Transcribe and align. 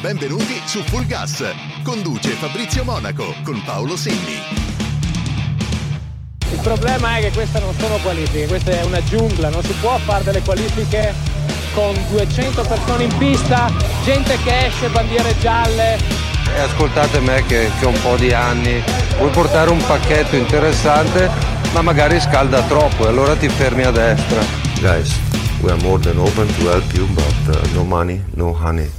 Benvenuti 0.00 0.62
su 0.64 0.80
Full 0.84 1.06
Gas. 1.06 1.44
Conduce 1.82 2.30
Fabrizio 2.30 2.84
Monaco 2.84 3.34
con 3.42 3.60
Paolo 3.64 3.96
Segni. 3.96 4.38
Il 6.52 6.60
problema 6.62 7.16
è 7.16 7.22
che 7.22 7.32
queste 7.32 7.58
non 7.58 7.74
sono 7.74 7.96
qualifiche, 7.96 8.46
questa 8.46 8.70
è 8.70 8.84
una 8.84 9.02
giungla, 9.02 9.48
non 9.48 9.60
si 9.64 9.72
può 9.80 9.98
fare 9.98 10.22
delle 10.22 10.40
qualifiche 10.42 11.12
con 11.74 11.94
200 12.10 12.62
persone 12.62 13.04
in 13.04 13.16
pista, 13.18 13.72
gente 14.04 14.38
che 14.44 14.66
esce, 14.66 14.88
bandiere 14.88 15.36
gialle. 15.40 15.98
E 16.54 16.60
ascoltate 16.60 17.18
me 17.18 17.44
che, 17.46 17.68
che 17.80 17.84
ho 17.84 17.88
un 17.88 18.00
po' 18.00 18.16
di 18.16 18.32
anni, 18.32 18.80
vuoi 19.16 19.30
portare 19.30 19.70
un 19.70 19.84
pacchetto 19.84 20.36
interessante 20.36 21.28
ma 21.72 21.82
magari 21.82 22.20
scalda 22.20 22.62
troppo 22.62 23.04
e 23.04 23.08
allora 23.08 23.34
ti 23.34 23.48
fermi 23.48 23.82
a 23.82 23.90
destra. 23.90 24.40
Guys, 24.78 25.18
we 25.60 25.72
are 25.72 25.82
more 25.82 26.00
than 26.00 26.18
open 26.18 26.46
to 26.46 26.70
help 26.70 26.92
you, 26.94 27.04
but 27.08 27.56
uh, 27.56 27.74
no 27.74 27.82
money, 27.82 28.22
no 28.34 28.56
honey. 28.56 28.97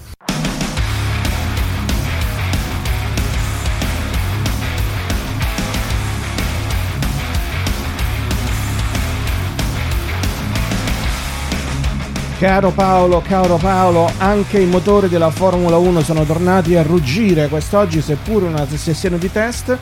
Caro 12.39 12.71
Paolo, 12.71 13.19
caro 13.21 13.57
Paolo, 13.57 14.09
anche 14.17 14.59
i 14.59 14.65
motori 14.65 15.09
della 15.09 15.29
Formula 15.29 15.75
1 15.75 16.01
sono 16.01 16.23
tornati 16.23 16.75
a 16.77 16.83
ruggire 16.83 17.49
quest'oggi, 17.49 18.01
seppure 18.01 18.45
una 18.45 18.65
sessione 18.65 19.17
di 19.17 19.29
test. 19.29 19.77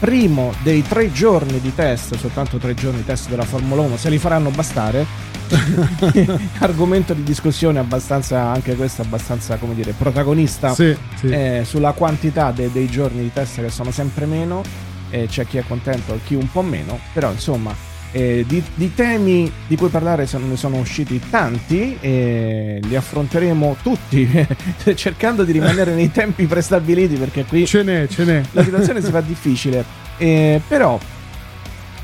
Primo 0.00 0.52
dei 0.62 0.82
tre 0.82 1.12
giorni 1.12 1.60
di 1.60 1.72
test, 1.72 2.16
soltanto 2.16 2.56
tre 2.56 2.74
giorni 2.74 2.98
di 2.98 3.04
test 3.04 3.28
della 3.28 3.44
Formula 3.44 3.82
1, 3.82 3.96
se 3.96 4.08
li 4.10 4.18
faranno 4.18 4.50
bastare. 4.50 5.06
Argomento 6.58 7.14
di 7.14 7.22
discussione 7.22 7.78
abbastanza, 7.78 8.40
anche 8.42 8.74
questo 8.74 9.02
abbastanza, 9.02 9.56
come 9.58 9.74
dire, 9.74 9.92
protagonista 9.96 10.74
Sì, 10.74 10.96
sì. 11.14 11.28
eh, 11.28 11.62
sulla 11.64 11.92
quantità 11.92 12.50
de- 12.50 12.72
dei 12.72 12.88
giorni 12.88 13.22
di 13.22 13.32
test 13.32 13.60
che 13.60 13.70
sono 13.70 13.92
sempre 13.92 14.26
meno. 14.26 14.62
E 15.10 15.26
c'è 15.28 15.44
chi 15.46 15.58
è 15.58 15.64
contento 15.66 16.18
chi 16.24 16.34
un 16.34 16.50
po' 16.50 16.62
meno, 16.62 16.98
però 17.12 17.30
insomma 17.32 17.72
eh, 18.12 18.44
di, 18.46 18.62
di 18.74 18.94
temi 18.94 19.50
di 19.66 19.76
cui 19.76 19.88
parlare 19.88 20.26
sono, 20.26 20.46
ne 20.46 20.56
sono 20.56 20.76
usciti 20.78 21.20
tanti 21.30 21.96
e 22.00 22.80
li 22.82 22.96
affronteremo 22.96 23.76
tutti 23.82 24.28
cercando 24.94 25.44
di 25.44 25.52
rimanere 25.52 25.94
nei 25.94 26.10
tempi 26.10 26.46
prestabiliti 26.46 27.14
perché 27.16 27.44
qui 27.44 27.66
Ce 27.66 27.82
n'è, 27.82 28.06
ce 28.08 28.24
n'è. 28.24 28.42
la 28.52 28.64
situazione 28.64 29.00
si 29.02 29.10
fa 29.10 29.20
difficile. 29.20 29.84
Eh, 30.18 30.60
però, 30.66 30.98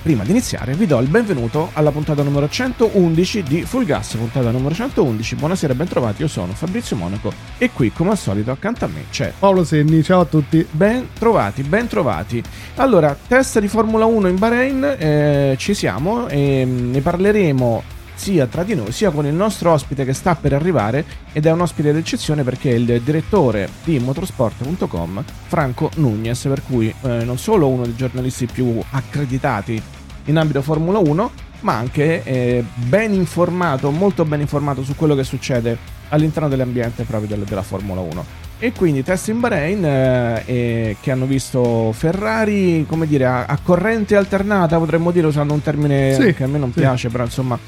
prima 0.07 0.23
di 0.23 0.31
iniziare, 0.31 0.75
vi 0.75 0.87
do 0.87 1.01
il 1.01 1.09
benvenuto 1.09 1.71
alla 1.73 1.91
puntata 1.91 2.23
numero 2.23 2.49
111 2.49 3.43
di 3.43 3.63
Full 3.63 3.85
Gas, 3.85 4.15
puntata 4.15 4.53
numero 4.53 4.73
111. 4.73 5.35
Buonasera 5.35 5.73
e 5.73 5.77
bentrovati, 5.77 6.23
io 6.23 6.29
sono 6.29 6.53
Fabrizio 6.53 6.95
Monaco 6.95 7.33
e 7.59 7.73
qui, 7.73 7.91
come 7.91 8.11
al 8.11 8.17
solito, 8.17 8.53
accanto 8.53 8.85
a 8.85 8.89
me 8.89 9.07
c'è 9.11 9.33
Paolo 9.37 9.65
Senni, 9.65 10.05
ciao 10.05 10.21
a 10.21 10.25
tutti. 10.25 10.65
Ben 10.71 11.09
trovati, 11.13 11.65
ben 11.65 11.89
trovati. 11.89 12.41
Allora, 12.77 13.19
test 13.27 13.59
di 13.59 13.67
Formula 13.67 14.05
1 14.05 14.29
in 14.29 14.39
Bahrain, 14.39 14.95
eh, 14.97 15.57
ci 15.59 15.75
siamo 15.75 16.29
e 16.29 16.65
mm, 16.65 16.93
ne 16.93 17.01
parleremo 17.01 17.83
sia 18.15 18.47
tra 18.47 18.63
di 18.63 18.75
noi 18.75 18.93
sia 18.93 19.11
con 19.11 19.27
il 19.27 19.35
nostro 19.35 19.73
ospite 19.73 20.05
che 20.05 20.15
sta 20.15 20.35
per 20.35 20.55
arrivare 20.55 21.05
ed 21.33 21.45
è 21.47 21.53
un 21.53 21.61
ospite 21.61 21.93
d'eccezione 21.93 22.45
perché 22.45 22.71
è 22.71 22.75
il 22.75 23.03
direttore 23.03 23.69
di 23.85 23.99
motorsport.com 23.99 25.25
Franco 25.49 25.91
Nunez, 25.97 26.43
per 26.43 26.63
cui 26.63 26.93
eh, 27.03 27.25
non 27.25 27.39
solo 27.39 27.69
uno 27.69 27.85
dei 27.85 27.95
giornalisti 27.95 28.47
più 28.47 28.81
accreditati 28.91 29.83
in 30.27 30.37
ambito 30.39 30.63
Formula 30.63 30.99
1, 30.99 31.31
ma 31.61 31.75
anche 31.75 32.23
eh, 32.23 32.65
ben 32.75 33.13
informato, 33.13 33.91
molto 33.91 34.25
ben 34.25 34.41
informato 34.41 34.83
su 34.85 34.95
quello 34.95 35.15
che 35.15 35.25
succede 35.25 35.77
all'interno 36.11 36.49
dell'ambiente 36.49 37.03
proprio 37.05 37.29
del- 37.37 37.45
della 37.45 37.63
Formula 37.63 38.01
1. 38.01 38.45
E 38.59 38.73
quindi 38.73 39.03
test 39.03 39.29
in 39.29 39.41
Bahrain 39.41 39.85
eh, 39.85 40.97
che 41.01 41.11
hanno 41.11 41.27
visto 41.27 41.93
Ferrari, 41.93 42.87
come 42.89 43.07
dire, 43.07 43.27
a, 43.27 43.45
a 43.45 43.59
corrente 43.63 44.17
alternata, 44.17 44.79
potremmo 44.79 45.11
dire 45.11 45.27
usando 45.27 45.53
un 45.53 45.61
termine 45.61 46.15
Sì, 46.15 46.33
che 46.33 46.45
a 46.45 46.47
me 46.47 46.57
non 46.59 46.73
sì. 46.73 46.81
piace, 46.81 47.09
però 47.09 47.25
insomma. 47.25 47.59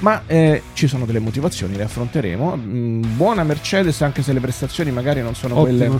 Ma 0.00 0.22
eh, 0.26 0.62
ci 0.74 0.86
sono 0.86 1.04
delle 1.04 1.18
motivazioni, 1.18 1.74
le 1.76 1.82
affronteremo. 1.82 2.56
Mm, 2.56 3.02
buona 3.16 3.42
Mercedes, 3.42 4.00
anche 4.00 4.22
se 4.22 4.32
le 4.32 4.40
prestazioni 4.40 4.90
magari 4.90 5.20
non 5.20 5.34
sono 5.34 5.56
quelle. 5.56 5.90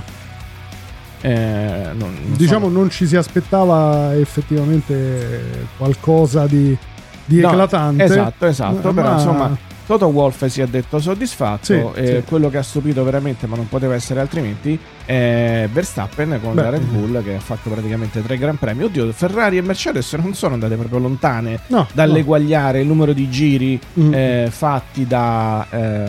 Eh, 1.20 1.90
non- 1.94 2.14
non 2.22 2.36
Diciamo 2.36 2.66
sono- 2.66 2.78
non 2.78 2.90
ci 2.90 3.06
si 3.06 3.16
aspettava 3.16 4.14
effettivamente 4.16 5.66
qualcosa 5.76 6.46
di, 6.46 6.76
di 7.24 7.40
No, 7.40 7.48
eclatante. 7.48 8.04
Esatto, 8.04 8.46
esatto. 8.46 8.92
Ma- 8.92 9.02
Però 9.02 9.12
insomma, 9.14 9.56
Toto 9.88 10.04
Wolff 10.09 10.44
si 10.44 10.60
è 10.60 10.66
detto 10.66 10.99
soddisfatto. 11.00 11.65
Sì, 11.65 11.72
e 11.94 12.06
sì. 12.06 12.22
quello 12.28 12.50
che 12.50 12.59
ha 12.59 12.62
stupito 12.62 13.03
veramente, 13.04 13.47
ma 13.47 13.56
non 13.56 13.69
poteva 13.71 13.94
essere 13.94 14.21
altrimenti, 14.21 14.78
è 15.06 15.66
Verstappen 15.72 16.38
con 16.43 16.54
Beh, 16.54 16.62
la 16.62 16.69
Red 16.69 16.82
Bull 16.82 17.25
che 17.25 17.37
ha 17.37 17.41
fatto 17.41 17.71
praticamente 17.71 18.22
tre 18.22 18.37
gran 18.37 18.59
premi. 18.59 18.82
Oddio, 18.82 19.10
Ferrari 19.12 19.56
e 19.56 19.62
Mercedes 19.62 20.12
non 20.12 20.34
sono 20.34 20.53
andate 20.53 20.76
proprio 20.76 20.99
lontane 20.99 21.60
No, 21.69 21.87
dall'eguagliare 21.94 22.81
il 22.82 22.87
numero 22.87 23.15
di 23.15 23.31
giri 23.31 23.81
Mm. 23.99 24.12
eh, 24.12 24.49
fatti 24.50 25.06
da, 25.06 25.66
eh, 25.71 26.05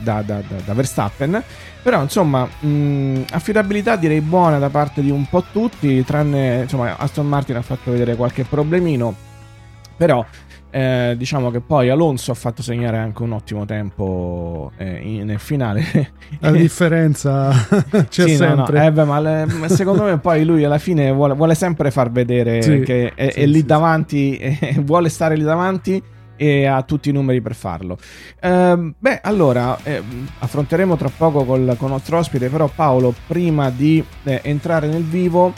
da, 0.00 0.22
da- 0.22 0.40
da- 0.48 0.60
da 0.64 0.72
Verstappen. 0.72 1.42
Però 1.82 2.00
insomma, 2.00 2.44
mh, 2.60 3.24
affidabilità 3.32 3.96
direi 3.96 4.22
buona 4.22 4.58
da 4.58 4.70
parte 4.70 5.02
di 5.02 5.10
un 5.10 5.26
po' 5.28 5.44
tutti, 5.52 6.02
tranne 6.04 6.60
insomma 6.62 6.96
Aston 6.96 7.26
Martin 7.28 7.56
ha 7.56 7.62
fatto 7.62 7.90
vedere 7.90 8.16
qualche 8.16 8.44
problemino. 8.44 9.14
Però 9.98 10.24
eh, 10.74 11.14
diciamo 11.18 11.50
che 11.50 11.60
poi 11.60 11.90
Alonso 11.90 12.30
ha 12.30 12.34
fatto 12.34 12.62
segnare 12.62 12.96
anche 12.96 13.22
un 13.22 13.32
ottimo 13.32 13.66
tempo 13.66 14.72
eh, 14.78 15.00
in- 15.02 15.26
nel 15.26 15.38
finale. 15.38 16.12
La 16.40 16.50
differenza 16.56 17.52
c'è 18.08 18.26
Sì, 18.26 18.36
no, 18.38 18.54
no, 18.54 18.64
sempre. 18.66 18.86
eh, 18.86 18.90
beh, 18.92 19.04
ma, 19.04 19.20
le- 19.20 19.46
secondo 19.68 20.04
me 20.04 20.18
poi 20.18 20.44
lui 20.44 20.64
alla 20.64 20.78
fine 20.78 21.12
vuole, 21.12 21.34
vuole 21.34 21.54
sempre 21.54 21.90
far 21.90 22.10
vedere 22.10 22.62
Sì, 22.62 22.80
che 22.80 23.12
è, 23.14 23.30
sì, 23.30 23.40
è 23.40 23.46
lì 23.46 23.64
davanti, 23.64 24.36
e 24.40 24.74
vuole 24.82 25.10
stare 25.10 25.36
lì 25.36 25.42
davanti 25.42 26.02
e 26.34 26.64
ha 26.66 26.82
tutti 26.82 27.10
i 27.10 27.12
numeri 27.12 27.40
per 27.42 27.54
farlo. 27.54 27.98
Ehm, 28.40 28.94
beh, 28.98 29.20
allora 29.22 29.76
eh, 29.84 30.02
affronteremo 30.38 30.96
tra 30.96 31.10
poco 31.14 31.44
col, 31.44 31.74
con 31.76 31.88
il 31.88 31.92
nostro 31.94 32.16
ospite, 32.18 32.48
però 32.48 32.68
Paolo, 32.74 33.14
prima 33.26 33.68
di 33.70 34.02
eh, 34.24 34.40
entrare 34.42 34.88
nel 34.88 35.04
vivo, 35.04 35.52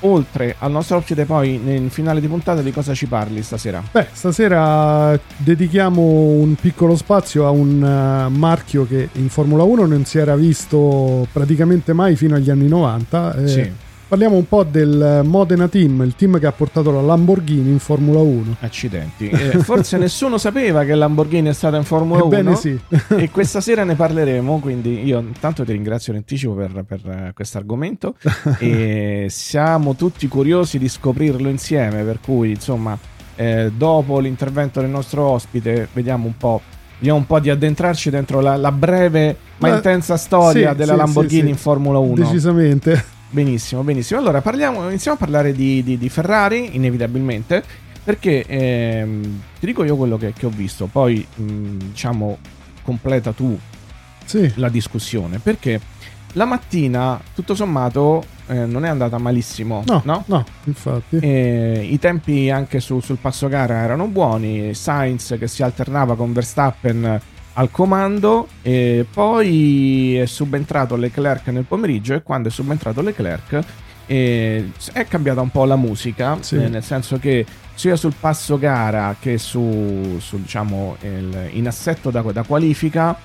oltre 0.00 0.54
al 0.58 0.70
nostro 0.70 0.96
ospite, 0.98 1.24
poi 1.24 1.58
nel 1.62 1.90
finale 1.90 2.20
di 2.20 2.28
puntata 2.28 2.62
di 2.62 2.70
cosa 2.72 2.94
ci 2.94 3.06
parli 3.06 3.42
stasera? 3.42 3.82
Beh, 3.90 4.06
stasera 4.12 5.18
dedichiamo 5.36 6.00
un 6.02 6.54
piccolo 6.54 6.96
spazio 6.96 7.46
a 7.46 7.50
un 7.50 7.82
eh, 7.82 8.28
marchio 8.36 8.86
che 8.86 9.08
in 9.12 9.28
Formula 9.28 9.62
1 9.64 9.86
non 9.86 10.04
si 10.04 10.18
era 10.18 10.36
visto 10.36 11.26
praticamente 11.32 11.92
mai 11.92 12.16
fino 12.16 12.34
agli 12.36 12.50
anni 12.50 12.68
90. 12.68 13.34
eh, 13.34 13.48
Sì. 13.48 13.72
Parliamo 14.08 14.36
un 14.36 14.48
po' 14.48 14.64
del 14.64 15.20
Modena 15.22 15.68
Team, 15.68 16.00
il 16.00 16.14
team 16.16 16.38
che 16.38 16.46
ha 16.46 16.52
portato 16.52 16.90
la 16.90 17.02
Lamborghini 17.02 17.70
in 17.70 17.78
Formula 17.78 18.20
1. 18.20 18.56
Accidenti. 18.60 19.28
Eh, 19.38 19.58
forse 19.58 19.98
nessuno 19.98 20.36
sapeva 20.38 20.84
che 20.84 20.94
Lamborghini 20.94 21.48
è 21.48 21.52
stata 21.52 21.76
in 21.76 21.84
Formula 21.84 22.22
1. 22.24 22.34
Ebbene 22.34 22.56
sì. 22.56 22.78
e 23.08 23.30
questa 23.30 23.60
sera 23.60 23.84
ne 23.84 23.94
parleremo, 23.94 24.58
quindi 24.58 25.04
io 25.04 25.18
intanto 25.20 25.64
ti 25.64 25.72
ringrazio 25.72 26.12
in 26.12 26.18
anticipo 26.18 26.54
per, 26.54 26.84
per 26.86 27.32
questo 27.34 27.58
argomento 27.58 28.14
e 28.58 29.26
siamo 29.28 29.94
tutti 29.94 30.26
curiosi 30.26 30.78
di 30.78 30.88
scoprirlo 30.88 31.48
insieme, 31.48 32.02
per 32.02 32.18
cui 32.20 32.50
insomma 32.50 32.98
eh, 33.36 33.70
dopo 33.74 34.18
l'intervento 34.18 34.80
del 34.80 34.90
nostro 34.90 35.24
ospite 35.24 35.88
vediamo 35.92 36.26
un 36.26 36.36
po', 36.36 36.62
vediamo 36.98 37.18
un 37.18 37.26
po' 37.26 37.40
di 37.40 37.50
addentrarci 37.50 38.08
dentro 38.10 38.40
la, 38.40 38.56
la 38.56 38.72
breve 38.72 39.36
ma 39.58 39.68
Ma- 39.68 39.76
intensa 39.76 40.16
storia 40.16 40.70
sì, 40.70 40.76
della 40.76 40.92
sì, 40.92 40.98
Lamborghini 40.98 41.42
sì. 41.42 41.48
in 41.50 41.56
Formula 41.56 41.98
1. 41.98 42.14
Decisamente. 42.14 43.16
Benissimo, 43.30 43.82
benissimo. 43.82 44.18
Allora 44.20 44.40
parliamo, 44.40 44.88
iniziamo 44.88 45.16
a 45.16 45.20
parlare 45.20 45.52
di, 45.52 45.82
di- 45.82 45.98
di 45.98 46.08
Ferrari, 46.08 46.74
inevitabilmente, 46.76 47.62
perché 48.02 48.44
ehm, 48.46 49.40
ti 49.60 49.66
dico 49.66 49.84
io 49.84 49.96
quello 49.96 50.16
che, 50.16 50.32
che 50.32 50.46
ho 50.46 50.50
visto, 50.50 50.86
poi 50.86 51.24
mh, 51.34 51.44
diciamo 51.88 52.38
completa 52.82 53.32
tu 53.32 53.58
Sì. 54.24 54.50
la 54.56 54.70
discussione, 54.70 55.38
perché 55.40 55.78
la 56.32 56.46
mattina 56.46 57.20
tutto 57.34 57.54
sommato 57.54 58.24
eh, 58.46 58.64
non 58.64 58.86
è 58.86 58.88
andata 58.88 59.18
malissimo, 59.18 59.82
No, 59.86 60.00
no? 60.06 60.22
no, 60.26 60.44
infatti. 60.64 61.18
E 61.18 61.86
I 61.90 61.98
tempi 61.98 62.48
anche 62.50 62.80
su- 62.80 63.00
sul 63.00 63.18
passo 63.20 63.48
gara 63.48 63.82
erano 63.82 64.06
buoni. 64.06 64.72
Sainz 64.72 65.36
che 65.38 65.46
si 65.48 65.62
alternava 65.62 66.16
con 66.16 66.32
Verstappen 66.32 67.20
al 67.58 67.70
comando 67.72 68.46
e 68.62 69.04
poi 69.12 70.16
è 70.16 70.26
subentrato 70.26 70.94
Leclerc 70.94 71.48
nel 71.48 71.64
pomeriggio 71.64 72.14
e 72.14 72.22
quando 72.22 72.48
è 72.48 72.50
subentrato 72.52 73.00
Leclerc 73.02 73.58
eh, 74.06 74.70
è 74.92 75.06
cambiata 75.06 75.40
un 75.40 75.50
po' 75.50 75.64
la 75.64 75.74
musica, 75.76 76.38
Sì. 76.40 76.54
eh, 76.56 76.68
nel 76.68 76.84
senso 76.84 77.18
che 77.18 77.44
sia 77.74 77.96
sul 77.96 78.14
passo 78.18 78.58
gara 78.58 79.16
che 79.18 79.38
su, 79.38 80.16
sul, 80.20 80.40
diciamo, 80.40 80.96
il- 81.02 81.48
in 81.52 81.66
assetto 81.66 82.10
da, 82.10 82.22
da 82.22 82.42
qualifica 82.44 83.16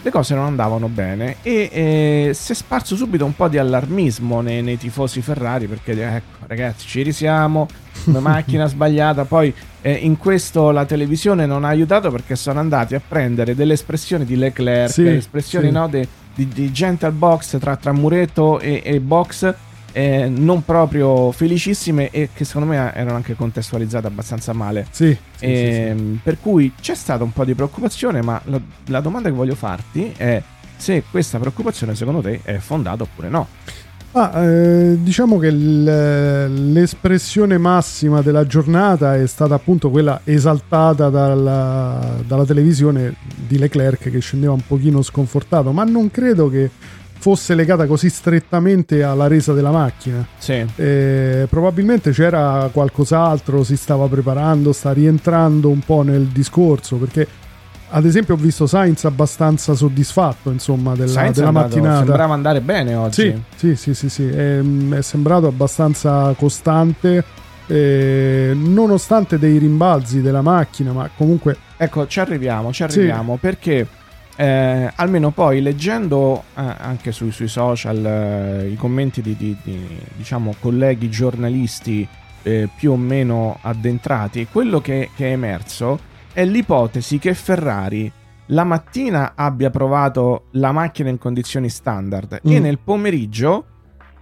le 0.00 0.10
cose 0.10 0.34
non 0.34 0.44
andavano 0.46 0.88
bene 0.88 1.36
e 1.42 1.68
eh, 1.72 2.30
si 2.32 2.52
è 2.52 2.54
sparso 2.54 2.96
subito 2.96 3.24
un 3.26 3.34
po' 3.36 3.48
di 3.48 3.58
allarmismo 3.58 4.40
nei, 4.40 4.62
nei 4.62 4.78
tifosi 4.78 5.20
Ferrari 5.20 5.66
perché 5.66 5.92
ecco 5.92 6.46
ragazzi 6.46 6.86
ci 6.86 7.02
risiamo 7.02 7.66
una 8.08 8.20
macchina 8.20 8.66
sbagliata 8.66 9.24
poi 9.24 9.52
eh, 9.82 9.92
in 9.92 10.16
questo 10.16 10.70
la 10.70 10.84
televisione 10.84 11.46
non 11.46 11.64
ha 11.64 11.68
aiutato 11.68 12.10
perché 12.10 12.36
sono 12.36 12.58
andati 12.60 12.94
a 12.94 13.00
prendere 13.06 13.54
delle 13.54 13.74
espressioni 13.74 14.24
di 14.24 14.36
Leclerc 14.36 14.90
Sì, 14.92 15.06
espressioni 15.06 15.66
sì. 15.66 15.72
no, 15.72 15.88
de- 15.88 16.08
di, 16.34 16.48
di 16.48 16.70
gente 16.72 17.06
al 17.06 17.12
box 17.12 17.58
tra, 17.58 17.76
tra 17.76 17.92
muretto 17.92 18.60
e, 18.60 18.80
e 18.84 19.00
box 19.00 19.54
eh, 19.92 20.28
non 20.28 20.64
proprio 20.64 21.32
felicissime 21.32 22.10
e 22.10 22.28
che 22.32 22.44
secondo 22.44 22.68
me 22.68 22.92
erano 22.94 23.16
anche 23.16 23.34
contestualizzate 23.34 24.06
abbastanza 24.06 24.52
male 24.52 24.86
Sì, 24.90 25.06
sì, 25.06 25.16
sì, 25.36 25.46
sì. 25.46 25.46
Ehm, 25.46 26.20
Per 26.22 26.38
cui 26.40 26.72
c'è 26.80 26.94
stata 26.94 27.24
un 27.24 27.32
po' 27.32 27.44
di 27.44 27.54
preoccupazione, 27.54 28.22
ma 28.22 28.40
la, 28.44 28.60
la 28.86 29.00
domanda 29.00 29.28
che 29.30 29.34
voglio 29.34 29.54
farti 29.54 30.12
è 30.16 30.40
se 30.76 31.02
questa 31.10 31.38
preoccupazione 31.38 31.96
secondo 31.96 32.20
te 32.20 32.40
è 32.44 32.58
fondata 32.58 33.02
oppure 33.02 33.28
no. 33.28 33.48
Ah, 34.12 34.42
eh, 34.42 34.96
diciamo 35.02 35.38
che 35.38 35.50
l'espressione 35.50 37.58
massima 37.58 38.22
della 38.22 38.46
giornata 38.46 39.14
è 39.14 39.26
stata 39.26 39.54
appunto 39.54 39.90
quella 39.90 40.22
esaltata 40.24 41.10
dalla, 41.10 42.16
dalla 42.26 42.44
televisione 42.44 43.14
di 43.46 43.58
Leclerc 43.58 44.10
che 44.10 44.18
scendeva 44.20 44.54
un 44.54 44.62
pochino 44.66 45.02
sconfortato, 45.02 45.72
ma 45.72 45.84
non 45.84 46.10
credo 46.10 46.48
che 46.48 46.70
fosse 47.18 47.54
legata 47.54 47.86
così 47.86 48.08
strettamente 48.08 49.02
alla 49.02 49.26
resa 49.26 49.52
della 49.52 49.70
macchina. 49.70 50.26
Sì. 50.38 50.64
Eh, 50.76 51.46
probabilmente 51.50 52.12
c'era 52.12 52.70
qualcos'altro, 52.72 53.62
si 53.62 53.76
stava 53.76 54.06
preparando, 54.06 54.72
sta 54.72 54.92
rientrando 54.92 55.68
un 55.68 55.80
po' 55.80 56.02
nel 56.02 56.26
discorso 56.26 56.96
perché 56.96 57.26
ad 57.90 58.04
esempio 58.04 58.34
ho 58.34 58.36
visto 58.36 58.66
Sainz 58.66 59.04
abbastanza 59.04 59.74
soddisfatto 59.74 60.50
insomma 60.50 60.94
della, 60.94 61.10
Sainz 61.10 61.36
della 61.36 61.48
andato- 61.48 61.68
mattinata. 61.76 62.04
sembrava 62.04 62.34
andare 62.34 62.60
bene 62.60 62.94
oggi. 62.94 63.22
Sì, 63.56 63.74
sì, 63.74 63.76
sì, 63.76 63.94
sì, 63.94 64.08
sì. 64.08 64.28
È, 64.28 64.60
è 64.90 65.02
sembrato 65.02 65.46
abbastanza 65.46 66.34
costante, 66.36 67.24
eh, 67.66 68.52
nonostante 68.54 69.38
dei 69.38 69.58
rimbalzi 69.58 70.20
della 70.22 70.42
macchina, 70.42 70.92
ma 70.92 71.08
comunque 71.16 71.56
Ecco, 71.80 72.06
ci 72.08 72.18
arriviamo, 72.18 72.72
ci 72.72 72.84
Sì. 72.88 72.98
arriviamo 72.98 73.36
perché 73.40 73.86
eh, 74.36 74.92
almeno 74.96 75.30
poi 75.30 75.60
leggendo 75.62 76.42
eh, 76.56 76.62
anche 76.78 77.12
sui, 77.12 77.30
sui 77.30 77.46
social 77.48 78.04
eh, 78.04 78.68
i 78.68 78.76
commenti 78.76 79.20
di, 79.22 79.36
di- 79.36 79.56
di, 79.62 79.86
diciamo 80.16 80.54
colleghi 80.60 81.08
giornalisti 81.08 82.06
eh, 82.42 82.68
più 82.76 82.92
o 82.92 82.96
meno 82.96 83.58
addentrati, 83.62 84.46
quello 84.50 84.80
che, 84.80 85.10
che 85.16 85.28
è 85.28 85.32
emerso 85.32 85.98
è 86.32 86.44
l'ipotesi 86.44 87.18
che 87.18 87.34
Ferrari 87.34 88.10
la 88.50 88.64
mattina 88.64 89.32
abbia 89.34 89.70
provato 89.70 90.46
la 90.52 90.72
macchina 90.72 91.10
in 91.10 91.18
condizioni 91.18 91.68
standard 91.68 92.40
e 92.42 92.58
Mm. 92.58 92.62
nel 92.62 92.78
pomeriggio 92.78 93.66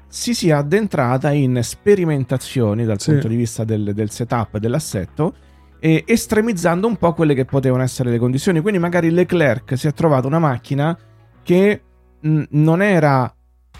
si 0.08 0.34
sia 0.34 0.58
addentrata 0.58 1.30
in 1.32 1.60
sperimentazioni 1.62 2.84
dal 2.84 3.00
Sì. 3.00 3.12
punto 3.12 3.28
di 3.28 3.36
vista 3.36 3.64
del, 3.64 3.92
del 3.94 4.10
setup 4.10 4.58
dell'assetto 4.58 5.34
e 5.78 6.04
estremizzando 6.06 6.86
un 6.86 6.96
po' 6.96 7.12
quelle 7.12 7.34
che 7.34 7.44
potevano 7.44 7.82
essere 7.82 8.10
le 8.10 8.18
condizioni. 8.18 8.60
Quindi 8.60 8.78
magari 8.80 9.10
Leclerc 9.10 9.76
si 9.76 9.86
è 9.86 9.92
trovato 9.92 10.26
una 10.26 10.38
macchina 10.38 10.96
che 11.42 11.82
mh, 12.20 12.42
non 12.50 12.82
era 12.82 13.32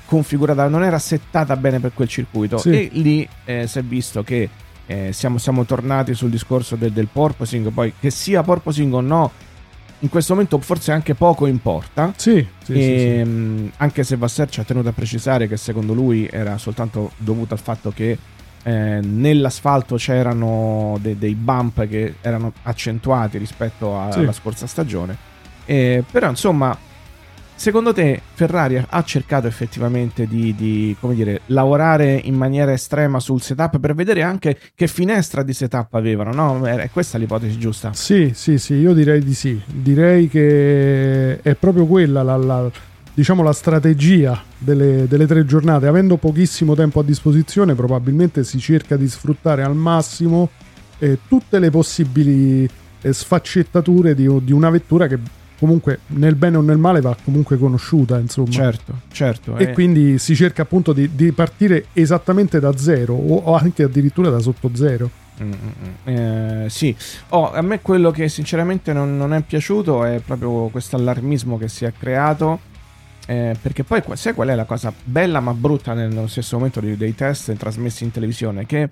configurata, 0.04 0.68
non 0.68 0.84
era 0.84 0.98
settata 0.98 1.56
bene 1.56 1.80
per 1.80 1.92
quel 1.94 2.06
circuito 2.08 2.58
Sì. 2.58 2.70
e 2.70 2.88
lì 2.92 3.28
eh, 3.44 3.66
si 3.66 3.78
è 3.78 3.82
visto 3.82 4.22
che 4.22 4.48
eh, 4.86 5.12
siamo, 5.12 5.38
siamo 5.38 5.64
tornati 5.64 6.14
sul 6.14 6.30
discorso 6.30 6.76
del, 6.76 6.92
del 6.92 7.08
porpoising, 7.12 7.70
poi 7.70 7.92
che 7.98 8.10
sia 8.10 8.42
porpoising 8.42 8.92
o 8.94 9.00
no, 9.00 9.30
in 10.00 10.08
questo 10.10 10.34
momento 10.34 10.58
forse 10.60 10.92
anche 10.92 11.14
poco 11.14 11.46
importa. 11.46 12.12
sì, 12.16 12.46
sì, 12.62 12.72
sì, 12.72 12.72
sì. 12.74 12.78
Ehm, 12.80 13.70
Anche 13.78 14.04
se 14.04 14.16
Vasser 14.16 14.48
ci 14.50 14.60
ha 14.60 14.64
tenuto 14.64 14.88
a 14.88 14.92
precisare 14.92 15.48
che 15.48 15.56
secondo 15.56 15.92
lui 15.94 16.28
era 16.30 16.58
soltanto 16.58 17.12
dovuto 17.16 17.54
al 17.54 17.60
fatto 17.60 17.90
che 17.90 18.18
eh, 18.62 19.00
nell'asfalto 19.02 19.94
c'erano 19.96 20.98
de- 21.00 21.16
dei 21.16 21.34
bump 21.34 21.86
che 21.86 22.16
erano 22.20 22.52
accentuati 22.64 23.38
rispetto 23.38 23.98
a- 23.98 24.10
Sì. 24.12 24.18
alla 24.18 24.32
scorsa 24.32 24.66
stagione. 24.66 25.16
Eh, 25.64 26.04
però 26.10 26.28
insomma, 26.28 26.76
secondo 27.56 27.92
te 27.92 28.20
Ferrari 28.34 28.82
ha 28.86 29.02
cercato 29.02 29.46
effettivamente 29.46 30.26
di, 30.26 30.54
di, 30.54 30.96
dire, 31.14 31.40
lavorare 31.46 32.20
in 32.24 32.34
maniera 32.34 32.72
estrema 32.72 33.18
sul 33.18 33.40
setup 33.40 33.78
per 33.80 33.94
vedere 33.94 34.22
anche 34.22 34.58
che 34.74 34.86
finestra 34.86 35.42
di 35.42 35.52
setup 35.52 35.94
avevano? 35.94 36.32
No? 36.32 36.64
È 36.66 36.90
questa 36.92 37.18
l'ipotesi 37.18 37.58
giusta. 37.58 37.92
Sì, 37.92 38.32
sì, 38.34 38.58
sì, 38.58 38.74
io 38.74 38.92
direi 38.92 39.22
di 39.22 39.34
sì. 39.34 39.60
Direi 39.66 40.28
che 40.28 41.40
è 41.40 41.54
proprio 41.54 41.86
quella 41.86 42.22
la, 42.22 42.36
la- 42.36 42.70
diciamo 43.12 43.42
la 43.42 43.52
strategia 43.52 44.42
delle, 44.58 45.08
delle 45.08 45.26
tre 45.26 45.44
giornate. 45.46 45.86
Avendo 45.86 46.16
pochissimo 46.16 46.74
tempo 46.74 47.00
a 47.00 47.02
disposizione, 47.02 47.74
probabilmente 47.74 48.44
si 48.44 48.58
cerca 48.58 48.96
di 48.96 49.08
sfruttare 49.08 49.62
al 49.62 49.74
massimo 49.74 50.50
eh, 50.98 51.18
tutte 51.26 51.58
le 51.58 51.70
possibili 51.70 52.68
eh, 53.00 53.12
sfaccettature 53.12 54.14
di, 54.14 54.28
di 54.42 54.52
una 54.52 54.70
vettura 54.70 55.06
che 55.06 55.18
comunque 55.58 56.00
nel 56.08 56.34
bene 56.34 56.56
o 56.56 56.60
nel 56.60 56.78
male 56.78 57.00
va 57.00 57.16
comunque 57.24 57.56
conosciuta, 57.58 58.18
insomma. 58.18 58.50
Certo, 58.50 59.00
certo. 59.10 59.56
E 59.56 59.64
eh. 59.64 59.72
quindi 59.72 60.18
si 60.18 60.34
cerca 60.36 60.62
appunto 60.62 60.92
di, 60.92 61.10
di 61.14 61.32
partire 61.32 61.86
esattamente 61.92 62.60
da 62.60 62.76
zero 62.76 63.14
o, 63.14 63.54
anche 63.56 63.82
addirittura 63.84 64.30
da 64.30 64.38
sotto 64.38 64.70
zero. 64.74 65.10
Mm, 65.42 65.52
mm, 65.52 65.52
mm. 65.52 66.64
Eh, 66.64 66.66
sì, 66.70 66.96
Oh, 67.30 67.52
a 67.52 67.60
me 67.60 67.80
quello 67.82 68.10
che 68.10 68.28
sinceramente 68.28 68.92
non, 68.92 69.16
non 69.16 69.34
è 69.34 69.42
piaciuto 69.42 70.04
è 70.04 70.20
proprio 70.24 70.68
questo 70.68 70.96
allarmismo 70.96 71.58
che 71.58 71.68
si 71.68 71.84
è 71.84 71.92
creato. 71.98 72.60
eh, 73.28 73.56
perché 73.60 73.82
poi 73.82 74.02
sai 74.14 74.34
qual 74.34 74.48
è 74.48 74.54
la 74.54 74.64
cosa 74.64 74.92
bella 75.02 75.40
ma 75.40 75.52
brutta 75.52 75.94
nel- 75.94 76.12
nello 76.14 76.28
stesso 76.28 76.56
momento 76.56 76.80
dei, 76.80 76.96
dei 76.96 77.14
test 77.14 77.52
trasmessi 77.56 78.04
in 78.04 78.12
televisione? 78.12 78.64
Che 78.66 78.88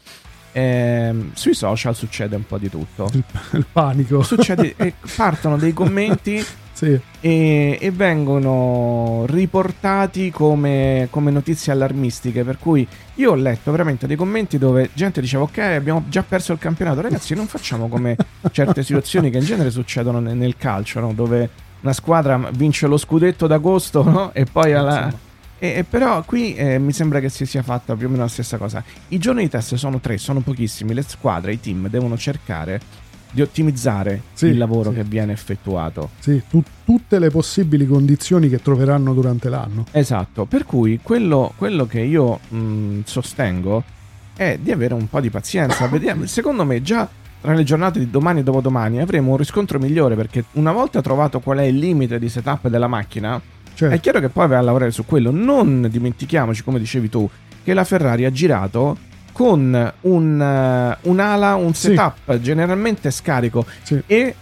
ehm, 0.55 1.33
sui 1.35 1.55
social 1.55 1.95
succede 1.95 2.37
un 2.37 2.47
po' 2.47 2.59
di 2.59 2.71
tutto. 2.71 3.11
Il, 3.13 3.25
il 3.53 3.67
panico. 3.71 4.23
Succede, 4.23 4.75
e 4.77 4.95
partono 5.17 5.57
dei 5.57 5.73
commenti 5.73 6.45
sì, 6.73 6.99
e, 7.21 7.79
e 7.81 7.91
vengono 7.91 9.25
riportati 9.27 10.31
come, 10.31 11.09
come 11.11 11.31
notizie 11.31 11.73
allarmistiche. 11.73 12.45
Per 12.45 12.59
cui 12.59 12.87
io 13.15 13.33
ho 13.33 13.35
letto 13.35 13.71
veramente 13.73 14.07
dei 14.07 14.17
commenti 14.17 14.57
dove 14.59 14.91
gente 14.95 15.21
diceva: 15.21 15.43
Ok, 15.43 15.59
abbiamo 15.59 16.05
già 16.09 16.23
perso 16.23 16.53
il 16.53 16.59
campionato. 16.59 17.01
Ragazzi, 17.01 17.35
non 17.35 17.47
facciamo 17.47 17.89
come 17.89 18.17
certe 18.53 18.83
situazioni 18.83 19.31
che 19.31 19.39
in 19.39 19.45
genere 19.45 19.71
succedono 19.71 20.21
ne- 20.21 20.35
nel 20.35 20.57
calcio, 20.57 21.01
no? 21.01 21.13
dove 21.13 21.51
una 21.81 21.93
squadra 21.93 22.51
vince 22.53 22.87
lo 22.87 22.97
scudetto 22.97 23.47
d'agosto 23.47 24.03
no? 24.03 24.33
e 24.33 24.45
poi 24.45 24.73
alla. 24.73 25.33
E, 25.59 25.69
e 25.69 25.85
però 25.85 26.23
qui 26.25 26.55
eh, 26.55 26.79
mi 26.79 26.93
sembra 26.93 27.21
che 27.21 27.29
si 27.29 27.47
sia 27.47 27.63
fatta 27.63 27.95
più 27.97 28.07
o 28.07 28.11
meno 28.11 28.23
la 28.23 28.29
stessa 28.29 28.57
cosa. 28.59 28.83
I 29.09 29.19
giorni 29.19 29.43
di 29.43 29.49
test 29.49 29.75
sono 29.77 30.01
tre, 30.01 30.19
sono 30.19 30.41
pochissimi. 30.41 30.95
Le 30.95 31.03
squadre, 31.03 31.53
i 31.53 31.61
team 31.61 31.89
devono 31.89 32.17
cercare 32.19 32.81
di 33.31 33.43
ottimizzare 33.43 34.23
Sì, 34.33 34.47
il 34.47 34.59
lavoro 34.59 34.91
sì. 34.91 34.97
che 34.97 35.05
viene 35.05 35.33
effettuato. 35.33 36.11
sì, 36.21 36.41
tu- 36.49 36.63
tutte 36.85 37.19
le 37.19 37.31
possibili 37.31 37.85
condizioni 37.87 38.49
che 38.49 38.63
troveranno 38.63 39.13
durante 39.13 39.49
l'anno. 39.49 39.87
Esatto, 39.91 40.45
per 40.45 40.65
cui 40.65 41.01
quello, 41.03 41.53
quello 41.57 41.85
che 41.87 42.01
io 42.01 42.39
mh, 42.49 43.01
sostengo 43.05 43.83
è 44.37 44.59
di 44.61 44.71
avere 44.71 44.95
un 44.95 45.09
po' 45.09 45.21
di 45.21 45.31
pazienza. 45.31 45.87
Vediamo, 45.89 46.27
secondo 46.27 46.65
me 46.65 46.81
già 46.83 47.09
tra 47.41 47.55
le 47.55 47.65
giornate 47.65 47.99
di 47.99 48.09
domani 48.09 48.41
e 48.41 48.43
dopodomani 48.45 49.01
avremo 49.01 49.33
un 49.33 49.37
riscontro 49.37 49.79
migliore 49.79 50.15
perché 50.15 50.45
una 50.53 50.73
volta 50.73 51.03
trovato 51.03 51.41
qual 51.41 51.59
è 51.59 51.65
il 51.65 51.77
limite 51.77 52.19
di 52.21 52.29
setup 52.29 52.69
della 52.69 52.87
macchina, 52.87 53.41
Cioè, 53.75 53.91
è 53.91 54.01
chiaro 54.01 54.21
che 54.21 54.29
poi 54.29 54.47
va 54.49 54.59
a 54.59 54.63
lavorare 54.63 54.91
su 54.91 55.05
quello. 55.05 55.31
Non 55.31 55.89
dimentichiamoci, 55.91 56.63
come 56.63 56.79
dicevi 56.79 57.09
tu, 57.09 57.29
che 57.63 57.75
la 57.75 57.85
Ferrari 57.85 58.25
ha 58.25 58.31
girato 58.31 58.97
con 59.33 59.93
un, 60.03 60.41
eh, 60.41 60.99
un'ala, 61.09 61.55
un 61.57 61.75
Sì. 61.75 61.89
setup 61.89 62.39
generalmente 62.39 63.11
scarico 63.11 63.67
sì, 63.83 64.01
e 64.07 64.35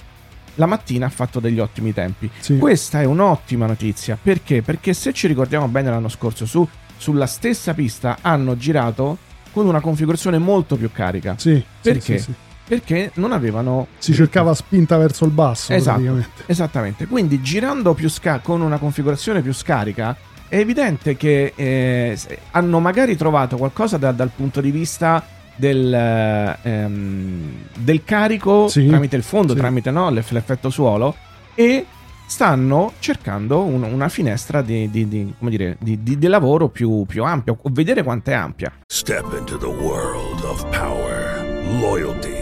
la 0.57 0.67
mattina 0.67 1.07
ha 1.07 1.09
fatto 1.09 1.41
degli 1.41 1.59
ottimi 1.61 1.95
tempi. 1.95 2.31
sì. 2.41 2.59
Questa 2.59 3.01
è 3.01 3.05
un'ottima 3.05 3.65
notizia 3.65 4.19
perché? 4.23 4.61
Perché 4.61 4.93
se 4.93 5.15
ci 5.15 5.27
ricordiamo 5.27 5.67
bene 5.69 5.89
l'anno 5.89 6.11
scorso 6.11 6.45
su, 6.45 6.69
sulla 6.99 7.25
stessa 7.27 7.73
pista 7.73 8.19
hanno 8.21 8.55
girato 8.59 9.17
con 9.51 9.65
una 9.67 9.81
configurazione 9.81 10.37
molto 10.39 10.77
più 10.77 10.91
carica 10.93 11.37
Sì, 11.39 11.55
sì, 11.57 11.65
Perché? 11.81 12.19
sì, 12.19 12.25
sì. 12.25 12.35
Perché 12.67 13.11
non 13.15 13.33
avevano 13.33 13.89
Si 13.99 14.13
cercava 14.15 14.55
spinta 14.55 14.97
verso 14.97 15.25
il 15.25 15.31
basso, 15.31 15.73
Esatto. 15.73 15.99
praticamente. 16.01 16.43
Esattamente, 16.47 17.07
quindi 17.07 17.41
girando 17.43 17.95
più 17.95 18.09
sca- 18.09 18.39
con 18.41 18.61
una 18.61 18.79
configurazione 18.79 19.43
più 19.43 19.53
scarica 19.53 20.17
è 20.49 20.57
evidente 20.59 21.17
che 21.17 21.53
eh, 21.57 22.19
hanno 22.53 22.79
magari 22.81 23.17
trovato 23.17 23.57
qualcosa 23.57 23.97
da- 23.97 24.13
dal 24.13 24.31
punto 24.35 24.61
di 24.61 24.71
vista 24.71 25.25
del, 25.57 25.93
eh, 25.93 26.57
ehm, 26.63 27.51
del 27.79 28.05
carico 28.05 28.69
Sì, 28.69 28.87
tramite 28.87 29.17
il 29.17 29.23
fondo, 29.23 29.53
sì. 29.55 29.59
tramite 29.59 29.91
no, 29.91 30.11
l'eff- 30.11 30.31
l'effetto 30.33 30.71
suolo 30.71 31.15
e 31.55 31.85
stanno 32.27 32.93
cercando 32.99 33.63
un- 33.63 33.83
una 33.83 34.09
finestra 34.09 34.63
di, 34.63 34.89
di- 34.91 35.07
di- 35.09 35.35
come 35.39 35.51
dire, 35.51 35.77
di- 35.81 36.03
di- 36.03 36.19
di 36.19 36.27
lavoro 36.27 36.69
più, 36.69 37.05
più 37.07 37.25
ampia, 37.25 37.53
o 37.61 37.71
vedere 37.71 38.03
quanto 38.03 38.31
è 38.31 38.35
ampia. 38.35 38.73
Step 38.87 39.35
into 39.39 39.59
the 39.59 39.67
world 39.67 40.43
of 40.45 40.65
power, 40.71 41.45
loyalty, 41.79 42.42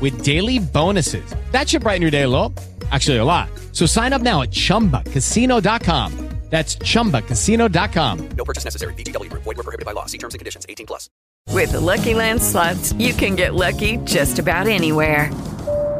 with 0.00 0.24
daily 0.24 0.58
bonuses. 0.58 1.34
That 1.50 1.68
should 1.68 1.82
brighten 1.82 2.02
your 2.02 2.10
day 2.10 2.22
a 2.22 2.28
little. 2.28 2.54
Actually, 2.90 3.18
a 3.18 3.24
lot. 3.24 3.50
So 3.72 3.86
sign 3.86 4.12
up 4.12 4.22
now 4.22 4.42
at 4.42 4.50
chumbacasino.com. 4.50 6.30
That's 6.50 6.76
chumbacasino.com. 6.76 8.28
No 8.36 8.44
purchase 8.44 8.64
necessary. 8.64 8.92
VGW 8.94 9.30
Group. 9.30 9.44
Void 9.44 9.56
were 9.56 9.62
prohibited 9.62 9.86
by 9.86 9.92
law. 9.92 10.06
See 10.06 10.18
terms 10.18 10.34
and 10.34 10.40
conditions. 10.40 10.66
18 10.68 10.84
plus. 10.84 11.08
With 11.48 11.72
the 11.72 11.80
Lucky 11.80 12.14
Land 12.14 12.42
slots, 12.42 12.92
you 12.94 13.12
can 13.12 13.36
get 13.36 13.54
lucky 13.54 13.98
just 13.98 14.38
about 14.38 14.66
anywhere. 14.66 15.30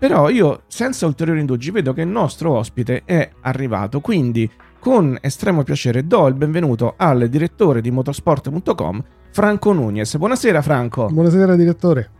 Però 0.00 0.30
io, 0.30 0.62
senza 0.66 1.04
ulteriori 1.04 1.40
indugi, 1.40 1.70
vedo 1.70 1.92
che 1.92 2.00
il 2.00 2.08
nostro 2.08 2.52
ospite 2.52 3.02
è 3.04 3.28
arrivato, 3.42 4.00
quindi 4.00 4.50
con 4.78 5.18
estremo 5.20 5.62
piacere 5.62 6.06
do 6.06 6.26
il 6.26 6.32
benvenuto 6.32 6.94
al 6.96 7.28
direttore 7.28 7.82
di 7.82 7.90
motorsport.com, 7.90 9.04
Franco 9.30 9.72
Nunez. 9.74 10.16
Buonasera 10.16 10.62
Franco. 10.62 11.06
Buonasera 11.10 11.54
direttore. 11.54 12.10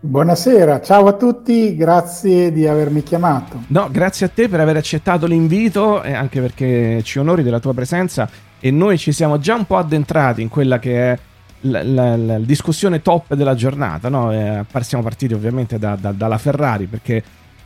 Buonasera, 0.00 0.82
ciao 0.82 1.06
a 1.06 1.14
tutti, 1.14 1.74
grazie 1.74 2.52
di 2.52 2.66
avermi 2.66 3.02
chiamato. 3.02 3.62
No, 3.68 3.88
grazie 3.90 4.26
a 4.26 4.28
te 4.28 4.50
per 4.50 4.60
aver 4.60 4.76
accettato 4.76 5.24
l'invito 5.24 6.02
e 6.02 6.12
anche 6.12 6.38
perché 6.42 7.00
ci 7.02 7.18
onori 7.18 7.42
della 7.42 7.60
tua 7.60 7.72
presenza 7.72 8.28
e 8.60 8.70
noi 8.70 8.98
ci 8.98 9.12
siamo 9.12 9.38
già 9.38 9.54
un 9.54 9.64
po' 9.64 9.78
addentrati 9.78 10.42
in 10.42 10.50
quella 10.50 10.78
che 10.78 11.12
è 11.12 11.18
la, 11.62 11.82
la- 11.82 12.16
la 12.16 12.38
discussione 12.38 13.02
top 13.02 13.34
della 13.34 13.54
giornata. 13.54 14.08
No? 14.08 14.32
Eh, 14.32 14.64
siamo 14.80 15.02
partiti 15.04 15.34
ovviamente 15.34 15.78
da- 15.78 15.96
da- 15.96 16.12
dalla 16.12 16.38
Ferrari 16.38 16.86
perché 16.86 17.22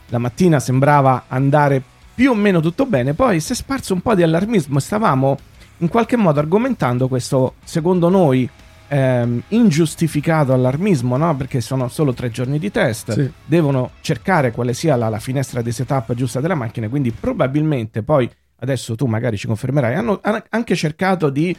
la 0.08 0.18
mattina 0.18 0.61
sembrava 0.61 1.25
andare 1.28 1.82
più 2.14 2.30
o 2.30 2.34
meno 2.34 2.61
tutto 2.61 2.84
bene, 2.84 3.14
poi 3.14 3.40
si 3.40 3.52
è 3.52 3.54
sparso 3.54 3.94
un 3.94 4.00
po' 4.02 4.14
di 4.14 4.22
allarmismo 4.22 4.78
stavamo 4.78 5.38
in 5.78 5.88
qualche 5.88 6.16
modo 6.16 6.38
argomentando 6.38 7.08
questo, 7.08 7.54
secondo 7.64 8.11
noi, 8.11 8.49
ehm, 8.88 9.42
ingiustificato 9.49 10.52
allarmismo, 10.52 11.16
no? 11.16 11.34
perché 11.34 11.61
sono 11.62 11.88
solo 11.88 12.12
tre 12.12 12.30
giorni 12.30 12.58
di 12.58 12.70
test, 12.70 13.12
Sì. 13.14 13.32
devono 13.46 13.92
cercare 14.02 14.50
quale 14.52 14.75
sia 14.75 14.94
la, 14.96 15.08
la 15.08 15.18
finestra 15.18 15.62
di 15.62 15.72
setup 15.72 16.12
giusta 16.14 16.40
della 16.40 16.54
macchina, 16.54 16.88
quindi 16.88 17.11
probabilmente 17.11 18.02
poi, 18.02 18.30
adesso 18.61 18.94
tu 18.94 19.06
magari 19.06 19.38
ci 19.38 19.46
confermerai, 19.46 19.94
hanno 19.94 20.20
han- 20.22 20.42
anche 20.50 20.76
cercato 20.76 21.30
di 21.30 21.56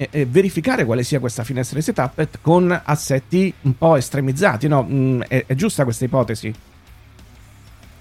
eh, 0.00 0.08
eh, 0.12 0.24
verificare 0.24 0.86
quale 0.86 1.02
sia 1.02 1.20
questa 1.20 1.44
finestra 1.44 1.76
di 1.76 1.84
setup 1.84 2.26
con 2.40 2.80
assetti 2.84 3.52
un 3.62 3.76
po' 3.76 3.96
estremizzati, 3.96 4.66
no? 4.66 4.86
Mm, 4.88 5.20
è, 5.28 5.44
è 5.46 5.54
giusta 5.54 5.84
questa 5.84 6.06
ipotesi? 6.06 6.54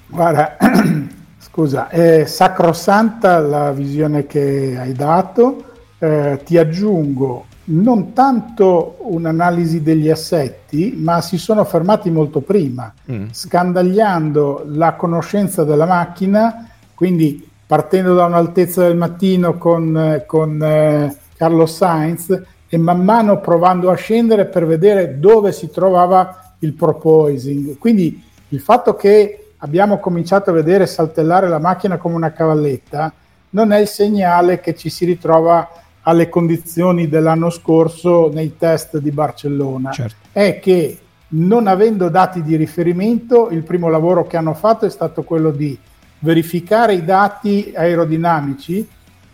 Guarda, 0.08 0.56
scusa, 1.38 1.90
è 1.90 2.24
sacrosanta 2.24 3.40
la 3.40 3.72
visione 3.74 4.26
che 4.28 4.78
hai 4.80 4.94
dato, 4.94 5.66
eh, 6.00 6.40
ti 6.46 6.58
aggiungo 6.58 7.48
non 7.72 8.14
tanto 8.14 8.96
un'analisi 9.02 9.82
degli 9.84 10.10
assetti, 10.10 10.96
ma 10.98 11.20
si 11.20 11.38
sono 11.38 11.66
fermati 11.66 12.10
molto 12.10 12.40
prima, 12.40 12.94
Mm. 13.12 13.26
scandagliando 13.30 14.64
la 14.70 14.94
conoscenza 14.94 15.66
della 15.66 15.86
macchina, 15.86 16.66
quindi 16.96 17.46
partendo 17.68 18.16
da 18.16 18.24
un'altezza 18.24 18.84
del 18.84 18.96
mattino 18.96 19.58
con, 19.58 19.98
eh, 19.98 20.26
con 20.26 20.64
eh, 20.64 21.19
Carlos 21.40 21.74
Sainz 21.74 22.42
e 22.68 22.78
man 22.78 23.02
mano 23.02 23.40
provando 23.40 23.90
a 23.90 23.96
scendere 23.96 24.46
per 24.46 24.66
vedere 24.66 25.20
dove 25.20 25.54
si 25.54 25.70
trovava 25.72 26.56
il 26.60 26.74
proposing. 26.74 27.78
Quindi 27.78 28.22
il 28.50 28.60
fatto 28.60 28.96
che 28.96 29.54
abbiamo 29.60 30.00
cominciato 30.00 30.50
a 30.50 30.54
vedere 30.54 30.86
saltellare 30.86 31.48
la 31.48 31.60
macchina 31.60 31.96
come 31.96 32.16
una 32.16 32.34
cavalletta 32.34 33.14
non 33.52 33.72
è 33.72 33.80
il 33.80 33.88
segnale 33.88 34.60
che 34.60 34.76
ci 34.76 34.90
si 34.90 35.06
ritrova 35.06 35.70
alle 36.02 36.28
condizioni 36.28 37.08
dell'anno 37.08 37.50
scorso 37.50 38.30
nei 38.34 38.58
test 38.58 38.98
di 38.98 39.12
Barcellona. 39.12 39.92
Certo. 39.92 40.16
È 40.34 40.60
che 40.60 41.00
non 41.30 41.68
avendo 41.68 42.10
dati 42.10 42.44
di 42.44 42.58
riferimento, 42.58 43.48
il 43.50 43.64
primo 43.64 43.88
lavoro 43.88 44.28
che 44.28 44.36
hanno 44.36 44.54
fatto 44.54 44.86
è 44.86 44.90
stato 44.90 45.24
quello 45.24 45.52
di 45.52 45.78
verificare 46.20 46.96
i 46.96 47.06
dati 47.06 47.72
aerodinamici. 47.74 48.88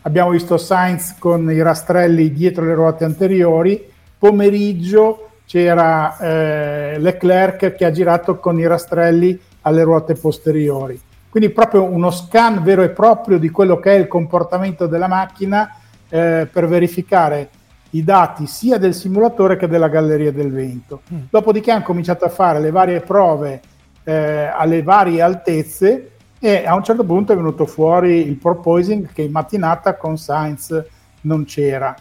Abbiamo 0.06 0.30
visto 0.30 0.58
Sainz 0.58 1.16
con 1.18 1.52
i 1.52 1.64
rastrelli 1.64 2.32
dietro 2.32 2.64
le 2.64 2.76
ruote 2.76 3.06
anteriori, 3.06 3.92
pomeriggio 4.20 5.30
c'era 5.48 6.16
eh, 6.20 7.00
Leclerc 7.00 7.74
che 7.74 7.86
ha 7.86 7.90
girato 7.90 8.38
con 8.38 8.60
i 8.60 8.68
rastrelli 8.68 9.40
alle 9.62 9.82
ruote 9.82 10.14
posteriori. 10.14 11.02
Quindi 11.28 11.50
proprio 11.50 11.86
uno 11.86 12.12
scan 12.12 12.62
vero 12.62 12.84
e 12.84 12.90
proprio 12.90 13.40
di 13.40 13.50
quello 13.50 13.80
che 13.80 13.96
è 13.96 13.98
il 13.98 14.08
comportamento 14.08 14.86
della 14.86 15.08
macchina 15.08 15.76
eh, 16.08 16.48
per 16.52 16.68
verificare 16.68 17.50
i 17.90 18.04
dati 18.04 18.46
sia 18.46 18.78
del 18.78 18.94
simulatore 18.94 19.58
che 19.58 19.68
della 19.68 19.88
galleria 19.88 20.32
del 20.32 20.52
vento. 20.52 21.02
Dopodiché 21.32 21.72
hanno 21.72 21.84
cominciato 21.84 22.26
a 22.26 22.30
fare 22.30 22.60
le 22.60 22.70
varie 22.70 23.00
prove 23.02 23.60
eh, 24.04 24.52
alle 24.54 24.84
varie 24.84 25.24
altezze 25.24 26.12
e 26.39 26.65
a 26.65 26.75
un 26.75 26.84
certo 26.84 27.04
punto 27.04 27.34
è 27.34 27.36
venuto 27.36 27.65
fuori 27.65 28.27
il 28.27 28.36
porpoising 28.36 29.12
che 29.12 29.24
in 29.24 29.32
mattinata 29.32 29.96
con 29.96 30.18
Sainz 30.18 30.84
non 31.22 31.46
c'era. 31.46 31.96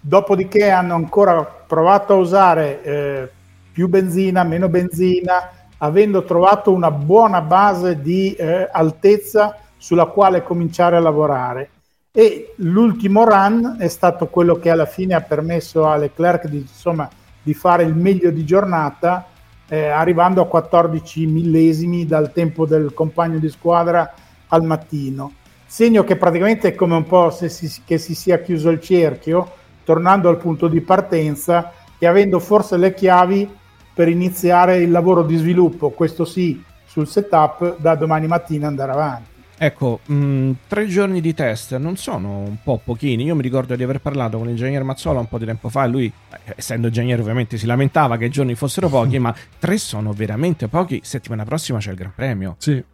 Dopodiché 0.00 0.70
hanno 0.70 0.94
ancora 0.94 1.44
provato 1.44 2.14
a 2.14 2.16
usare 2.16 2.82
eh, 2.82 3.30
più 3.72 3.88
benzina, 3.88 4.44
meno 4.44 4.68
benzina, 4.68 5.50
avendo 5.78 6.24
trovato 6.24 6.72
una 6.72 6.90
buona 6.90 7.40
base 7.40 8.00
di 8.00 8.32
eh, 8.34 8.68
altezza 8.70 9.56
sulla 9.76 10.06
quale 10.06 10.42
cominciare 10.42 10.96
a 10.96 11.00
lavorare. 11.00 11.70
E 12.12 12.54
l'ultimo 12.56 13.24
run 13.24 13.76
è 13.78 13.88
stato 13.88 14.26
quello 14.26 14.56
che 14.56 14.70
alla 14.70 14.86
fine 14.86 15.14
ha 15.14 15.22
permesso 15.22 15.86
a 15.86 15.96
Leclerc 15.96 16.46
di, 16.46 16.58
insomma, 16.58 17.08
di 17.42 17.54
fare 17.54 17.82
il 17.82 17.94
meglio 17.94 18.30
di 18.30 18.44
giornata, 18.44 19.26
eh, 19.72 19.88
arrivando 19.88 20.42
a 20.42 20.46
14 20.46 21.24
millesimi 21.24 22.04
dal 22.04 22.30
tempo 22.30 22.66
del 22.66 22.92
compagno 22.92 23.38
di 23.38 23.48
squadra 23.48 24.12
al 24.48 24.64
mattino. 24.64 25.32
Segno 25.64 26.04
che 26.04 26.16
praticamente 26.16 26.68
è 26.68 26.74
come 26.74 26.94
un 26.94 27.06
po' 27.06 27.30
se 27.30 27.48
si, 27.48 27.80
che 27.82 27.96
si 27.96 28.14
sia 28.14 28.40
chiuso 28.40 28.68
il 28.68 28.82
cerchio, 28.82 29.50
tornando 29.82 30.28
al 30.28 30.36
punto 30.36 30.68
di 30.68 30.82
partenza 30.82 31.72
e 31.96 32.06
avendo 32.06 32.38
forse 32.38 32.76
le 32.76 32.92
chiavi 32.92 33.48
per 33.94 34.08
iniziare 34.08 34.76
il 34.76 34.90
lavoro 34.90 35.22
di 35.22 35.36
sviluppo, 35.36 35.88
questo 35.88 36.26
sì, 36.26 36.62
sul 36.84 37.08
setup 37.08 37.78
da 37.78 37.94
domani 37.94 38.26
mattina 38.26 38.66
andare 38.66 38.92
avanti. 38.92 39.31
Ecco, 39.64 40.00
mh, 40.04 40.50
tre 40.66 40.88
giorni 40.88 41.20
di 41.20 41.34
test 41.34 41.76
non 41.76 41.96
sono 41.96 42.38
un 42.38 42.56
po' 42.64 42.80
pochini. 42.82 43.22
Io 43.22 43.36
mi 43.36 43.42
ricordo 43.42 43.76
di 43.76 43.84
aver 43.84 44.00
parlato 44.00 44.36
con 44.36 44.48
l'ingegnere 44.48 44.82
Mazzola 44.82 45.20
un 45.20 45.28
po' 45.28 45.38
di 45.38 45.44
tempo 45.44 45.68
fa 45.68 45.84
e 45.84 45.86
lui, 45.86 46.12
eh, 46.46 46.54
essendo 46.56 46.88
ingegnere, 46.88 47.22
ovviamente 47.22 47.56
si 47.56 47.66
lamentava 47.66 48.16
che 48.16 48.24
i 48.24 48.28
giorni 48.28 48.56
fossero 48.56 48.88
pochi, 48.88 49.20
ma 49.22 49.32
tre 49.60 49.78
sono 49.78 50.12
veramente 50.14 50.66
pochi. 50.66 50.98
Settimana 51.04 51.44
prossima 51.44 51.78
c'è 51.78 51.90
il 51.90 51.96
Gran 51.96 52.12
Premio. 52.12 52.56
Sì. 52.58 52.84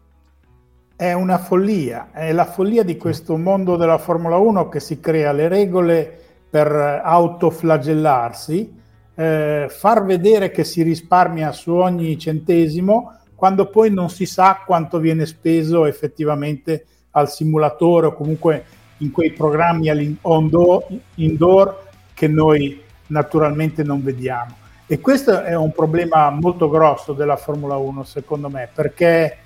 è 0.94 1.12
una 1.14 1.38
follia, 1.38 2.10
è 2.12 2.32
la 2.32 2.44
follia 2.44 2.82
di 2.82 2.98
questo 2.98 3.38
mondo 3.38 3.76
della 3.76 3.96
Formula 3.96 4.36
1 4.36 4.68
che 4.68 4.80
si 4.80 5.00
crea 5.00 5.32
le 5.32 5.48
regole 5.48 6.20
per 6.50 6.70
autoflagellarsi, 7.02 8.74
eh, 9.14 9.68
far 9.70 10.04
vedere 10.04 10.50
che 10.50 10.64
si 10.64 10.82
risparmia 10.82 11.50
su 11.52 11.72
ogni 11.72 12.18
centesimo 12.18 13.17
quando 13.38 13.66
poi 13.66 13.94
non 13.94 14.10
si 14.10 14.26
sa 14.26 14.64
quanto 14.66 14.98
viene 14.98 15.24
speso 15.24 15.86
effettivamente 15.86 16.84
al 17.12 17.30
simulatore 17.30 18.06
o 18.08 18.12
comunque 18.12 18.64
in 18.96 19.12
quei 19.12 19.30
programmi 19.30 20.18
indoor, 21.14 21.84
che 22.14 22.26
noi 22.26 22.82
naturalmente 23.06 23.84
non 23.84 24.02
vediamo. 24.02 24.56
E 24.88 24.98
questo 24.98 25.44
è 25.44 25.54
un 25.54 25.70
problema 25.70 26.30
molto 26.30 26.68
grosso 26.68 27.12
della 27.12 27.36
Formula 27.36 27.76
1, 27.76 28.02
secondo 28.02 28.50
me, 28.50 28.68
perché 28.74 29.36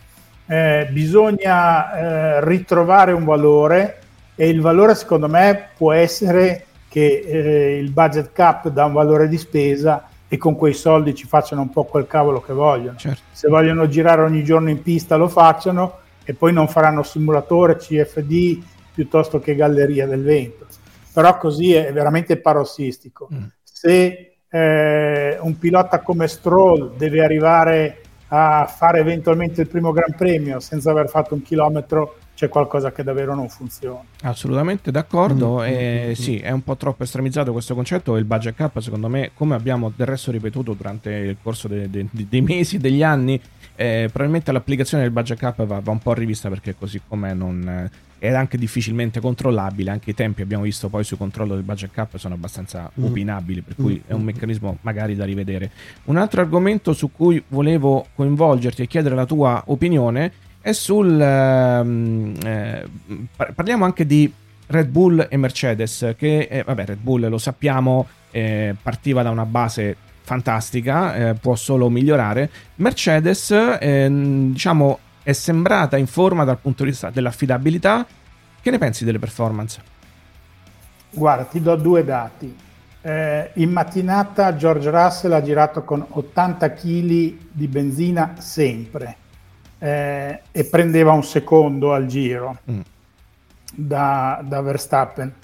eh, 0.47 0.89
bisogna 0.91 1.93
eh, 2.39 2.45
ritrovare 2.47 3.13
un 3.13 3.27
valore 3.27 3.99
e 4.35 4.49
il 4.49 4.63
valore, 4.63 4.95
secondo 4.95 5.29
me, 5.29 5.69
può 5.77 5.93
essere 5.93 6.65
che 6.89 7.23
eh, 7.27 7.77
il 7.77 7.91
budget 7.91 8.33
cap 8.33 8.71
dà 8.71 8.87
un 8.87 8.95
valore 8.95 9.29
di 9.29 9.37
spesa 9.37 10.09
e 10.33 10.39
con 10.39 10.57
quei 10.57 10.73
soldi 10.73 11.15
ci 11.15 11.27
facciano 11.27 11.61
un 11.61 11.69
po' 11.69 11.85
quel 11.85 12.07
cavolo 12.07 12.41
che 12.41 12.55
vogliono. 12.55 12.97
Certo. 12.97 13.21
Se 13.33 13.49
vogliono 13.49 13.87
girare 13.87 14.23
ogni 14.23 14.43
giorno 14.43 14.71
in 14.71 14.81
pista 14.81 15.17
lo 15.17 15.29
facciano 15.29 15.99
e 16.25 16.33
poi 16.33 16.55
non 16.55 16.69
faranno 16.69 17.03
simulatore, 17.03 17.77
CFD 17.77 18.62
piuttosto 18.95 19.41
che 19.41 19.55
galleria 19.55 20.07
del 20.07 20.23
vento. 20.23 20.65
Però 21.12 21.37
così 21.37 21.75
è 21.75 21.93
veramente 21.93 22.39
parossistico. 22.39 23.29
Mm. 23.31 23.43
Se 23.62 24.37
eh, 24.49 25.39
un 25.39 25.59
pilota 25.59 26.01
come 26.01 26.27
Stroll 26.29 26.97
deve 26.97 27.23
arrivare 27.23 28.01
a 28.29 28.65
fare 28.65 29.01
eventualmente 29.01 29.61
il 29.61 29.69
primo 29.69 29.93
Gran 29.93 30.15
Premio 30.17 30.61
senza 30.61 30.93
aver 30.93 31.11
fatto 31.11 31.35
un 31.35 31.43
chilometro 31.43 32.17
c'è 32.43 32.49
qualcosa 32.49 32.91
che 32.91 33.05
davvero 33.05 33.37
non 33.37 33.49
funziona. 33.49 34.01
Assolutamente 34.23 34.91
d'accordo. 34.91 35.59
Mm, 35.59 35.65
e 35.65 36.07
mm, 36.09 36.13
sì, 36.13 36.39
è 36.39 36.51
un 36.51 36.65
po' 36.65 36.77
troppo 36.77 37.05
estremizzato 37.05 37.53
questo 37.53 37.77
concetto. 37.77 38.17
Il 38.17 38.25
budget 38.25 38.57
cap, 38.57 38.81
secondo 38.81 39.07
me, 39.07 39.31
come 39.33 39.55
abbiamo 39.55 39.93
del 39.95 40.09
resto 40.09 40.33
ripetuto 40.33 40.73
durante 40.73 41.11
il 41.11 41.37
corso 41.41 41.69
de, 41.69 41.89
de, 41.89 42.09
de, 42.11 42.27
dei 42.29 42.41
mesi, 42.41 42.79
degli 42.79 43.05
anni, 43.05 43.41
eh, 43.77 44.09
probabilmente 44.09 44.51
l'applicazione 44.51 45.05
del 45.05 45.13
budget 45.13 45.39
cap 45.39 45.65
va, 45.65 45.79
va, 45.79 45.91
un 45.93 46.01
po' 46.01 46.15
rivista 46.15 46.49
perché 46.49 46.75
così 46.77 47.01
com'è 47.07 47.33
non, 47.33 47.69
eh, 47.69 47.91
è 48.19 48.35
anche 48.35 48.59
difficilmente 48.59 49.21
controllabile. 49.21 49.93
Anche 49.93 50.11
i 50.11 50.15
tempi 50.15 50.43
abbiamo 50.43 50.65
visto 50.65 50.89
poi 50.89 51.05
sul 51.05 51.19
controllo 51.19 51.55
del 51.55 51.63
budget 51.63 51.93
cap 51.93 52.17
sono 52.17 52.35
abbastanza 52.35 52.91
mm. 52.99 53.05
opinabili, 53.05 53.61
per 53.61 53.77
cui 53.77 54.03
mm. 54.05 54.11
è 54.11 54.15
un 54.15 54.25
meccanismo 54.25 54.79
magari 54.81 55.15
da 55.15 55.25
rivedere. 55.25 55.71
Un 56.07 56.17
altro 56.17 56.41
argomento 56.41 56.93
su 56.93 57.13
cui 57.13 57.41
volevo 57.47 58.07
coinvolgerti 58.17 58.83
e 58.83 58.89
chiedere 58.89 59.15
la 59.15 59.27
tua 59.27 59.63
opinione 59.67 60.51
è 60.62 60.73
sul... 60.73 61.21
Ehm, 61.21 62.35
eh, 62.42 62.88
parliamo 63.54 63.85
anche 63.85 64.07
di 64.07 64.33
Red 64.69 64.88
Bull 64.88 65.26
e 65.28 65.37
Mercedes, 65.37 66.14
che 66.16 66.49
eh, 66.50 66.62
vabbè 66.62 66.87
Red 66.87 66.99
Bull 67.00 67.28
lo 67.28 67.37
sappiamo, 67.37 68.07
eh, 68.31 68.75
partiva 68.81 69.23
da 69.23 69.31
una 69.31 69.45
base 69.45 69.97
fantastica, 70.23 71.14
eh, 71.14 71.35
può 71.35 71.57
solo 71.57 71.90
migliorare. 71.90 72.49
Mercedes, 72.76 73.50
ehm, 73.50 74.52
diciamo, 74.52 74.99
è 75.23 75.33
sembrata 75.33 75.97
in 75.97 76.07
forma 76.07 76.45
dal 76.45 76.59
punto 76.59 76.85
di 76.85 76.90
vista 76.90 77.11
dell'affidabilità. 77.11 78.07
Che 78.62 78.71
ne 78.71 78.78
pensi 78.78 79.04
delle 79.04 79.19
performance? 79.19 79.83
Guarda, 81.11 81.45
ti 81.45 81.61
do 81.61 81.75
due 81.75 82.04
dati. 82.04 82.57
Eh, 83.04 83.50
in 83.54 83.73
mattinata 83.73 84.54
George 84.54 84.88
Russell 84.88 85.33
ha 85.33 85.42
girato 85.42 85.83
con 85.83 86.07
80 86.09 86.73
kg 86.73 87.37
di 87.50 87.66
benzina 87.66 88.35
sempre 88.38 89.16
eh, 89.83 90.43
e 90.53 90.65
prendeva 90.65 91.11
un 91.11 91.25
secondo 91.25 91.93
al 91.93 92.07
giro 92.07 92.59
mm. 92.71 92.81
da, 93.75 94.41
da, 94.45 94.61
Verstappen. 94.61 95.35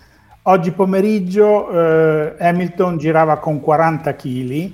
Oggi 0.43 0.71
pomeriggio 0.71 1.69
eh, 1.71 2.37
Hamilton 2.39 2.99
girava 2.99 3.39
con 3.39 3.61
40 3.61 4.15
kg 4.15 4.73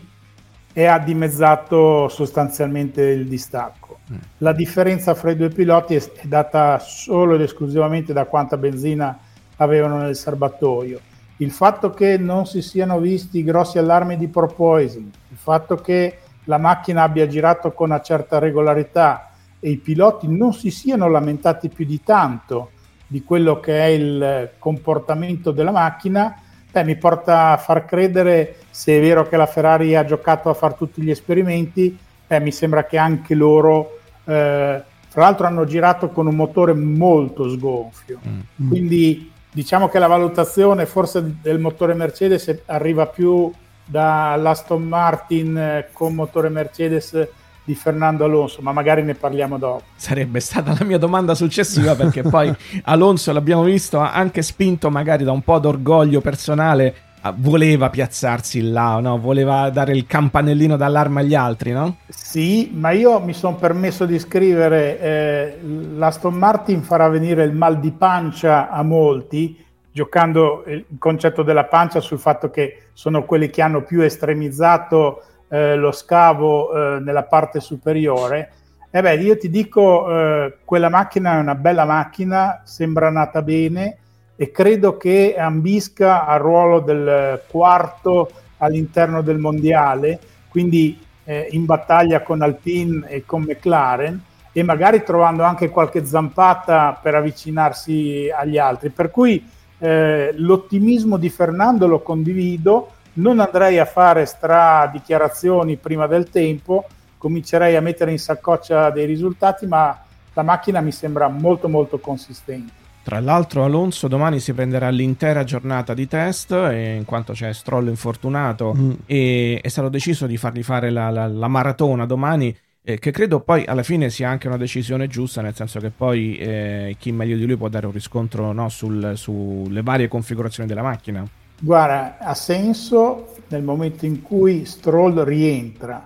e 0.71 0.85
ha 0.85 0.99
dimezzato 0.99 2.09
sostanzialmente 2.09 3.03
il 3.05 3.27
distacco. 3.27 4.01
Mm. 4.13 4.17
La 4.39 4.53
differenza 4.53 5.15
fra 5.15 5.31
i 5.31 5.37
due 5.37 5.49
piloti 5.49 5.95
è, 5.95 6.03
è 6.03 6.27
data 6.27 6.79
solo 6.79 7.37
ed 7.37 7.41
esclusivamente 7.41 8.13
da 8.13 8.27
quanta 8.27 8.59
benzina 8.59 9.19
avevano 9.57 9.97
nel 9.97 10.15
serbatoio. 10.15 11.01
Il 11.39 11.51
fatto 11.51 11.91
che 11.91 12.19
non 12.19 12.45
si 12.45 12.61
siano 12.61 12.99
visti 12.99 13.43
grossi 13.43 13.79
allarmi 13.79 14.19
di 14.19 14.29
porpoising, 14.29 15.07
il 15.31 15.37
fatto 15.39 15.77
che 15.77 16.19
la 16.45 16.59
macchina 16.59 17.03
abbia 17.03 17.27
girato 17.27 17.73
con 17.73 17.89
una 17.89 18.03
certa 18.03 18.39
regolarità, 18.39 19.31
e 19.65 19.71
i 19.71 19.77
piloti 19.79 20.29
non 20.29 20.53
si 20.53 20.71
siano 20.71 21.09
lamentati 21.09 21.71
più 21.71 21.87
di 21.87 22.03
tanto 22.03 22.73
di 23.07 23.25
quello 23.25 23.61
che 23.61 23.79
è 23.79 23.87
il 23.87 24.51
comportamento 24.59 25.53
della 25.53 25.71
macchina, 25.71 26.39
beh, 26.71 26.85
mi 26.85 26.97
porta 26.97 27.53
a 27.53 27.57
far 27.57 27.87
credere, 27.87 28.57
se 28.69 28.99
è 28.99 29.01
vero 29.01 29.27
che 29.27 29.39
la 29.39 29.47
Ferrari 29.47 29.97
ha 29.97 30.05
giocato 30.05 30.51
a 30.51 30.55
fare 30.55 30.75
tutti 30.77 31.01
gli 31.01 31.09
esperimenti, 31.09 31.97
beh, 32.27 32.41
mi 32.41 32.53
sembra 32.53 32.85
che 32.85 32.99
anche 32.99 33.35
loro, 33.35 34.01
eh, 34.25 34.83
tra 35.11 35.23
l'altro, 35.23 35.47
hanno 35.47 35.65
girato 35.65 36.11
con 36.11 36.27
un 36.27 36.35
motore 36.35 36.75
molto 36.75 37.49
sgonfio. 37.49 38.21
Mm. 38.29 38.69
Quindi 38.69 39.33
diciamo 39.51 39.89
che 39.89 39.99
la 39.99 40.09
valutazione 40.09 40.85
forse 40.85 41.37
del 41.41 41.59
motore 41.59 41.95
Mercedes 41.95 42.65
arriva 42.67 43.07
più 43.07 43.51
dall'Aston 43.83 44.83
Martin 44.83 45.57
eh, 45.57 45.89
con 45.91 46.15
motore 46.15 46.51
Mercedes 46.51 47.29
di 47.65 47.75
Fernando 47.75 48.25
Alonso, 48.25 48.61
ma 48.61 48.73
magari 48.73 49.03
ne 49.03 49.15
parliamo 49.15 49.59
dopo. 49.59 49.83
Sarebbe 49.97 50.41
stata 50.41 50.77
la 50.79 50.85
mia 50.85 50.99
domanda 50.99 51.35
successiva 51.35 51.95
perché 51.95 52.23
poi 52.29 52.55
Alonso 52.85 53.33
l'abbiamo 53.33 53.63
visto 53.63 53.99
anche 53.99 54.43
spinto 54.43 54.91
magari 54.91 55.25
da 55.25 55.33
un 55.33 55.43
po' 55.43 55.59
d'orgoglio 55.59 56.21
personale, 56.21 56.95
voleva 57.37 57.89
piazzarsi 57.89 58.71
là, 58.71 58.99
no? 59.01 59.19
voleva 59.19 59.71
dare 59.71 59.93
il 59.93 60.07
campanellino 60.07 60.77
d'allarme 60.77 61.21
agli 61.21 61.35
altri, 61.35 61.73
no? 61.73 61.97
Sì, 62.09 62.71
ma 62.75 62.91
io 62.91 63.19
mi 63.21 63.33
sono 63.33 63.57
permesso 63.57 64.05
di 64.05 64.19
scrivere 64.19 65.01
eh, 65.01 65.59
l'Aston 65.97 66.35
Martin 66.35 66.83
farà 66.83 67.09
venire 67.09 67.45
il 67.45 67.53
mal 67.55 67.81
di 67.81 67.93
pancia 67.93 68.69
a 68.69 68.83
molti 68.83 69.63
giocando 69.95 70.65
il 70.67 70.85
concetto 70.99 71.45
della 71.45 71.67
pancia 71.67 72.01
sul 72.01 72.19
fatto 72.19 72.51
che 72.51 72.89
sono 72.95 73.25
quelli 73.25 73.49
che 73.49 73.63
hanno 73.63 73.83
più 73.83 74.01
estremizzato 74.03 75.23
eh, 75.55 75.77
lo 75.77 75.93
scavo 75.93 76.73
eh, 76.97 76.99
nella 76.99 77.23
parte 77.23 77.61
superiore. 77.61 78.51
E 78.91 79.01
beh, 79.01 79.15
io 79.17 79.39
ti 79.39 79.49
dico, 79.49 80.11
eh, 80.11 80.57
quella 80.65 80.89
macchina 80.89 81.35
è 81.35 81.39
una 81.39 81.55
bella 81.55 81.85
macchina, 81.85 82.63
sembra 82.65 83.09
nata 83.11 83.41
bene 83.41 83.99
e 84.35 84.51
credo 84.51 84.97
che 84.97 85.37
ambisca 85.39 86.27
al 86.27 86.41
ruolo 86.41 86.81
del 86.81 87.41
quarto 87.47 88.31
all'interno 88.59 89.23
del 89.23 89.39
mondiale, 89.39 90.19
quindi 90.49 91.01
eh, 91.23 91.47
in 91.53 91.67
battaglia 91.67 92.23
con 92.23 92.43
Alpine 92.43 93.09
e 93.09 93.25
con 93.25 93.43
McLaren 93.43 94.21
e 94.51 94.63
magari 94.65 95.05
trovando 95.05 95.45
anche 95.45 95.69
qualche 95.71 96.05
zampata 96.05 96.99
per 97.01 97.15
avvicinarsi 97.15 98.29
agli 98.35 98.59
altri. 98.59 98.91
Per 98.91 99.13
cui 99.13 99.49
eh, 99.79 100.33
l'ottimismo 100.37 101.17
di 101.17 101.31
Fernando 101.31 101.87
lo 101.87 102.01
condivido, 102.01 102.94
non 103.15 103.41
andrei 103.41 103.79
a 103.79 103.85
fare 103.85 104.27
stra 104.27 104.89
dichiarazioni 104.93 105.77
prima 105.77 106.07
del 106.07 106.29
tempo, 106.31 106.87
comincerei 107.19 107.77
a 107.77 107.81
mettere 107.81 108.11
in 108.11 108.19
saccoccia 108.19 108.91
dei 108.91 109.07
risultati, 109.07 109.67
ma 109.67 110.05
la 110.33 110.43
macchina 110.43 110.81
mi 110.81 110.93
sembra 110.93 111.29
molto 111.29 111.69
molto 111.69 111.99
consistente. 111.99 112.83
Tra 113.05 113.21
l'altro 113.21 113.65
Alonso 113.65 114.09
domani 114.09 114.41
si 114.41 114.55
prenderà 114.55 114.89
l'intera 114.89 115.45
giornata 115.45 115.93
di 115.93 116.09
test 116.09 116.51
in 116.53 117.03
quanto 117.05 117.35
c'è 117.35 117.53
Stroll 117.53 117.89
infortunato 117.89 118.73
mm. 118.75 118.93
e 119.05 119.61
è 119.63 119.69
stato 119.69 119.91
deciso 119.91 120.27
di 120.27 120.39
fargli 120.39 120.63
fare 120.63 120.89
la, 120.89 121.11
la, 121.11 121.27
la 121.27 121.49
maratona 121.49 122.07
domani 122.07 122.57
eh, 122.83 122.99
che 122.99 123.11
credo 123.11 123.41
poi 123.41 123.65
alla 123.67 123.83
fine 123.83 124.09
sia 124.09 124.31
anche 124.31 124.47
una 124.47 124.57
decisione 124.57 125.07
giusta 125.07 125.43
nel 125.43 125.55
senso 125.55 125.81
che 125.81 125.91
poi 125.91 126.37
eh, 126.39 126.97
chi 126.99 127.13
meglio 127.13 127.37
di 127.37 127.45
lui 127.45 127.57
può 127.57 127.69
dare 127.69 127.85
un 127.85 127.93
riscontro 127.93 128.53
no, 128.53 128.71
sul, 128.71 129.13
sulle 129.17 129.83
varie 129.83 130.09
configurazioni 130.09 130.67
della 130.67 130.83
macchina. 130.83 131.23
Guarda, 131.61 132.19
ha 132.19 132.35
senso 132.35 133.35
nel 133.49 133.63
momento 133.63 134.05
in 134.07 134.23
cui 134.23 134.65
Stroll 134.65 135.23
rientra, 135.23 136.03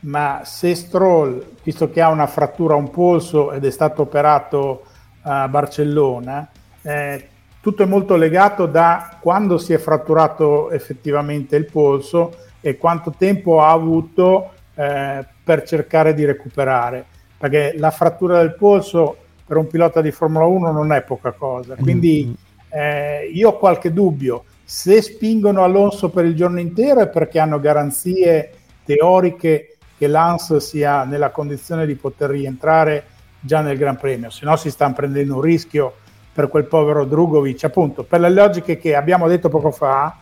ma 0.00 0.42
se 0.44 0.74
Stroll, 0.74 1.44
visto 1.62 1.90
che 1.90 2.00
ha 2.00 2.08
una 2.08 2.26
frattura 2.26 2.74
a 2.74 2.78
un 2.78 2.90
polso 2.90 3.52
ed 3.52 3.64
è 3.64 3.70
stato 3.70 4.02
operato 4.02 4.84
a 5.22 5.48
Barcellona, 5.48 6.48
eh, 6.82 7.28
tutto 7.60 7.82
è 7.82 7.86
molto 7.86 8.14
legato 8.14 8.66
da 8.66 9.18
quando 9.20 9.58
si 9.58 9.72
è 9.72 9.78
fratturato 9.78 10.70
effettivamente 10.70 11.56
il 11.56 11.66
polso 11.66 12.36
e 12.60 12.76
quanto 12.76 13.12
tempo 13.16 13.60
ha 13.60 13.70
avuto 13.70 14.52
eh, 14.74 15.24
per 15.42 15.64
cercare 15.64 16.14
di 16.14 16.24
recuperare. 16.24 17.04
Perché 17.36 17.74
la 17.76 17.90
frattura 17.90 18.38
del 18.38 18.54
polso 18.54 19.16
per 19.44 19.56
un 19.56 19.66
pilota 19.66 20.00
di 20.00 20.10
Formula 20.10 20.46
1 20.46 20.72
non 20.72 20.92
è 20.92 21.02
poca 21.02 21.32
cosa. 21.32 21.74
Quindi 21.74 22.24
mm-hmm. 22.24 22.82
eh, 22.82 23.30
io 23.32 23.50
ho 23.50 23.58
qualche 23.58 23.92
dubbio 23.92 24.44
se 24.68 25.00
spingono 25.00 25.62
Alonso 25.62 26.10
per 26.10 26.24
il 26.24 26.34
giorno 26.34 26.58
intero 26.58 27.00
è 27.00 27.08
perché 27.08 27.38
hanno 27.38 27.60
garanzie 27.60 28.50
teoriche 28.84 29.76
che 29.96 30.08
Lance 30.08 30.58
sia 30.58 31.04
nella 31.04 31.30
condizione 31.30 31.86
di 31.86 31.94
poter 31.94 32.30
rientrare 32.30 33.04
già 33.38 33.60
nel 33.60 33.78
Gran 33.78 33.96
Premio, 33.96 34.28
se 34.28 34.44
no 34.44 34.56
si 34.56 34.72
stanno 34.72 34.94
prendendo 34.94 35.36
un 35.36 35.40
rischio 35.40 35.94
per 36.32 36.48
quel 36.48 36.64
povero 36.64 37.04
Drugovic, 37.04 37.62
appunto, 37.62 38.02
per 38.02 38.18
le 38.18 38.28
logiche 38.28 38.76
che 38.76 38.96
abbiamo 38.96 39.28
detto 39.28 39.48
poco 39.48 39.70
fa, 39.70 40.18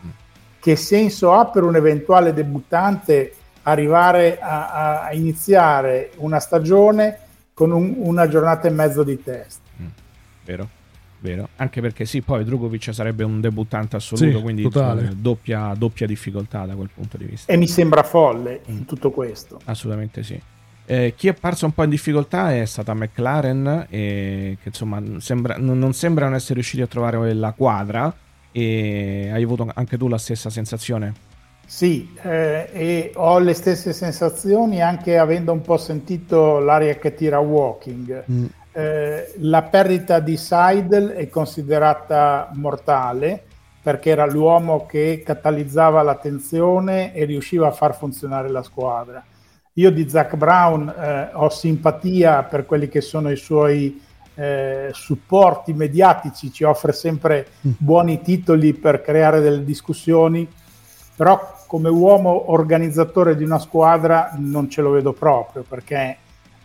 che 0.59 0.75
senso 0.75 1.33
ha 1.33 1.47
per 1.47 1.63
un 1.63 1.75
eventuale 1.75 2.31
debuttante 2.31 3.33
arrivare 3.63 4.39
a, 4.39 5.05
a 5.05 5.13
iniziare 5.13 6.11
una 6.17 6.39
stagione 6.39 7.17
con 7.55 7.71
un, 7.71 7.95
una 7.97 8.27
giornata 8.27 8.67
e 8.67 8.71
mezzo 8.71 9.01
di 9.01 9.23
test? 9.23 9.61
Vero? 10.43 10.69
Vero. 11.25 11.49
Anche 11.55 11.81
perché 11.81 12.05
sì, 12.05 12.21
poi 12.21 12.43
Drugovic 12.43 12.93
sarebbe 12.93 13.23
un 13.23 13.41
debuttante 13.41 13.95
assoluto, 13.95 14.37
Sì, 14.37 14.43
quindi 14.43 14.61
insomma, 14.63 14.93
doppia, 14.93 15.73
doppia 15.75 16.05
difficoltà 16.05 16.65
da 16.65 16.75
quel 16.75 16.89
punto 16.93 17.17
di 17.17 17.25
vista. 17.25 17.51
E 17.51 17.57
mi 17.57 17.67
sembra 17.67 18.03
folle 18.03 18.61
in 18.67 18.85
tutto 18.85 19.09
questo. 19.09 19.59
Assolutamente 19.65 20.21
sì. 20.21 20.39
Eh, 20.85 21.15
chi 21.17 21.27
è 21.27 21.31
apparso 21.31 21.65
un 21.65 21.73
po' 21.73 21.83
in 21.83 21.89
difficoltà 21.89 22.55
è 22.55 22.63
stata 22.65 22.93
McLaren, 22.93 23.87
eh, 23.89 24.57
che 24.61 24.67
insomma 24.67 25.01
sembra- 25.17 25.55
non 25.57 25.79
non 25.79 25.93
sembrano 25.93 26.35
essere 26.35 26.55
riusciti 26.55 26.83
a 26.83 26.87
trovare 26.87 27.33
la 27.33 27.51
quadra. 27.53 28.15
E 28.51 29.29
hai 29.33 29.43
avuto 29.43 29.67
anche 29.73 29.97
tu 29.97 30.07
la 30.07 30.19
stessa 30.19 30.49
sensazione? 30.49 31.13
Sì, 31.65 32.07
eh, 32.21 32.69
e 32.71 33.11
ho 33.15 33.39
le 33.39 33.53
stesse 33.53 33.91
sensazioni 33.91 34.81
anche 34.81 35.17
avendo 35.17 35.51
un 35.51 35.61
po' 35.61 35.77
sentito 35.77 36.59
l'aria 36.59 36.95
che 36.95 37.15
tira 37.15 37.39
Walking. 37.39 38.23
Mm. 38.31 38.45
Eh, 38.77 39.31
la 39.37 39.61
perdita 39.61 40.19
di 40.19 40.35
Seidel 40.35 41.11
è 41.11 41.29
considerata 41.29 42.49
mortale 42.55 43.41
perché 43.81 44.09
era 44.09 44.25
l'uomo 44.25 44.85
che 44.85 45.23
catalizzava 45.25 46.01
l'attenzione 46.01 47.13
e 47.13 47.23
riusciva 47.23 47.67
a 47.67 47.71
far 47.71 47.95
funzionare 47.95 48.49
la 48.49 48.63
squadra. 48.63 49.23
Io 49.75 49.91
di 49.91 50.09
Zach 50.09 50.35
Brown 50.35 50.89
eh, 50.89 51.29
ho 51.31 51.47
simpatia 51.47 52.43
per 52.43 52.65
quelli 52.65 52.89
che 52.89 52.99
sono 52.99 53.31
i 53.31 53.37
suoi 53.37 54.01
eh, 54.33 54.89
supporti 54.91 55.71
mediatici, 55.71 56.51
ci 56.51 56.65
offre 56.65 56.91
sempre 56.91 57.47
buoni 57.61 58.19
titoli 58.19 58.73
per 58.73 59.01
creare 59.01 59.39
delle 59.39 59.63
discussioni, 59.63 60.45
però 61.15 61.63
come 61.65 61.87
uomo 61.87 62.51
organizzatore 62.51 63.37
di 63.37 63.45
una 63.45 63.59
squadra 63.59 64.31
non 64.35 64.69
ce 64.69 64.81
lo 64.81 64.89
vedo 64.89 65.13
proprio 65.13 65.63
perché 65.65 66.17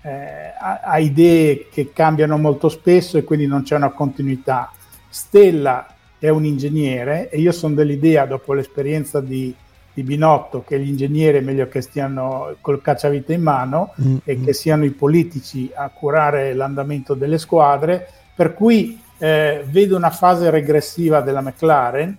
eh, 0.02 0.52
ha, 0.58 0.80
ha 0.82 0.98
idee 0.98 1.68
che 1.70 1.92
cambiano 1.92 2.38
molto 2.38 2.68
spesso 2.68 3.18
e 3.18 3.24
quindi 3.24 3.46
non 3.46 3.62
c'è 3.62 3.76
una 3.76 3.90
continuità. 3.90 4.72
Stella 5.08 5.86
è 6.18 6.28
un 6.28 6.44
ingegnere 6.44 7.28
e 7.30 7.38
io 7.38 7.52
sono 7.52 7.74
dell'idea, 7.74 8.26
dopo 8.26 8.52
l'esperienza 8.52 9.20
di, 9.20 9.54
di 9.92 10.02
Binotto, 10.02 10.62
che 10.66 10.78
gli 10.78 10.88
ingegneri 10.88 11.38
è 11.38 11.42
meglio 11.42 11.68
che 11.68 11.80
stiano 11.80 12.56
col 12.60 12.80
cacciavite 12.80 13.32
in 13.32 13.42
mano 13.42 13.94
Mm, 14.00 14.16
e 14.24 14.36
mm. 14.36 14.44
che 14.44 14.52
siano 14.52 14.84
i 14.84 14.90
politici 14.90 15.70
a 15.74 15.88
curare 15.88 16.54
l'andamento 16.54 17.14
delle 17.14 17.38
squadre, 17.38 18.08
per 18.34 18.54
cui 18.54 19.00
eh, 19.18 19.64
vedo 19.66 19.96
una 19.96 20.10
fase 20.10 20.50
regressiva 20.50 21.20
della 21.20 21.40
McLaren. 21.42 22.16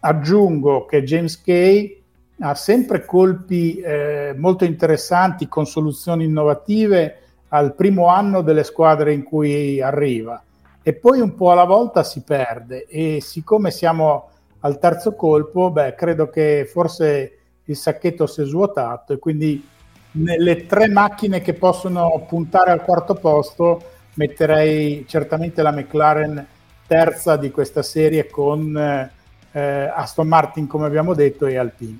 Aggiungo 0.00 0.84
che 0.84 1.02
James 1.02 1.40
Kay 1.40 2.02
ha 2.40 2.54
sempre 2.54 3.04
colpi 3.04 3.76
eh, 3.76 4.34
molto 4.36 4.64
interessanti 4.64 5.48
con 5.48 5.66
soluzioni 5.66 6.24
innovative 6.24 7.20
al 7.48 7.74
primo 7.74 8.08
anno 8.08 8.42
delle 8.42 8.64
squadre 8.64 9.12
in 9.12 9.22
cui 9.22 9.80
arriva 9.80 10.42
e 10.82 10.92
poi 10.92 11.20
un 11.20 11.34
po' 11.34 11.50
alla 11.50 11.64
volta 11.64 12.04
si 12.04 12.22
perde 12.22 12.86
e 12.86 13.20
siccome 13.20 13.70
siamo 13.70 14.28
al 14.60 14.78
terzo 14.78 15.14
colpo, 15.14 15.70
beh, 15.70 15.94
credo 15.94 16.28
che 16.28 16.68
forse 16.70 17.38
il 17.64 17.76
sacchetto 17.76 18.26
si 18.26 18.42
è 18.42 18.44
svuotato 18.44 19.12
e 19.12 19.18
quindi 19.18 19.66
nelle 20.12 20.66
tre 20.66 20.88
macchine 20.88 21.40
che 21.40 21.54
possono 21.54 22.24
puntare 22.28 22.70
al 22.70 22.82
quarto 22.82 23.14
posto 23.14 23.82
metterei 24.14 25.04
certamente 25.08 25.62
la 25.62 25.72
McLaren 25.72 26.46
terza 26.86 27.36
di 27.36 27.50
questa 27.50 27.82
serie 27.82 28.28
con 28.28 28.76
eh, 28.76 29.60
Aston 29.60 30.28
Martin 30.28 30.66
come 30.66 30.86
abbiamo 30.86 31.14
detto 31.14 31.46
e 31.46 31.56
Alpine. 31.56 31.98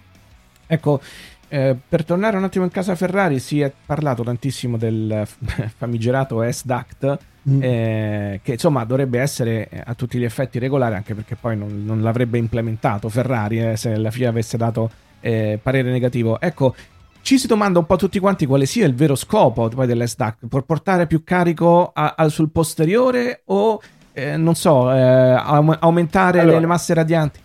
Ecco, 0.66 1.00
eh, 1.48 1.76
per 1.88 2.04
tornare 2.04 2.36
un 2.36 2.44
attimo 2.44 2.64
in 2.64 2.70
casa 2.70 2.94
Ferrari, 2.94 3.38
si 3.38 3.60
è 3.60 3.72
parlato 3.86 4.22
tantissimo 4.22 4.76
del 4.76 5.26
famigerato 5.76 6.42
S-Duct, 6.50 7.18
Mm. 7.48 7.62
eh, 7.62 8.40
che 8.42 8.54
insomma 8.54 8.82
dovrebbe 8.84 9.20
essere 9.20 9.68
eh, 9.68 9.80
a 9.86 9.94
tutti 9.94 10.18
gli 10.18 10.24
effetti 10.24 10.58
regolare, 10.58 10.96
anche 10.96 11.14
perché 11.14 11.36
poi 11.36 11.56
non, 11.56 11.84
non 11.84 12.02
l'avrebbe 12.02 12.38
implementato 12.38 13.08
Ferrari 13.08 13.60
eh, 13.60 13.76
se 13.76 13.96
la 13.96 14.10
FIA 14.10 14.30
avesse 14.30 14.56
dato 14.56 14.90
eh, 15.20 15.56
parere 15.62 15.92
negativo. 15.92 16.40
Ecco, 16.40 16.74
ci 17.22 17.38
si 17.38 17.46
domanda 17.46 17.78
un 17.78 17.86
po' 17.86 17.94
tutti 17.94 18.18
quanti 18.18 18.46
quale 18.46 18.66
sia 18.66 18.84
il 18.84 18.96
vero 18.96 19.14
scopo 19.14 19.68
poi 19.68 19.86
dell'S-Duct, 19.86 20.48
per 20.48 20.62
portare 20.62 21.06
più 21.06 21.22
carico 21.22 21.92
a- 21.94 22.14
al- 22.16 22.32
sul 22.32 22.50
posteriore 22.50 23.42
o, 23.44 23.80
eh, 24.12 24.36
non 24.36 24.56
so, 24.56 24.88
aum- 24.88 25.76
aumentare 25.78 26.40
Allora. 26.40 26.58
le 26.58 26.66
masse 26.66 26.94
radianti? 26.94 27.38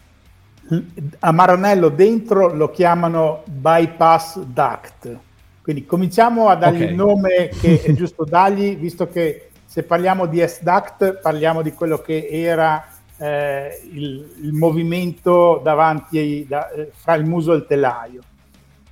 A 1.19 1.31
Maranello 1.31 1.89
dentro 1.89 2.53
lo 2.53 2.69
chiamano 2.69 3.43
bypass 3.45 4.39
duct. 4.39 5.17
Quindi 5.61 5.85
cominciamo 5.85 6.47
a 6.47 6.55
dargli 6.55 6.83
Ok. 6.83 6.89
il 6.89 6.95
nome 6.95 7.49
che 7.59 7.81
è 7.81 7.93
giusto 7.93 8.23
dargli, 8.23 8.75
visto 8.77 9.07
che 9.07 9.49
se 9.65 9.83
parliamo 9.83 10.25
di 10.25 10.45
S-Duct 10.45 11.19
parliamo 11.21 11.61
di 11.61 11.71
quello 11.71 11.99
che 11.99 12.27
era 12.29 12.85
eh, 13.17 13.81
il, 13.91 14.33
il 14.41 14.53
movimento 14.53 15.61
davanti 15.63 16.17
ai- 16.17 16.45
da- 16.47 16.69
eh, 16.71 16.91
fra 16.93 17.13
il 17.13 17.25
muso 17.25 17.53
e 17.53 17.57
il 17.57 17.65
telaio. 17.67 18.21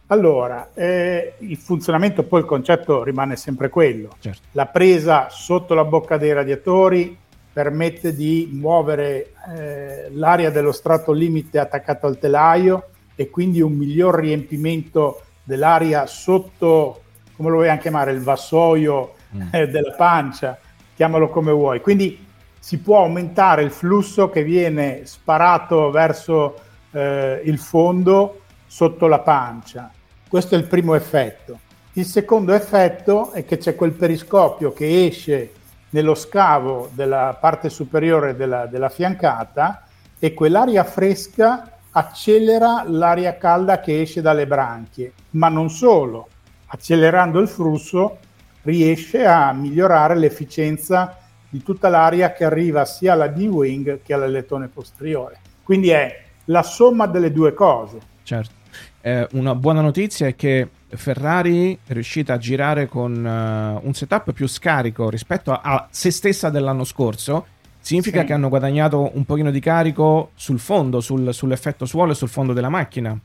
Allora, 0.07 0.69
eh, 0.73 1.33
il 1.39 1.57
funzionamento, 1.57 2.23
poi 2.23 2.39
il 2.39 2.45
concetto 2.45 3.03
rimane 3.03 3.35
sempre 3.35 3.69
quello. 3.69 4.09
Certo. 4.19 4.41
La 4.51 4.65
presa 4.65 5.27
sotto 5.29 5.73
la 5.73 5.83
bocca 5.85 6.17
dei 6.17 6.33
radiatori 6.33 7.15
permette 7.59 8.15
di 8.15 8.47
muovere 8.53 9.33
eh, 9.53 10.07
l'area 10.13 10.49
dello 10.49 10.71
strato 10.71 11.11
limite 11.11 11.59
attaccato 11.59 12.07
al 12.07 12.17
telaio 12.17 12.91
e 13.15 13.29
quindi 13.29 13.59
un 13.59 13.73
miglior 13.73 14.17
riempimento 14.17 15.23
dell'aria 15.43 16.05
sotto, 16.05 17.01
come 17.35 17.49
lo 17.49 17.57
vogliamo 17.57 17.81
chiamare, 17.81 18.13
il 18.13 18.21
vassoio 18.21 19.15
eh, 19.51 19.67
della 19.67 19.91
pancia, 19.91 20.57
chiamalo 20.95 21.27
come 21.27 21.51
vuoi. 21.51 21.81
Quindi 21.81 22.25
si 22.57 22.79
può 22.79 22.99
aumentare 22.99 23.61
il 23.61 23.71
flusso 23.71 24.29
che 24.29 24.41
viene 24.41 25.01
sparato 25.03 25.91
verso 25.91 26.61
eh, 26.91 27.41
il 27.43 27.57
fondo 27.57 28.43
sotto 28.67 29.07
la 29.07 29.19
pancia. 29.19 29.91
Questo 30.29 30.55
è 30.55 30.57
il 30.57 30.63
primo 30.63 30.95
effetto. 30.95 31.59
Il 31.91 32.05
secondo 32.05 32.53
effetto 32.53 33.33
è 33.33 33.43
che 33.43 33.57
c'è 33.57 33.75
quel 33.75 33.91
periscopio 33.91 34.71
che 34.71 35.07
esce 35.07 35.51
nello 35.91 36.15
scavo 36.15 36.89
della 36.93 37.37
parte 37.39 37.69
superiore 37.69 38.35
della, 38.35 38.65
della 38.65 38.89
fiancata 38.89 39.83
e 40.19 40.33
quell'aria 40.33 40.83
fresca 40.83 41.79
accelera 41.91 42.83
l'aria 42.85 43.37
calda 43.37 43.79
che 43.79 44.01
esce 44.01 44.21
dalle 44.21 44.45
branchie, 44.45 45.13
ma 45.31 45.49
non 45.49 45.69
solo, 45.69 46.27
accelerando 46.67 47.39
il 47.39 47.47
flusso 47.47 48.17
riesce 48.63 49.25
a 49.25 49.51
migliorare 49.53 50.15
l'efficienza 50.15 51.17
di 51.49 51.63
tutta 51.63 51.89
l'aria 51.89 52.31
che 52.33 52.43
arriva 52.43 52.85
sia 52.85 53.13
alla 53.13 53.27
D-wing 53.27 54.01
che 54.03 54.13
all'alettone 54.13 54.67
posteriore. 54.67 55.39
Quindi 55.63 55.89
è 55.89 56.23
la 56.45 56.61
somma 56.61 57.07
delle 57.07 57.31
due 57.31 57.53
cose. 57.53 57.97
Certo. 58.23 58.53
Eh, 59.01 59.27
una 59.31 59.55
buona 59.55 59.81
notizia 59.81 60.27
è 60.27 60.35
che 60.35 60.67
Ferrari 60.91 61.77
è 61.85 61.93
riuscita 61.93 62.33
a 62.33 62.37
girare 62.37 62.87
con 62.87 63.25
eh, 63.25 63.79
un 63.85 63.93
setup 63.93 64.31
più 64.33 64.47
scarico 64.47 65.09
rispetto 65.09 65.51
a, 65.51 65.59
a 65.61 65.87
se 65.89 66.11
stessa 66.11 66.49
dell'anno 66.49 66.83
scorso. 66.83 67.45
Significa 67.79 68.21
Sì. 68.21 68.25
che 68.25 68.33
hanno 68.33 68.49
guadagnato 68.49 69.11
un 69.13 69.23
pochino 69.25 69.51
di 69.51 69.59
carico 69.59 70.31
sul 70.35 70.59
fondo, 70.59 70.99
sul- 70.99 71.33
sull'effetto 71.33 71.85
suolo 71.85 72.11
e 72.11 72.15
sul 72.15 72.27
fondo 72.29 72.53
della 72.53 72.69
macchina. 72.69 73.17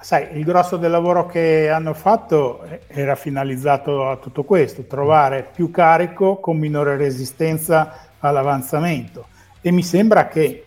Sai, 0.00 0.36
il 0.36 0.44
grosso 0.44 0.76
del 0.76 0.90
lavoro 0.90 1.26
che 1.26 1.68
hanno 1.68 1.94
fatto 1.94 2.64
era 2.88 3.14
finalizzato 3.14 4.08
a 4.08 4.16
tutto 4.16 4.42
questo, 4.44 4.82
trovare 4.84 5.48
più 5.54 5.70
carico 5.70 6.36
con 6.36 6.58
minore 6.58 6.96
resistenza 6.96 8.08
all'avanzamento. 8.18 9.26
E 9.60 9.70
mi 9.70 9.82
sembra 9.82 10.26
che 10.28 10.66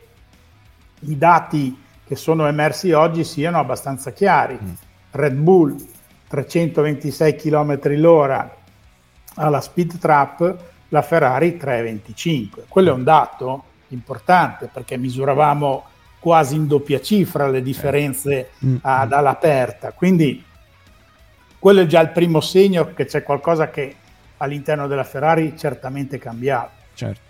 i 0.99 1.17
dati 1.17 1.77
che 2.05 2.15
sono 2.15 2.47
emersi 2.47 2.91
oggi 2.93 3.23
siano 3.23 3.59
abbastanza 3.59 4.11
chiari. 4.11 4.57
Red 5.11 5.35
Bull 5.35 5.75
326 6.27 7.35
km 7.35 7.79
l'ora 7.97 8.55
alla 9.35 9.61
speed 9.61 9.97
trap, 9.97 10.55
la 10.89 11.01
Ferrari 11.01 11.57
325. 11.57 12.65
Quello 12.67 12.89
è 12.89 12.93
un 12.93 13.03
dato 13.03 13.63
importante 13.89 14.69
perché 14.71 14.97
misuravamo 14.97 15.83
quasi 16.19 16.55
in 16.55 16.65
doppia 16.67 16.99
cifra 17.01 17.47
le 17.47 17.61
differenze 17.61 18.49
Mm. 18.65 18.77
ad 18.81 19.11
all'aperta. 19.11 19.91
Quindi 19.91 20.43
quello 21.59 21.81
è 21.81 21.85
già 21.85 21.99
il 22.01 22.09
primo 22.09 22.41
segno 22.41 22.93
che 22.93 23.05
c'è 23.05 23.21
qualcosa 23.23 23.69
che 23.69 23.95
all'interno 24.37 24.87
della 24.87 25.03
Ferrari 25.03 25.55
certamente 25.57 26.15
è 26.15 26.19
cambiato. 26.19 26.71
Certo. 26.93 27.21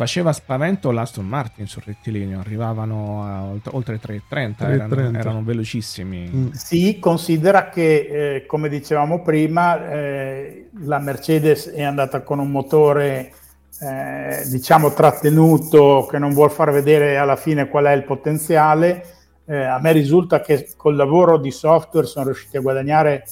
Faceva 0.00 0.32
spavento 0.32 0.90
l'Aston 0.92 1.26
Martin 1.26 1.66
sul 1.66 1.82
rettilineo, 1.84 2.40
arrivavano 2.40 3.22
a 3.22 3.42
olt- 3.42 3.68
oltre 3.72 4.00
330, 4.00 4.64
330. 4.64 5.02
erano, 5.02 5.18
erano 5.18 5.44
velocissimi. 5.44 6.30
Mm. 6.34 6.50
Sì, 6.52 6.98
considera 6.98 7.68
che, 7.68 8.36
eh, 8.36 8.46
come 8.46 8.70
dicevamo 8.70 9.20
prima, 9.20 9.90
eh, 9.90 10.70
la 10.84 11.00
Mercedes 11.00 11.68
è 11.68 11.82
andata 11.82 12.22
con 12.22 12.38
un 12.38 12.50
motore, 12.50 13.32
eh, 13.78 14.42
diciamo, 14.48 14.94
trattenuto, 14.94 16.06
che 16.10 16.18
non 16.18 16.32
vuol 16.32 16.50
far 16.50 16.72
vedere 16.72 17.18
alla 17.18 17.36
fine 17.36 17.68
qual 17.68 17.84
è 17.84 17.92
il 17.92 18.04
potenziale. 18.04 19.04
Eh, 19.44 19.54
a 19.64 19.78
me 19.80 19.92
risulta 19.92 20.40
che 20.40 20.70
col 20.78 20.96
lavoro 20.96 21.36
di 21.36 21.50
software 21.50 22.06
sono 22.06 22.24
riusciti 22.24 22.56
a 22.56 22.60
guadagnare 22.62 23.26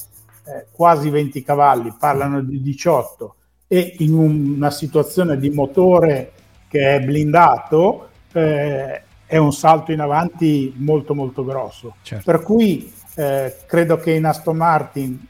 eh, 0.45 0.67
quasi 0.71 1.09
20 1.09 1.41
cavalli, 1.41 1.95
parlano 1.97 2.41
di 2.43 2.61
18, 2.61 3.35
e 3.67 3.95
in 3.99 4.13
un- 4.13 4.53
una 4.57 4.69
situazione 4.69 5.35
di 5.39 5.49
motore 5.49 6.33
che 6.69 6.95
è 6.95 6.99
blindato, 7.01 8.09
eh, 8.31 9.01
è 9.25 9.37
un 9.37 9.51
salto 9.51 9.91
in 9.91 9.99
avanti 9.99 10.73
molto 10.77 11.13
molto 11.13 11.43
grosso. 11.43 11.95
Certo. 12.03 12.31
Per 12.31 12.41
cui 12.41 12.93
eh, 13.15 13.57
credo 13.65 13.97
che 13.97 14.11
in 14.11 14.25
Aston 14.25 14.55
Martin 14.55 15.27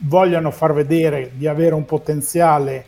vogliano 0.00 0.50
far 0.50 0.72
vedere 0.72 1.32
di 1.34 1.46
avere 1.46 1.74
un 1.74 1.84
potenziale 1.84 2.86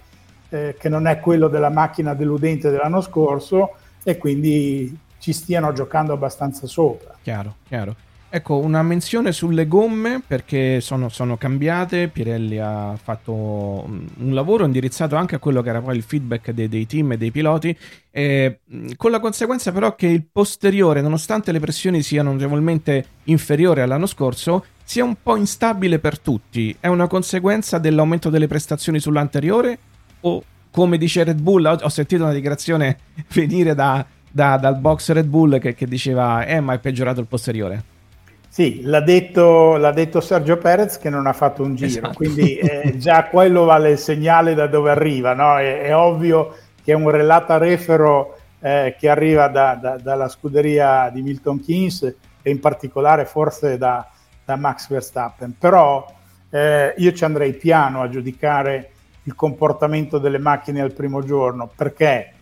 eh, 0.49 0.77
che 0.79 0.89
non 0.89 1.07
è 1.07 1.21
quello 1.21 1.49
della 1.49 1.71
macchina 1.71 2.15
deludente 2.15 2.71
dell'anno 2.71 3.01
scorso 3.03 3.75
e 4.03 4.17
quindi 4.17 4.99
ci 5.19 5.33
stiano 5.33 5.73
giocando 5.73 6.12
abbastanza 6.12 6.67
sopra. 6.67 7.15
Chiaro, 7.23 7.57
chiaro. 7.67 7.95
Ecco, 8.29 8.59
una 8.59 8.83
menzione 8.83 9.33
sulle 9.33 9.67
gomme 9.67 10.21
perché 10.27 10.81
sono, 10.81 11.09
sono 11.09 11.37
cambiate. 11.37 12.09
Pirelli 12.09 12.59
ha 12.59 12.97
fatto 13.01 13.33
un 13.33 14.07
un 14.19 14.35
lavoro 14.35 14.65
indirizzato 14.65 15.17
anche 15.17 15.37
a 15.37 15.39
quello 15.39 15.62
che 15.62 15.69
era 15.69 15.81
poi 15.81 15.97
il 15.97 16.03
feedback 16.03 16.51
dei, 16.51 16.69
dei 16.69 16.87
team 16.87 17.12
e 17.12 17.17
dei 17.17 17.31
piloti, 17.31 17.77
eh, 18.11 18.61
con 18.97 19.11
la 19.11 19.21
conseguenza 19.21 19.73
però 19.73 19.95
che 19.95 20.07
il 20.07 20.25
posteriore, 20.31 21.01
nonostante 21.01 21.53
le 21.53 21.61
pressioni 21.61 22.03
siano 22.03 22.33
notevolmente 22.33 23.05
inferiori 23.25 23.81
all'anno 23.81 24.07
scorso, 24.07 24.65
sia 24.85 25.05
un 25.05 25.17
po' 25.23 25.37
instabile 25.37 25.99
per 25.99 26.19
tutti. 26.19 26.75
È 26.79 26.87
una 26.87 27.07
conseguenza 27.07 27.79
dell'aumento 27.79 28.31
delle 28.31 28.47
prestazioni 28.47 28.99
sull'anteriore 29.01 29.79
o 30.21 30.43
come 30.71 30.99
dice 30.99 31.25
Red 31.25 31.41
Bull, 31.41 31.65
ho, 31.65 31.79
ho 31.81 31.89
sentito 31.89 32.23
una 32.23 32.33
dichiarazione 32.33 32.99
venire 33.33 33.75
da- 33.75 34.05
da- 34.31 34.57
dal 34.57 34.79
box 34.79 35.12
Red 35.12 35.27
Bull 35.27 35.59
che, 35.59 35.75
che 35.75 35.87
diceva 35.87 36.45
eh 36.45 36.61
ma 36.61 36.75
è 36.75 36.79
peggiorato 36.79 37.21
il 37.21 37.27
posteriore. 37.27 37.95
Sì, 38.57 38.81
l'ha 38.85 39.01
detto, 39.03 39.77
l'ha 39.77 39.92
detto 39.92 40.23
Sergio 40.23 40.57
Perez 40.57 40.97
che 40.97 41.11
non 41.11 41.27
ha 41.27 41.35
fatto 41.35 41.62
un 41.62 41.75
giro, 41.75 41.88
Esatto. 41.90 42.14
quindi 42.14 42.57
eh, 42.57 42.97
già 42.97 43.25
quello 43.25 43.64
vale 43.64 43.90
il 43.90 43.99
segnale 43.99 44.55
da 44.55 44.66
dove 44.66 44.90
arriva. 44.90 45.35
no? 45.35 45.59
È, 45.59 45.83
è 45.83 45.95
ovvio 45.95 46.57
che 46.83 46.92
è 46.92 46.95
un 46.95 47.11
relata 47.11 47.59
refero 47.59 48.38
eh, 48.61 48.97
che 48.99 49.11
arriva 49.11 49.49
da- 49.49 49.75
da- 49.75 49.99
dalla 49.99 50.29
scuderia 50.31 51.11
di 51.12 51.21
Milton 51.21 51.62
Keynes 51.62 52.14
e 52.40 52.51
in 52.51 52.59
particolare 52.59 53.27
forse 53.27 53.77
da, 53.77 54.09
da 54.42 54.57
Max 54.57 54.88
Verstappen. 54.88 55.55
Però 55.59 56.07
eh, 56.49 56.95
io 56.97 57.12
ci 57.12 57.25
andrei 57.27 57.53
piano 57.53 58.01
a 58.01 58.09
giudicare 58.09 58.90
il 59.25 59.35
comportamento 59.35 60.16
delle 60.16 60.38
macchine 60.38 60.81
al 60.81 60.95
primo 60.95 61.23
giorno 61.23 61.71
perché 61.77 62.33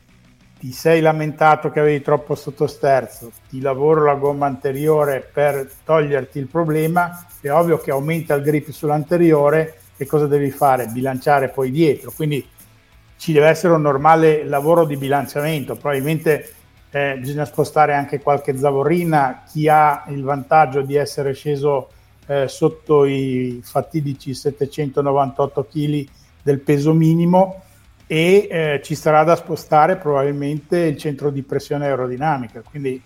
ti 0.64 0.72
sei 0.72 1.02
lamentato 1.02 1.70
che 1.70 1.78
avevi 1.78 2.00
troppo 2.00 2.34
sottosterzo, 2.34 3.30
ti 3.50 3.60
lavoro 3.60 4.02
la 4.02 4.14
gomma 4.14 4.46
anteriore 4.46 5.20
per 5.20 5.70
toglierti 5.84 6.38
il 6.38 6.46
problema, 6.46 7.26
è 7.42 7.50
ovvio 7.50 7.76
che 7.76 7.90
aumenta 7.90 8.32
il 8.32 8.42
grip 8.42 8.70
sull'anteriore. 8.70 9.80
E 9.98 10.06
cosa 10.06 10.26
devi 10.26 10.50
fare? 10.50 10.86
Bilanciare 10.86 11.50
poi 11.50 11.70
dietro, 11.70 12.12
quindi 12.16 12.48
ci 13.18 13.34
deve 13.34 13.48
essere 13.48 13.74
un 13.74 13.82
normale 13.82 14.42
lavoro 14.42 14.86
di 14.86 14.96
bilanciamento, 14.96 15.76
probabilmente 15.76 16.54
eh, 16.88 17.18
bisogna 17.18 17.44
spostare 17.44 17.92
anche 17.92 18.22
qualche 18.22 18.56
zavorrina, 18.56 19.42
chi 19.46 19.68
ha 19.68 20.04
il 20.08 20.22
vantaggio 20.22 20.80
di 20.80 20.94
essere 20.94 21.34
sceso 21.34 21.90
eh, 22.24 22.48
sotto 22.48 23.04
i 23.04 23.60
fatidici 23.62 24.32
798 24.32 25.66
kg 25.70 26.08
del 26.42 26.60
peso 26.60 26.94
minimo 26.94 27.63
e 28.06 28.48
eh, 28.50 28.80
ci 28.82 28.94
sarà 28.94 29.24
da 29.24 29.36
spostare 29.36 29.96
probabilmente 29.96 30.78
il 30.78 30.96
centro 30.98 31.30
di 31.30 31.42
pressione 31.42 31.86
aerodinamica, 31.86 32.62
quindi 32.62 33.00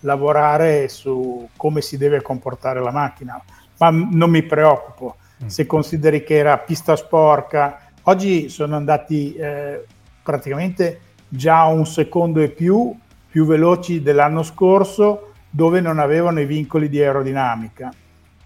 lavorare 0.00 0.88
su 0.88 1.48
come 1.56 1.80
si 1.80 1.96
deve 1.96 2.22
comportare 2.22 2.80
la 2.80 2.92
macchina. 2.92 3.42
Ma 3.78 3.90
non 3.90 4.30
mi 4.30 4.42
preoccupo, 4.42 5.16
se 5.46 5.66
consideri 5.66 6.22
che 6.22 6.36
era 6.36 6.58
pista 6.58 6.94
sporca, 6.96 7.80
oggi 8.02 8.48
sono 8.48 8.76
andati 8.76 9.34
eh, 9.34 9.84
praticamente 10.22 11.00
già 11.28 11.64
un 11.64 11.86
secondo 11.86 12.40
e 12.40 12.50
più 12.50 12.96
più 13.34 13.46
veloci 13.46 14.00
dell'anno 14.00 14.44
scorso 14.44 15.32
dove 15.50 15.80
non 15.80 15.98
avevano 15.98 16.38
i 16.38 16.46
vincoli 16.46 16.88
di 16.88 17.02
aerodinamica. 17.02 17.92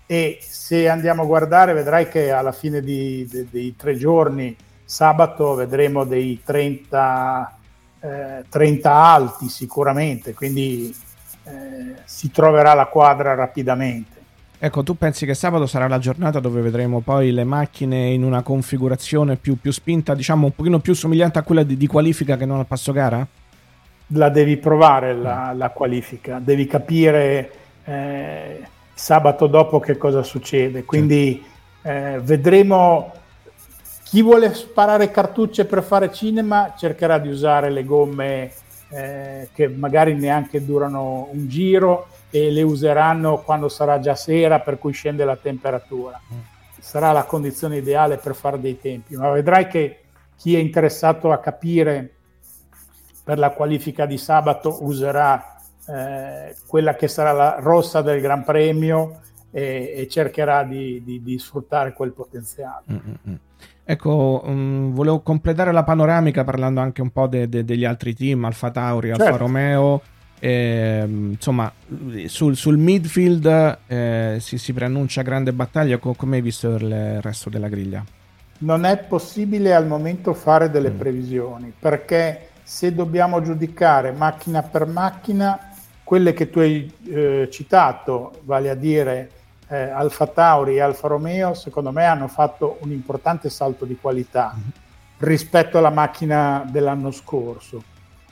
E 0.07 0.39
se 0.41 0.89
andiamo 0.89 1.25
a 1.25 1.27
guardare 1.27 1.75
vedrai 1.75 2.09
che 2.09 2.31
alla 2.31 2.53
fine 2.53 2.81
di- 2.81 3.29
de- 3.31 3.47
dei 3.51 3.77
tre 3.77 3.97
giorni 3.97 4.57
sabato 4.89 5.55
vedremo 5.55 6.05
dei 6.05 6.41
30, 6.43 7.59
eh, 8.01 8.45
30 8.49 8.93
alti 8.93 9.49
sicuramente 9.49 10.33
quindi 10.33 10.95
eh, 11.45 11.95
si 12.05 12.31
troverà 12.31 12.75
la 12.75 12.87
quadra 12.87 13.35
rapidamente 13.35 14.17
Ecco, 14.61 14.83
tu 14.83 14.97
pensi 14.97 15.25
che 15.25 15.35
sabato 15.35 15.67
sarà 15.67 15.87
la 15.87 16.01
giornata 16.01 16.41
dove 16.41 16.61
vedremo 16.61 16.99
poi 16.99 17.31
le 17.31 17.45
macchine 17.45 18.09
in 18.09 18.25
una 18.25 18.43
configurazione 18.43 19.37
più, 19.37 19.57
più 19.61 19.71
spinta, 19.71 20.17
diciamo 20.17 20.47
un 20.47 20.53
pochino 20.53 20.81
più 20.81 20.95
somigliante 20.95 21.39
a 21.39 21.43
quella 21.43 21.63
di, 21.63 21.77
di 21.77 21.87
qualifica 21.87 22.37
che 22.37 22.45
non 22.45 22.59
al 22.59 22.67
passo 22.67 22.91
gara? 22.91 23.25
la 24.13 24.29
devi 24.31 24.57
provare 24.57 25.15
la, 25.15 25.53
la 25.55 25.71
qualifica, 25.71 26.39
devi 26.39 26.67
capire 26.67 27.51
eh, 27.85 28.61
sabato 28.95 29.47
dopo 29.47 29.81
che 29.81 29.97
cosa 29.97 30.23
succede. 30.23 30.85
Quindi 30.85 31.45
eh, 31.83 32.19
vedremo 32.23 33.13
chi 34.11 34.23
vuole 34.23 34.55
sparare 34.55 35.11
cartucce 35.11 35.67
per 35.67 35.83
fare 35.83 36.11
cinema 36.11 36.73
cercherà 36.75 37.19
di 37.19 37.29
usare 37.29 37.69
le 37.69 37.85
gomme 37.85 38.53
eh, 38.89 39.51
che 39.53 39.69
magari 39.69 40.15
neanche 40.15 40.65
durano 40.65 41.29
un 41.31 41.47
giro 41.47 42.09
e 42.31 42.51
le 42.51 42.63
useranno 42.63 43.43
quando 43.43 43.69
sarà 43.69 44.01
già 44.01 44.15
sera 44.15 44.61
per 44.61 44.79
cui 44.79 44.93
scende 44.93 45.27
la 45.27 45.37
temperatura. 45.37 46.19
Sarà 46.79 47.13
la 47.13 47.25
condizione 47.25 47.77
ideale 47.77 48.17
per 48.17 48.35
fare 48.35 48.59
dei 48.59 48.81
tempi, 48.81 49.15
ma 49.15 49.29
vedrai 49.29 49.67
che 49.67 49.99
chi 50.37 50.55
è 50.57 50.59
interessato 50.59 51.31
a 51.31 51.39
capire 51.39 52.15
per 53.23 53.39
la 53.39 53.51
qualifica 53.51 54.07
di 54.07 54.17
sabato 54.17 54.85
userà 54.85 55.61
eh, 55.87 56.57
quella 56.67 56.95
che 56.95 57.09
sarà 57.09 57.33
la 57.33 57.57
rossa 57.61 58.01
del 58.01 58.23
Gran 58.23 58.43
Premio 58.43 59.21
e, 59.51 59.93
e 59.97 60.09
cercherà 60.09 60.63
di, 60.65 61.03
di- 61.05 61.23
di 61.23 61.39
sfruttare 61.39 61.93
quel 61.93 62.13
potenziale. 62.13 62.85
Ecco, 63.91 64.45
mm, 64.47 64.93
volevo 64.93 65.21
completare 65.21 65.73
la 65.73 65.83
panoramica 65.83 66.45
parlando 66.45 66.79
anche 66.81 67.01
un 67.01 67.09
po' 67.09 67.27
de- 67.27 67.49
de- 67.49 67.65
degli 67.65 67.87
altri 67.87 68.15
team, 68.15 68.45
Alfa 68.45 68.71
Tauri, 68.71 69.13
Alfa 69.13 69.25
Certo. 69.25 69.39
Romeo. 69.39 70.03
ehm, 70.41 71.31
insomma, 71.33 71.73
sul, 72.27 72.55
sul 72.55 72.77
midfield 72.77 73.79
eh, 73.87 74.37
si, 74.41 74.57
si 74.59 74.73
preannuncia 74.75 75.23
grande 75.23 75.53
battaglia. 75.55 75.97
Co- 75.97 76.13
come 76.15 76.37
hai 76.37 76.43
visto 76.43 76.75
il 76.77 77.21
resto 77.23 77.49
della 77.49 77.69
griglia? 77.69 78.05
Non 78.59 78.85
è 78.85 78.99
possibile 78.99 79.75
al 79.75 79.87
momento 79.87 80.35
fare 80.35 80.71
delle 80.71 80.91
previsioni 80.91 81.73
perché 81.77 82.51
se 82.63 82.95
dobbiamo 82.95 83.41
giudicare 83.41 84.13
macchina 84.13 84.63
per 84.63 84.85
macchina, 84.87 85.59
quelle 86.05 86.35
che 86.35 86.51
tu 86.51 86.59
hai 86.59 86.93
eh, 87.09 87.49
citato, 87.51 88.41
vale 88.45 88.69
a 88.71 88.75
dire 88.75 89.31
eh, 89.69 89.91
Alfa 89.91 90.27
Tauri 90.27 90.77
e 90.77 90.81
Alfa 90.81 91.09
Romeo, 91.09 91.55
secondo 91.55 91.93
me 91.93 92.05
hanno 92.05 92.29
fatto 92.29 92.79
un 92.81 92.91
importante 92.91 93.51
salto 93.51 93.85
di 93.85 93.97
qualità 94.01 94.55
rispetto 95.19 95.79
alla 95.79 95.91
macchina 95.91 96.65
dell'anno 96.69 97.11
scorso. 97.11 97.83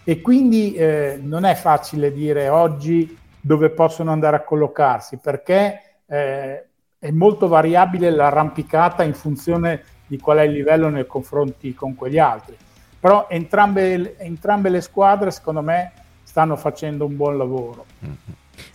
E 0.05 0.20
quindi 0.20 0.75
eh, 0.75 1.18
non 1.20 1.44
è 1.44 1.55
facile 1.55 2.12
dire 2.12 2.49
oggi 2.49 3.18
dove 3.40 3.70
possono 3.70 4.12
andare 4.12 4.37
a 4.37 4.42
collocarsi 4.42 5.18
perché 5.18 5.81
eh, 6.07 6.64
è 6.99 7.11
molto 7.11 7.49
variabile 7.49 8.11
l'arrampicata 8.11 9.03
in 9.03 9.14
funzione 9.14 9.83
di 10.07 10.18
qual 10.18 10.38
è 10.38 10.42
il 10.42 10.53
livello 10.53 10.88
nei 10.88 11.07
confronti 11.07 11.75
con 11.75 11.94
quegli 11.94 12.18
altri. 12.18 12.57
Però 12.99 13.27
entrambe, 13.29 14.16
entrambe 14.18 14.68
le 14.68 14.81
squadre, 14.81 15.31
secondo 15.31 15.62
me, 15.62 15.92
stanno 16.22 16.57
facendo 16.57 17.05
un 17.05 17.16
buon 17.16 17.37
lavoro. 17.37 17.85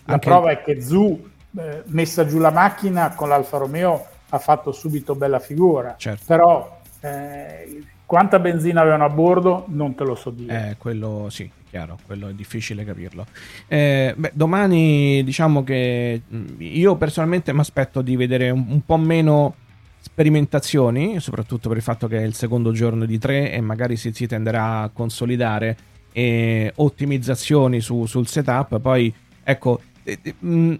La 0.04 0.14
Anche- 0.14 0.28
prova 0.28 0.50
è 0.50 0.62
che 0.62 0.80
Zu, 0.80 1.31
eh, 1.58 1.82
messa 1.86 2.26
giù 2.26 2.38
la 2.38 2.50
macchina 2.50 3.14
con 3.14 3.28
l'Alfa 3.28 3.58
Romeo, 3.58 4.06
ha 4.30 4.38
fatto 4.38 4.72
subito 4.72 5.14
bella 5.14 5.38
figura. 5.38 5.94
Certo. 5.98 6.24
Però 6.26 6.80
eh, 7.00 7.82
quanta 8.06 8.38
benzina 8.38 8.80
avevano 8.80 9.04
a 9.04 9.08
bordo 9.10 9.64
non 9.68 9.94
te 9.94 10.04
lo 10.04 10.14
so 10.14 10.30
dire. 10.30 10.70
Eh, 10.70 10.76
quello 10.76 11.28
sì, 11.30 11.50
chiaro, 11.68 11.98
quello 12.06 12.28
è 12.28 12.32
difficile 12.34 12.84
capirlo. 12.84 13.26
Eh, 13.68 14.14
beh, 14.16 14.32
domani 14.34 15.22
diciamo 15.24 15.62
che 15.64 16.22
mh, 16.26 16.44
io 16.58 16.96
personalmente 16.96 17.52
mi 17.52 17.60
aspetto 17.60 18.02
di 18.02 18.16
vedere 18.16 18.50
un, 18.50 18.64
un 18.68 18.84
po' 18.84 18.96
meno 18.96 19.54
sperimentazioni, 20.00 21.20
soprattutto 21.20 21.68
per 21.68 21.76
il 21.78 21.82
fatto 21.82 22.08
che 22.08 22.18
è 22.18 22.22
il 22.22 22.34
secondo 22.34 22.72
giorno 22.72 23.04
di 23.04 23.18
tre 23.18 23.52
e 23.52 23.60
magari 23.60 23.96
si, 23.96 24.12
si 24.12 24.26
tenderà 24.26 24.80
a 24.80 24.90
consolidare. 24.92 25.76
e 26.12 26.72
ottimizzazioni 26.76 27.80
su- 27.80 28.06
sul 28.06 28.26
setup. 28.26 28.78
Poi, 28.80 29.12
ecco, 29.42 29.80
eh, 30.02 30.18
eh, 30.22 30.34
mh, 30.38 30.74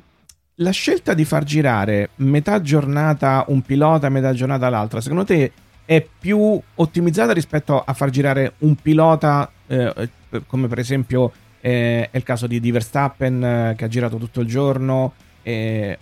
la 0.57 0.71
scelta 0.71 1.15
di 1.15 1.25
far 1.25 1.45
girare 1.45 2.11
metà 2.17 2.61
giornata 2.61 3.45
un 3.49 3.63
pilota 3.63 4.07
e 4.07 4.11
metà 4.11 4.33
giornata 4.33 4.69
l'altra, 4.69 5.01
secondo 5.01 5.25
te 5.25 5.53
è 5.85 6.07
più 6.19 6.61
ottimizzata 6.75 7.33
rispetto 7.33 7.83
a 7.83 7.93
far 7.93 8.11
girare 8.11 8.55
un 8.59 8.75
pilota, 8.77 9.51
eh, 9.67 10.09
come 10.47 10.69
per 10.69 10.79
esempio 10.79 11.33
eh, 11.61 12.09
è 12.11 12.17
il 12.17 12.23
caso 12.23 12.47
di, 12.47 12.61
di 12.61 12.71
Verstappen 12.71 13.45
eh, 13.45 13.75
che 13.77 13.85
ha 13.85 13.89
girato 13.89 14.17
tutto 14.17 14.41
il 14.41 14.47
giorno? 14.47 15.13
eh, 15.43 15.99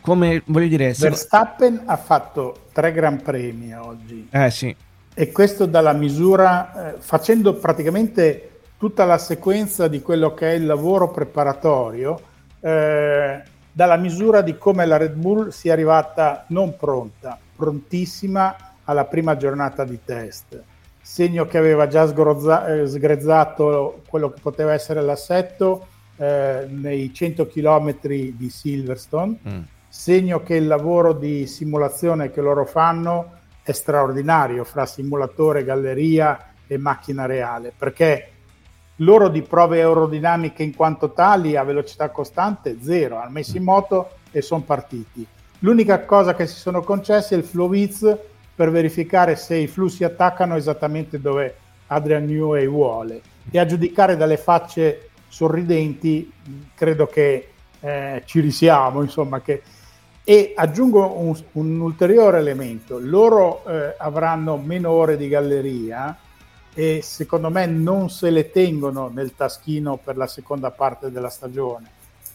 come 0.00 0.42
voglio 0.46 0.68
dire, 0.68 0.94
se- 0.94 1.08
Verstappen 1.08 1.82
ha 1.86 1.96
fatto 1.96 2.66
tre 2.72 2.92
Gran 2.92 3.20
Premi 3.20 3.74
oggi 3.74 4.28
eh 4.30 4.50
sì, 4.50 4.74
e 5.14 5.32
questo 5.32 5.66
dalla 5.66 5.92
misura, 5.92 6.94
eh, 6.94 7.00
facendo 7.00 7.54
praticamente 7.54 8.60
tutta 8.78 9.04
la 9.04 9.18
sequenza 9.18 9.88
di 9.88 10.00
quello 10.00 10.32
che 10.34 10.52
è 10.52 10.54
il 10.54 10.66
lavoro 10.66 11.10
preparatorio, 11.10 12.20
eh, 12.60 13.42
dalla 13.72 13.96
misura 13.96 14.40
di 14.40 14.56
come 14.58 14.86
la 14.86 14.96
Red 14.96 15.14
Bull 15.14 15.48
sia 15.48 15.72
arrivata 15.72 16.44
non 16.48 16.76
pronta, 16.76 17.38
prontissima 17.54 18.56
alla 18.84 19.04
prima 19.04 19.36
giornata 19.36 19.84
di 19.84 20.00
test. 20.04 20.62
Segno 21.00 21.46
che 21.46 21.58
aveva 21.58 21.86
già 21.86 22.06
sgrozza- 22.06 22.66
eh, 22.66 22.86
sgrezzato 22.86 24.02
quello 24.08 24.30
che 24.30 24.40
poteva 24.40 24.72
essere 24.72 25.00
l'assetto 25.00 25.86
eh, 26.16 26.66
nei 26.68 27.12
100 27.12 27.46
km 27.46 27.98
di 28.00 28.50
Silverstone. 28.50 29.38
Mm. 29.48 29.60
Segno 29.88 30.42
che 30.42 30.56
il 30.56 30.66
lavoro 30.66 31.12
di 31.12 31.46
simulazione 31.46 32.30
che 32.30 32.40
loro 32.40 32.66
fanno 32.66 33.36
è 33.62 33.72
straordinario 33.72 34.64
fra 34.64 34.86
simulatore, 34.86 35.64
galleria 35.64 36.52
e 36.66 36.78
macchina 36.78 37.26
reale, 37.26 37.72
perché 37.76 38.32
loro 38.98 39.28
di 39.28 39.42
prove 39.42 39.78
aerodinamiche 39.82 40.62
in 40.62 40.74
quanto 40.74 41.12
tali 41.12 41.56
a 41.56 41.62
velocità 41.62 42.10
costante 42.10 42.78
zero, 42.80 43.18
hanno 43.18 43.30
messo 43.30 43.56
in 43.56 43.64
moto 43.64 44.10
e 44.30 44.42
sono 44.42 44.62
partiti. 44.62 45.26
L'unica 45.60 46.04
cosa 46.04 46.34
che 46.34 46.46
si 46.46 46.56
sono 46.56 46.82
concessi 46.82 47.34
è 47.34 47.36
il 47.36 47.44
flow 47.44 47.68
width 47.68 48.18
per 48.54 48.70
verificare 48.70 49.36
se 49.36 49.56
i 49.56 49.66
flussi 49.66 50.04
attaccano 50.04 50.56
esattamente 50.56 51.20
dove 51.20 51.54
Adrian 51.88 52.24
Newey 52.24 52.66
vuole. 52.66 53.20
E 53.50 53.58
a 53.58 53.66
giudicare 53.66 54.16
dalle 54.16 54.36
facce 54.36 55.10
sorridenti 55.28 56.30
credo 56.74 57.06
che 57.06 57.48
eh, 57.80 58.22
ci 58.24 58.40
risiamo 58.40 59.02
insomma 59.02 59.40
che 59.40 59.62
e 60.24 60.52
aggiungo 60.54 61.18
un, 61.20 61.34
un 61.52 61.80
ulteriore 61.80 62.38
elemento. 62.38 62.98
Loro 63.00 63.64
eh, 63.64 63.94
avranno 63.96 64.58
meno 64.58 64.90
ore 64.90 65.16
di 65.16 65.26
galleria 65.26 66.14
e 66.74 67.00
secondo 67.02 67.50
me 67.50 67.66
non 67.66 68.10
se 68.10 68.30
le 68.30 68.50
tengono 68.50 69.08
nel 69.08 69.34
taschino 69.34 69.96
per 69.96 70.16
la 70.16 70.26
seconda 70.26 70.70
parte 70.70 71.10
della 71.10 71.28
stagione. 71.30 71.90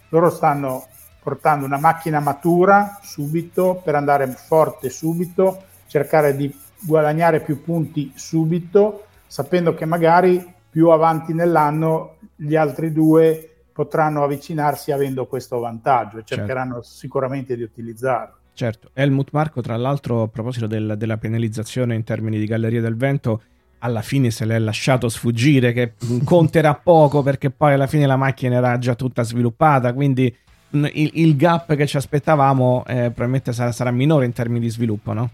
Loro 0.10 0.30
stanno 0.30 0.86
portando 1.22 1.66
una 1.66 1.80
macchina 1.80 2.20
matura 2.20 3.00
subito 3.02 3.82
per 3.84 3.96
andare 3.96 4.28
forte 4.28 4.90
subito 4.90 5.64
cercare 5.88 6.36
di 6.36 6.54
guadagnare 6.82 7.40
più 7.40 7.64
punti 7.64 8.12
subito 8.14 9.06
sapendo 9.26 9.74
che 9.74 9.86
magari 9.86 10.54
più 10.70 10.90
avanti 10.90 11.34
nell'anno 11.34 12.18
gli 12.36 12.56
altri 12.56 12.92
due 12.92 13.48
potranno 13.72 14.24
avvicinarsi 14.24 14.92
avendo 14.92 15.26
questo 15.26 15.60
vantaggio 15.60 16.18
e 16.18 16.24
cercheranno 16.26 16.82
sicuramente 16.82 17.56
di 17.56 17.64
utilizzarlo. 17.64 18.36
Certo, 18.54 18.90
Helmut 18.94 19.30
Marco, 19.32 19.62
tra 19.62 19.76
l'altro, 19.78 20.22
a 20.22 20.28
proposito 20.28 20.68
del- 20.68 20.94
della 20.96 21.18
penalizzazione 21.18 21.96
in 21.96 22.04
termini 22.04 22.38
di 22.38 22.46
Galleria 22.46 22.82
del 22.82 22.96
Vento, 22.96 23.42
alla 23.84 24.02
fine 24.02 24.32
se 24.32 24.46
l'è 24.46 24.58
lasciato 24.60 25.10
sfuggire, 25.10 25.74
che 25.74 25.94
mh, 26.00 26.24
conterà 26.24 26.74
poco 26.74 27.22
perché 27.22 27.50
poi 27.50 27.74
alla 27.74 27.88
fine 27.88 28.06
la 28.06 28.16
macchina 28.16 28.56
era 28.56 28.78
già 28.78 28.96
tutta 28.96 29.24
sviluppata, 29.24 29.94
quindi 29.94 30.34
mh, 30.70 30.88
il, 30.94 31.12
il 31.16 31.36
gap 31.36 31.76
che 31.76 31.86
ci 31.86 31.98
aspettavamo 31.98 32.84
eh, 32.88 32.94
probabilmente 32.96 33.52
sarà, 33.52 33.72
sarà 33.72 33.92
minore 33.92 34.26
in 34.26 34.34
termini 34.34 34.62
di 34.62 34.70
sviluppo, 34.70 35.14
no? 35.14 35.30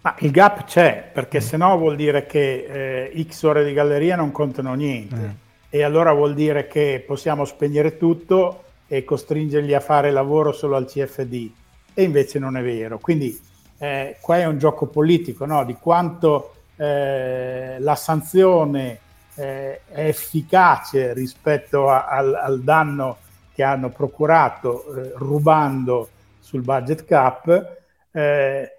Ma 0.00 0.16
il 0.20 0.32
gap 0.32 0.64
c'è 0.64 1.10
perché 1.12 1.40
se 1.40 1.56
no 1.56 1.76
vuol 1.76 1.94
dire 1.94 2.26
che 2.26 3.10
eh, 3.12 3.24
X 3.28 3.44
ore 3.44 3.64
di 3.64 3.72
galleria 3.72 4.16
non 4.16 4.32
contano 4.32 4.74
niente 4.74 5.36
e 5.70 5.82
allora 5.84 6.12
vuol 6.12 6.34
dire 6.34 6.66
che 6.66 7.04
possiamo 7.06 7.44
spegnere 7.44 7.96
tutto 7.98 8.64
e 8.88 9.04
costringerli 9.04 9.72
a 9.74 9.80
fare 9.80 10.10
lavoro 10.10 10.50
solo 10.52 10.74
al 10.74 10.86
CFD 10.86 11.50
e 11.94 12.02
invece 12.02 12.40
non 12.40 12.56
è 12.56 12.62
vero. 12.62 12.98
Quindi 12.98 13.38
eh, 13.78 14.16
qua 14.20 14.38
è 14.38 14.44
un 14.44 14.58
gioco 14.58 14.86
politico 14.86 15.46
no? 15.46 15.64
di 15.64 15.76
quanto 15.80 16.54
eh, 16.76 17.76
la 17.78 17.94
sanzione 17.94 18.98
eh, 19.34 19.80
è 19.86 20.06
efficace 20.06 21.12
rispetto 21.12 21.88
a- 21.88 22.06
al, 22.06 22.34
al 22.34 22.60
danno 22.62 23.18
che 23.54 23.62
hanno 23.62 23.90
procurato 23.90 24.84
eh, 24.94 25.12
rubando 25.16 26.08
sul 26.40 26.62
budget 26.62 27.04
cap. 27.04 27.76
eh, 28.12 28.76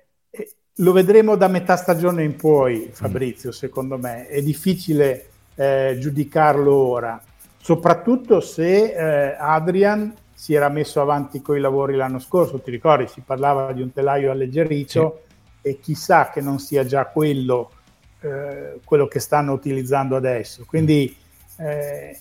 lo 0.78 0.92
vedremo 0.92 1.36
da 1.36 1.48
metà 1.48 1.76
stagione 1.76 2.24
in 2.24 2.36
poi, 2.36 2.90
Fabrizio, 2.92 3.52
secondo 3.52 3.98
me. 3.98 4.28
È 4.28 4.42
difficile 4.42 5.28
eh, 5.56 5.98
giudicarlo 6.00 6.74
ora, 6.74 7.22
soprattutto 7.58 8.40
se 8.40 8.96
Adrian 9.38 10.16
si 10.34 10.56
era 10.56 10.70
messo 10.70 11.00
avanti 11.00 11.42
con 11.42 11.56
i 11.56 11.60
lavori 11.60 11.96
l'anno 11.96 12.20
scorso. 12.20 12.60
Ti 12.60 12.72
ricordi, 12.72 13.08
si 13.08 13.22
parlava 13.22 13.72
di 13.72 13.82
un 13.82 13.94
telaio 13.94 14.32
alleggerito 14.32 15.22
e 15.62 15.80
chissà 15.80 16.30
che 16.30 16.42
non 16.42 16.60
sia 16.60 16.86
già 16.86 17.06
quello, 17.06 17.72
eh, 18.24 18.80
quello 18.86 19.08
che 19.08 19.20
stanno 19.20 19.52
utilizzando 19.52 20.16
adesso. 20.16 20.64
Quindi 20.66 21.16
eh, 21.58 22.18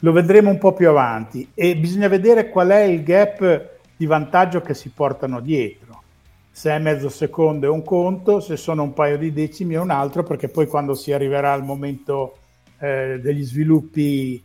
lo 0.00 0.12
vedremo 0.12 0.50
un 0.50 0.58
po' 0.58 0.72
più 0.72 0.88
avanti 0.88 1.48
e 1.54 1.76
bisogna 1.76 2.08
vedere 2.08 2.48
qual 2.48 2.68
è 2.68 2.80
il 2.80 3.02
gap 3.02 3.70
di 3.96 4.06
vantaggio 4.06 4.60
che 4.60 4.74
si 4.74 4.90
portano 4.90 5.40
dietro. 5.40 6.02
Se 6.50 6.70
è 6.70 6.78
mezzo 6.78 7.08
secondo 7.08 7.66
è 7.66 7.70
un 7.70 7.84
conto, 7.84 8.40
se 8.40 8.56
sono 8.56 8.82
un 8.82 8.92
paio 8.92 9.16
di 9.16 9.32
decimi 9.32 9.74
è 9.74 9.78
un 9.78 9.90
altro, 9.90 10.24
perché 10.24 10.48
poi 10.48 10.66
quando 10.66 10.94
si 10.94 11.12
arriverà 11.12 11.52
al 11.52 11.62
momento 11.62 12.36
eh, 12.80 13.20
degli 13.22 13.44
sviluppi, 13.44 14.42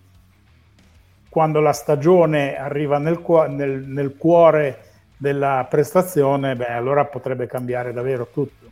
quando 1.28 1.60
la 1.60 1.74
stagione 1.74 2.56
arriva 2.56 3.00
nel, 3.00 3.20
nel- 3.50 3.84
nel 3.88 4.16
cuore 4.16 4.83
della 5.24 5.66
prestazione, 5.70 6.54
beh, 6.58 6.66
allora 6.74 7.06
potrebbe 7.06 7.48
cambiare 7.48 7.94
davvero 7.94 8.28
tutto. 8.32 8.72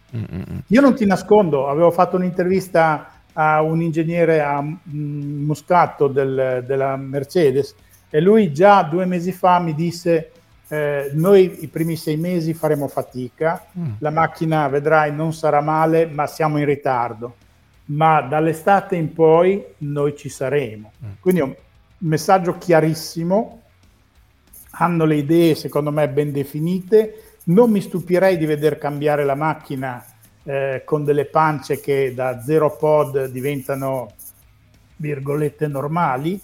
Io 0.68 0.82
non 0.82 0.94
ti 0.96 1.06
nascondo, 1.06 1.70
avevo 1.70 1.92
fatto 1.92 2.18
un'intervista 2.18 3.10
a 3.34 3.62
un 3.62 3.82
ingegnere 3.82 4.42
a 4.42 4.62
mm, 4.62 5.46
Moscato 5.46 6.08
del- 6.08 6.62
della 6.68 6.98
Mercedes 6.98 7.74
e 8.10 8.20
lui 8.20 8.52
già 8.52 8.84
due 8.84 9.06
mesi 9.06 9.32
fa 9.32 9.60
mi 9.60 9.74
disse 9.74 10.32
eh, 10.68 11.12
noi 11.14 11.64
i 11.64 11.68
primi 11.68 11.96
sei 11.96 12.18
mesi 12.18 12.54
faremo 12.54 12.88
fatica, 12.90 13.66
Mm. 13.78 13.92
la 14.00 14.10
macchina 14.10 14.68
vedrai 14.68 15.14
non 15.14 15.32
sarà 15.34 15.62
male, 15.62 16.06
ma 16.08 16.28
siamo 16.28 16.58
in 16.58 16.66
ritardo, 16.66 17.36
ma 17.86 18.22
dall'estate 18.22 18.96
in 18.98 19.14
poi 19.14 19.64
noi 19.80 20.16
ci 20.18 20.28
saremo. 20.30 20.92
Quindi 21.22 21.40
è 21.40 21.44
un 21.44 21.56
messaggio 22.00 22.58
chiarissimo, 22.58 23.61
hanno 24.72 25.06
le 25.06 25.16
idee 25.16 25.56
secondo 25.56 25.92
me 25.92 26.10
ben 26.10 26.32
definite, 26.32 27.36
non 27.46 27.72
mi 27.72 27.82
stupirei 27.82 28.38
di 28.38 28.46
veder 28.46 28.78
cambiare 28.78 29.24
la 29.26 29.36
macchina 29.36 30.04
eh, 30.44 30.84
con 30.86 31.04
delle 31.04 31.26
pance 31.26 31.80
che 31.80 32.14
da 32.14 32.42
zero 32.42 32.76
pod 32.76 33.26
diventano 33.26 34.12
virgolette 34.98 35.68
normali 35.68 36.40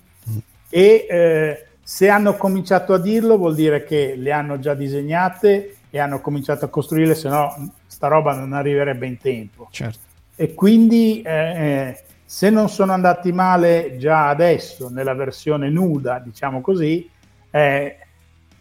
e 0.70 1.06
eh, 1.10 1.66
se 1.82 2.10
hanno 2.10 2.36
cominciato 2.36 2.94
a 2.94 3.00
dirlo 3.00 3.38
vuol 3.38 3.56
dire 3.56 3.84
che 3.84 4.16
le 4.16 4.32
hanno 4.32 4.60
già 4.60 4.74
disegnate 4.74 5.76
e 5.90 6.00
hanno 6.00 6.20
cominciato 6.20 6.66
a 6.66 6.68
costruirle, 6.68 7.16
se 7.16 7.30
no 7.30 7.72
sta 7.86 8.08
roba 8.08 8.34
non 8.34 8.54
arriverebbe 8.54 9.06
in 9.06 9.18
tempo. 9.18 9.70
Certo. 9.72 10.00
E 10.36 10.54
quindi 10.54 11.22
eh, 11.22 12.04
se 12.26 12.50
non 12.50 12.68
sono 12.68 12.92
andati 12.92 13.32
male 13.32 13.96
già 13.98 14.28
adesso 14.28 14.90
nella 14.90 15.14
versione 15.14 15.70
nuda, 15.70 16.20
diciamo 16.20 16.60
così, 16.60 17.10
eh, 17.50 17.98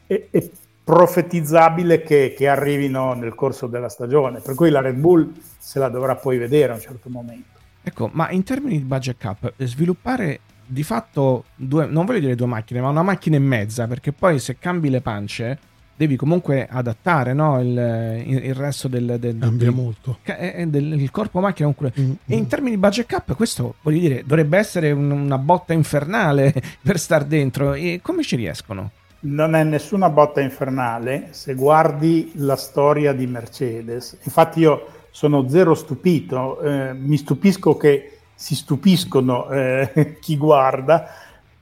è, 0.07 0.27
è 0.31 0.49
profetizzabile 0.85 2.03
che, 2.03 2.35
che 2.37 2.49
arrivino 2.49 3.15
nel 3.15 3.35
corso 3.35 3.67
della 3.67 3.89
stagione. 3.89 4.41
Per 4.41 4.55
cui 4.55 4.71
la 4.71 4.81
Red 4.81 4.97
Bull 4.97 5.33
se 5.59 5.79
la 5.79 5.89
dovrà 5.89 6.17
poi 6.17 6.39
vedere 6.39 6.73
a 6.73 6.75
un 6.77 6.81
certo 6.81 7.09
momento. 7.09 7.55
Ecco, 7.83 8.11
ma 8.13 8.31
in 8.31 8.43
termini 8.43 8.79
di 8.79 8.85
budget 8.85 9.17
cap, 9.19 9.53
sviluppare 9.59 10.41
di 10.67 10.83
fatto 10.83 11.45
due, 11.55 11.87
non 11.87 12.05
voglio 12.05 12.19
dire 12.21 12.35
due 12.35 12.47
macchine, 12.47 12.81
ma 12.81 12.89
una 12.89 13.03
macchina 13.05 13.37
e 13.37 13.41
mezza, 13.41 13.87
perché 13.87 14.13
poi 14.13 14.39
se 14.41 14.59
cambi 14.59 14.91
le 14.91 15.01
pance 15.01 15.59
devi 15.97 16.17
comunque 16.17 16.67
adattare 16.69 17.33
no, 17.33 17.61
il, 17.61 18.23
il- 18.27 18.55
resto 18.55 18.89
del, 18.89 19.17
del, 19.21 19.39
Cambia 19.39 19.67
del- 19.67 19.75
molto. 19.75 20.19
eh, 20.25 20.55
eh, 20.57 20.67
del- 20.67 21.01
il 21.01 21.11
corpo 21.13 21.41
macchina. 21.41 21.73
comunque- 21.73 22.19
E 22.27 22.37
in 22.37 22.47
termini 22.49 22.73
di 22.75 22.81
budget 22.81 23.07
cap, 23.07 23.35
questo 23.35 23.77
voglio 23.83 24.01
dire, 24.01 24.23
dovrebbe 24.27 24.59
essere 24.59 24.91
un- 24.91 25.11
una 25.11 25.39
botta 25.39 25.73
infernale 25.73 26.53
per 26.83 26.99
star 26.99 27.25
dentro. 27.25 27.75
E 27.75 28.01
come 28.03 28.23
ci 28.25 28.35
riescono? 28.37 28.91
Non 29.19 29.55
è 29.55 29.65
nessuna 29.65 30.11
botta 30.11 30.41
infernale 30.41 31.29
se 31.31 31.55
guardi 31.55 32.33
la 32.35 32.57
storia 32.57 33.13
di 33.13 33.27
Mercedes. 33.27 34.19
Infatti 34.23 34.61
io 34.61 34.87
sono 35.11 35.49
zero 35.49 35.75
stupito, 35.75 36.61
eh, 36.61 36.93
mi 36.93 37.17
stupisco 37.17 37.77
che 37.77 38.19
si 38.35 38.55
stupiscono 38.55 39.49
eh, 39.49 40.19
chi 40.21 40.37
guarda, 40.37 41.09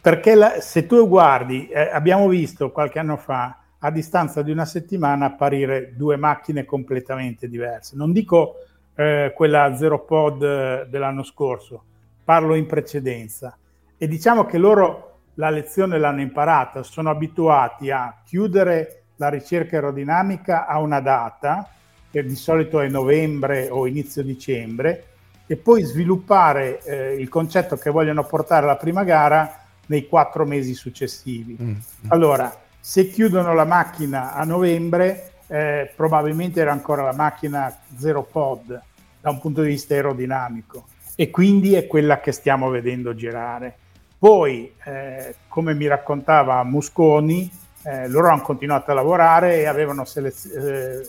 perché 0.00 0.34
la, 0.34 0.60
se 0.60 0.86
tu 0.86 1.06
guardi, 1.08 1.68
eh, 1.68 1.90
abbiamo 1.92 2.26
visto 2.26 2.72
qualche 2.72 2.98
anno 2.98 3.16
fa, 3.16 3.58
a 3.78 3.90
distanza 3.90 4.42
di 4.42 4.50
una 4.50 4.64
settimana, 4.64 5.26
apparire 5.26 5.94
due 5.94 6.16
macchine 6.16 6.64
completamente 6.64 7.48
diverse. 7.48 7.94
Non 7.96 8.12
dico 8.12 8.56
eh, 8.96 9.32
quella 9.34 9.76
Zero 9.76 10.00
Pod 10.00 10.42
eh, 10.42 10.86
dell'anno 10.88 11.22
scorso, 11.22 11.84
parlo 12.24 12.54
in 12.54 12.66
precedenza. 12.66 13.56
E 13.96 14.08
diciamo 14.08 14.44
che 14.44 14.58
loro 14.58 15.13
la 15.34 15.50
lezione 15.50 15.98
l'hanno 15.98 16.20
imparata, 16.20 16.82
sono 16.82 17.10
abituati 17.10 17.90
a 17.90 18.20
chiudere 18.24 19.02
la 19.16 19.28
ricerca 19.28 19.76
aerodinamica 19.76 20.66
a 20.66 20.78
una 20.78 21.00
data, 21.00 21.68
che 22.10 22.24
di 22.24 22.36
solito 22.36 22.80
è 22.80 22.88
novembre 22.88 23.68
o 23.70 23.86
inizio 23.86 24.22
dicembre, 24.22 25.06
e 25.46 25.56
poi 25.56 25.82
sviluppare 25.82 26.82
eh, 26.82 27.14
il 27.14 27.28
concetto 27.28 27.76
che 27.76 27.90
vogliono 27.90 28.24
portare 28.24 28.64
alla 28.64 28.76
prima 28.76 29.04
gara 29.04 29.62
nei 29.86 30.08
quattro 30.08 30.46
mesi 30.46 30.74
successivi. 30.74 31.56
Mm. 31.60 31.74
Allora, 32.08 32.54
se 32.80 33.08
chiudono 33.08 33.52
la 33.52 33.64
macchina 33.64 34.32
a 34.34 34.44
novembre, 34.44 35.32
eh, 35.46 35.92
probabilmente 35.94 36.60
era 36.60 36.72
ancora 36.72 37.02
la 37.02 37.12
macchina 37.12 37.74
zero 37.96 38.22
pod 38.22 38.80
da 39.20 39.30
un 39.30 39.40
punto 39.40 39.62
di 39.62 39.68
vista 39.68 39.94
aerodinamico 39.94 40.86
e 41.14 41.30
quindi 41.30 41.74
è 41.74 41.86
quella 41.86 42.20
che 42.20 42.32
stiamo 42.32 42.68
vedendo 42.70 43.14
girare. 43.14 43.76
Poi, 44.24 44.74
eh, 44.84 45.34
come 45.48 45.74
mi 45.74 45.86
raccontava 45.86 46.64
Musconi, 46.64 47.50
eh, 47.82 48.08
loro 48.08 48.30
hanno 48.30 48.40
continuato 48.40 48.90
a 48.90 48.94
lavorare 48.94 49.58
e 49.58 49.66
avevano 49.66 50.06
selez- 50.06 50.46
eh, 50.46 51.06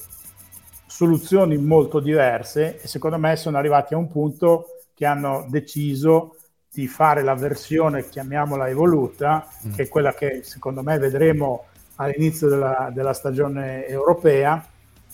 soluzioni 0.86 1.56
molto 1.56 2.02
diverse 2.02 2.82
e 2.82 2.88
secondo 2.90 3.18
me 3.18 3.38
sono 3.38 3.58
arrivati 3.58 3.94
a 3.94 3.98
un 3.98 4.10
punto 4.10 4.66
che 4.94 5.06
hanno 5.06 5.46
deciso 5.48 6.36
di 6.70 6.88
fare 6.90 7.24
la 7.24 7.36
versione, 7.36 8.10
chiamiamola 8.10 8.68
evoluta, 8.68 9.48
mm. 9.66 9.74
che 9.76 9.84
è 9.84 9.88
quella 9.88 10.14
che 10.14 10.42
secondo 10.44 10.84
me 10.84 10.98
vedremo 10.98 11.68
all'inizio 11.96 12.50
della, 12.50 12.92
della 12.94 13.14
stagione 13.14 13.88
europea 13.88 14.62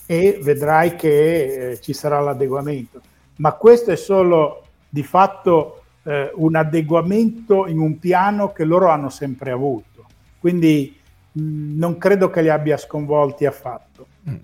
e 0.06 0.40
vedrai 0.42 0.96
che 0.96 1.70
eh, 1.70 1.80
ci 1.80 1.92
sarà 1.92 2.18
l'adeguamento. 2.18 3.00
Ma 3.36 3.52
questo 3.52 3.92
è 3.92 3.96
solo 3.96 4.64
di 4.88 5.04
fatto 5.04 5.81
eh, 6.04 6.30
un 6.34 6.56
adeguamento 6.56 7.66
in 7.66 7.78
un 7.78 7.98
piano 7.98 8.52
che 8.52 8.64
loro 8.64 8.88
hanno 8.88 9.08
sempre 9.08 9.50
avuto. 9.50 10.06
Quindi 10.38 10.98
mh, 11.32 11.78
non 11.78 11.98
credo 11.98 12.30
che 12.30 12.42
li 12.42 12.48
abbia 12.48 12.76
sconvolti 12.76 13.46
affatto. 13.46 14.06
Mm. 14.28 14.34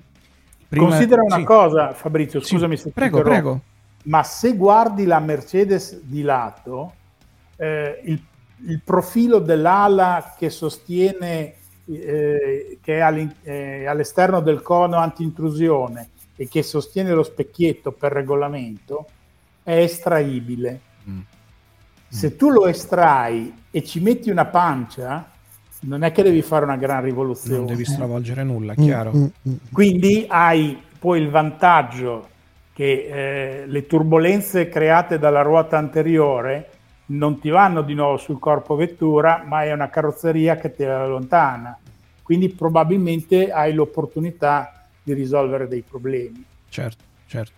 Prima, 0.68 0.88
Considera 0.88 1.22
una 1.22 1.36
sì. 1.36 1.44
cosa, 1.44 1.92
Fabrizio, 1.92 2.40
scusami 2.40 2.76
sì, 2.76 2.82
se 2.84 2.90
prego, 2.90 3.22
prego. 3.22 3.60
ma 4.04 4.22
se 4.22 4.54
guardi 4.54 5.06
la 5.06 5.18
Mercedes 5.18 6.00
di 6.02 6.22
lato, 6.22 6.92
eh, 7.56 8.00
il, 8.04 8.22
il, 8.66 8.80
profilo 8.84 9.38
dell'ala 9.38 10.34
che 10.36 10.50
sostiene 10.50 11.54
eh, 11.86 12.78
che 12.82 13.00
è 13.00 13.28
eh, 13.42 13.86
all'esterno 13.86 14.40
del 14.40 14.60
cono 14.60 14.98
anti-intrusione 14.98 16.10
e 16.36 16.46
che 16.48 16.62
sostiene 16.62 17.12
lo 17.12 17.22
specchietto 17.22 17.92
per 17.92 18.12
regolamento 18.12 19.06
è 19.62 19.78
estraibile. 19.78 20.80
Mm. 21.08 21.20
Se 22.08 22.36
tu 22.36 22.50
lo 22.50 22.66
estrai 22.66 23.54
e 23.70 23.84
ci 23.84 24.00
metti 24.00 24.30
una 24.30 24.46
pancia, 24.46 25.30
non 25.80 26.02
è 26.02 26.12
che 26.12 26.22
devi 26.22 26.42
fare 26.42 26.64
una 26.64 26.76
gran 26.76 27.02
rivoluzione. 27.02 27.58
Non 27.58 27.66
devi 27.66 27.84
stravolgere 27.84 28.42
nulla, 28.42 28.74
chiaro. 28.74 29.12
Mm, 29.14 29.22
mm, 29.22 29.28
mm. 29.50 29.54
Quindi 29.72 30.26
hai 30.28 30.80
poi 30.98 31.20
il 31.20 31.30
vantaggio 31.30 32.28
che 32.72 33.62
eh, 33.62 33.66
le 33.66 33.86
turbulenze 33.86 34.68
create 34.68 35.18
dalla 35.18 35.42
ruota 35.42 35.78
anteriore 35.78 36.70
non 37.06 37.38
ti 37.40 37.48
vanno 37.48 37.82
di 37.82 37.94
nuovo 37.94 38.16
sul 38.16 38.38
corpo 38.38 38.74
vettura, 38.74 39.44
ma 39.46 39.64
è 39.64 39.72
una 39.72 39.88
carrozzeria 39.88 40.56
che 40.56 40.74
ti 40.74 40.84
allontana. 40.84 41.78
Quindi 42.22 42.50
probabilmente 42.50 43.50
hai 43.50 43.72
l'opportunità 43.72 44.84
di 45.02 45.14
risolvere 45.14 45.68
dei 45.68 45.82
problemi. 45.82 46.44
Certo, 46.68 47.04
certo. 47.28 47.52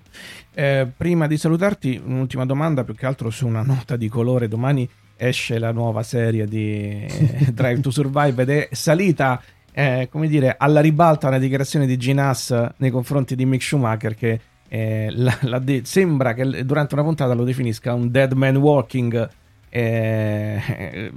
Eh, 0.52 0.86
prima 0.94 1.26
di 1.26 1.38
salutarti, 1.38 2.00
un'ultima 2.04 2.44
domanda, 2.44 2.84
più 2.84 2.94
che 2.94 3.06
altro 3.06 3.30
su 3.30 3.46
una 3.46 3.62
nota 3.62 3.96
di 3.96 4.08
colore. 4.08 4.48
Domani 4.48 4.88
esce 5.16 5.58
la 5.58 5.70
nuova 5.70 6.02
serie 6.02 6.46
di 6.46 7.06
Drive 7.52 7.80
to 7.80 7.90
Survive 7.90 8.42
ed 8.42 8.50
è 8.50 8.68
salita, 8.72 9.40
eh, 9.72 10.08
come 10.10 10.28
dire, 10.28 10.56
alla 10.58 10.80
ribalta 10.80 11.28
una 11.28 11.38
dichiarazione 11.38 11.86
di 11.86 11.96
Ginas 11.96 12.72
nei 12.76 12.90
confronti 12.90 13.36
di 13.36 13.46
Mick 13.46 13.62
Schumacher 13.62 14.14
che 14.14 14.40
eh, 14.68 15.08
la, 15.10 15.36
la 15.42 15.58
de- 15.58 15.82
sembra 15.84 16.32
che 16.34 16.64
durante 16.64 16.94
una 16.94 17.02
puntata 17.02 17.34
lo 17.34 17.44
definisca 17.44 17.94
un 17.94 18.10
dead 18.10 18.32
man 18.32 18.56
walking. 18.56 19.28
Eh, 19.68 21.12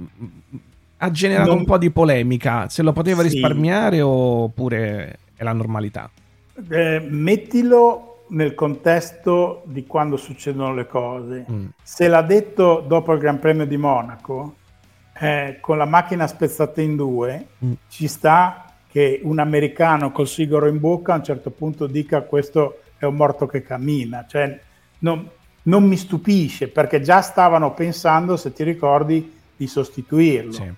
ha 0.98 1.10
generato 1.10 1.50
non... 1.50 1.58
un 1.58 1.64
po' 1.64 1.78
di 1.78 1.90
polemica. 1.90 2.68
Se 2.68 2.82
lo 2.82 2.92
poteva 2.92 3.22
sì. 3.22 3.28
risparmiare 3.30 4.00
oppure 4.00 5.18
è 5.34 5.42
la 5.42 5.52
normalità? 5.52 6.10
Eh, 6.68 7.04
mettilo 7.08 8.13
nel 8.28 8.54
contesto 8.54 9.62
di 9.66 9.86
quando 9.86 10.16
succedono 10.16 10.74
le 10.74 10.86
cose. 10.86 11.44
Mm. 11.50 11.66
Se 11.82 12.08
l'ha 12.08 12.22
detto 12.22 12.82
dopo 12.86 13.12
il 13.12 13.18
Gran 13.18 13.38
Premio 13.38 13.66
di 13.66 13.76
Monaco, 13.76 14.56
eh, 15.16 15.58
con 15.60 15.78
la 15.78 15.84
macchina 15.84 16.26
spezzata 16.26 16.80
in 16.80 16.96
due, 16.96 17.46
mm. 17.64 17.72
ci 17.88 18.08
sta 18.08 18.64
che 18.88 19.20
un 19.22 19.38
americano 19.38 20.12
col 20.12 20.28
sigaro 20.28 20.68
in 20.68 20.78
bocca 20.78 21.12
a 21.12 21.16
un 21.16 21.24
certo 21.24 21.50
punto 21.50 21.86
dica 21.86 22.22
questo 22.22 22.80
è 22.96 23.04
un 23.04 23.16
morto 23.16 23.46
che 23.46 23.62
cammina. 23.62 24.24
Cioè, 24.26 24.58
non, 25.00 25.28
non 25.62 25.84
mi 25.84 25.96
stupisce 25.96 26.68
perché 26.68 27.00
già 27.00 27.20
stavano 27.20 27.74
pensando, 27.74 28.36
se 28.36 28.52
ti 28.52 28.62
ricordi, 28.62 29.40
di 29.56 29.66
sostituirlo. 29.66 30.52
Sì. 30.52 30.72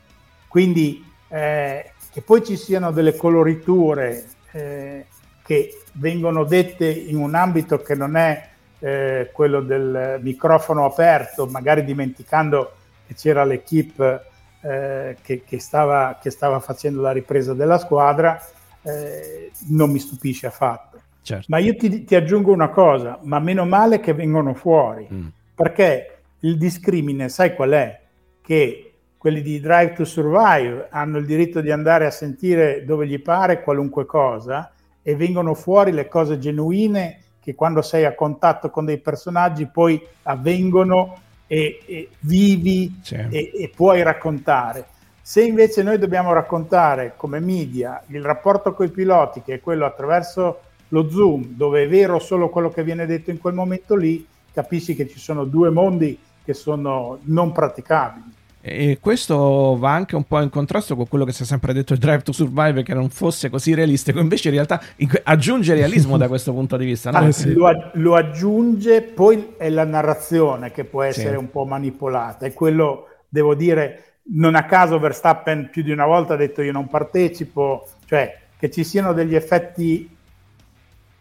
Quindi 0.48 1.04
eh, 1.28 1.92
che 2.10 2.22
poi 2.22 2.44
ci 2.44 2.56
siano 2.56 2.92
delle 2.92 3.14
coloriture 3.14 4.24
eh, 4.52 5.06
che 5.44 5.82
vengono 5.98 6.44
dette 6.44 6.88
in 6.88 7.16
un 7.16 7.34
ambito 7.34 7.78
che 7.78 7.94
non 7.94 8.16
è 8.16 8.48
eh, 8.78 9.30
quello 9.32 9.60
del 9.60 10.18
microfono 10.22 10.84
aperto, 10.84 11.46
magari 11.46 11.84
dimenticando 11.84 12.72
che 13.06 13.14
c'era 13.14 13.44
l'equipe 13.44 14.24
eh, 14.60 15.16
che, 15.22 15.42
che, 15.44 15.58
stava, 15.60 16.18
che, 16.20 16.30
stava, 16.30 16.60
facendo 16.60 17.00
la 17.00 17.12
ripresa 17.12 17.54
della 17.54 17.78
squadra, 17.78 18.40
eh, 18.82 19.50
non 19.68 19.90
mi 19.90 19.98
stupisce 19.98 20.46
affatto. 20.46 21.00
Certo. 21.22 21.46
Ma 21.48 21.58
io 21.58 21.74
ti, 21.74 22.04
ti, 22.04 22.14
aggiungo 22.14 22.52
una 22.52 22.68
cosa, 22.68 23.18
ma 23.22 23.38
meno 23.38 23.64
male 23.64 24.00
che 24.00 24.12
vengono 24.14 24.54
fuori, 24.54 25.08
mm. 25.12 25.26
perché 25.54 26.18
il 26.40 26.56
discrimine, 26.56 27.28
sai 27.28 27.54
qual 27.54 27.70
è? 27.70 28.00
Che 28.40 28.92
quelli 29.16 29.42
di 29.42 29.58
Drive 29.58 29.94
to 29.94 30.04
Survive 30.04 30.86
hanno 30.90 31.18
il 31.18 31.26
diritto 31.26 31.60
di 31.60 31.72
andare 31.72 32.06
a 32.06 32.10
sentire 32.10 32.84
dove 32.84 33.08
gli 33.08 33.20
pare 33.20 33.62
qualunque 33.62 34.06
cosa, 34.06 34.70
e 35.08 35.14
vengono 35.14 35.54
fuori 35.54 35.92
le 35.92 36.08
cose 36.08 36.36
genuine 36.36 37.20
che 37.40 37.54
quando 37.54 37.80
sei 37.80 38.04
a 38.04 38.16
contatto 38.16 38.70
con 38.70 38.84
dei 38.84 38.98
personaggi 38.98 39.66
poi 39.66 40.04
avvengono 40.24 41.16
e, 41.46 41.78
e 41.86 42.08
vivi 42.22 42.92
e, 43.30 43.52
e 43.54 43.70
puoi 43.72 44.02
raccontare. 44.02 44.84
Se 45.22 45.44
invece 45.44 45.84
noi 45.84 45.98
dobbiamo 45.98 46.32
raccontare 46.32 47.12
come 47.16 47.38
media 47.38 48.02
il 48.08 48.24
rapporto 48.24 48.74
con 48.74 48.86
i 48.86 48.90
piloti, 48.90 49.42
che 49.42 49.54
è 49.54 49.60
quello 49.60 49.86
attraverso 49.86 50.58
lo 50.88 51.08
zoom, 51.08 51.54
dove 51.54 51.84
è 51.84 51.88
vero 51.88 52.18
solo 52.18 52.48
quello 52.48 52.70
che 52.70 52.82
viene 52.82 53.06
detto 53.06 53.30
in 53.30 53.38
quel 53.38 53.54
momento 53.54 53.94
lì, 53.94 54.26
capisci 54.52 54.96
che 54.96 55.06
ci 55.06 55.20
sono 55.20 55.44
due 55.44 55.70
mondi 55.70 56.18
che 56.42 56.52
sono 56.52 57.20
non 57.26 57.52
praticabili. 57.52 58.34
E 58.68 58.98
questo 59.00 59.76
va 59.78 59.92
anche 59.92 60.16
un 60.16 60.24
po' 60.24 60.40
in 60.40 60.50
contrasto 60.50 60.96
con 60.96 61.06
quello 61.06 61.24
che 61.24 61.30
si 61.30 61.44
è 61.44 61.46
sempre 61.46 61.72
detto 61.72 61.92
il 61.92 62.00
Drive 62.00 62.22
to 62.22 62.32
Survive, 62.32 62.82
che 62.82 62.94
non 62.94 63.10
fosse 63.10 63.48
così 63.48 63.74
realistico, 63.74 64.18
invece 64.18 64.48
in 64.48 64.54
realtà 64.54 64.82
aggiunge 65.22 65.72
realismo 65.72 66.16
da 66.16 66.26
questo 66.26 66.52
punto 66.52 66.76
di 66.76 66.84
vista. 66.84 67.12
No? 67.12 67.18
Ah, 67.18 67.30
sì. 67.30 67.52
lo, 67.52 67.90
lo, 67.92 68.16
aggiunge, 68.16 69.02
poi 69.02 69.52
è 69.56 69.70
la 69.70 69.84
narrazione 69.84 70.72
che 70.72 70.82
può 70.82 71.04
essere 71.04 71.30
sì. 71.30 71.36
un 71.36 71.48
po' 71.48 71.64
manipolata, 71.64 72.44
e 72.44 72.54
quello 72.54 73.06
devo 73.28 73.54
dire, 73.54 74.14
non 74.32 74.56
a 74.56 74.64
caso 74.64 74.98
Verstappen 74.98 75.68
più 75.70 75.84
di 75.84 75.92
una 75.92 76.06
volta 76.06 76.34
ha 76.34 76.36
detto 76.36 76.60
io 76.60 76.72
non 76.72 76.88
partecipo, 76.88 77.86
cioè 78.06 78.36
che 78.58 78.68
ci 78.68 78.82
siano 78.82 79.12
degli 79.12 79.36
effetti 79.36 80.10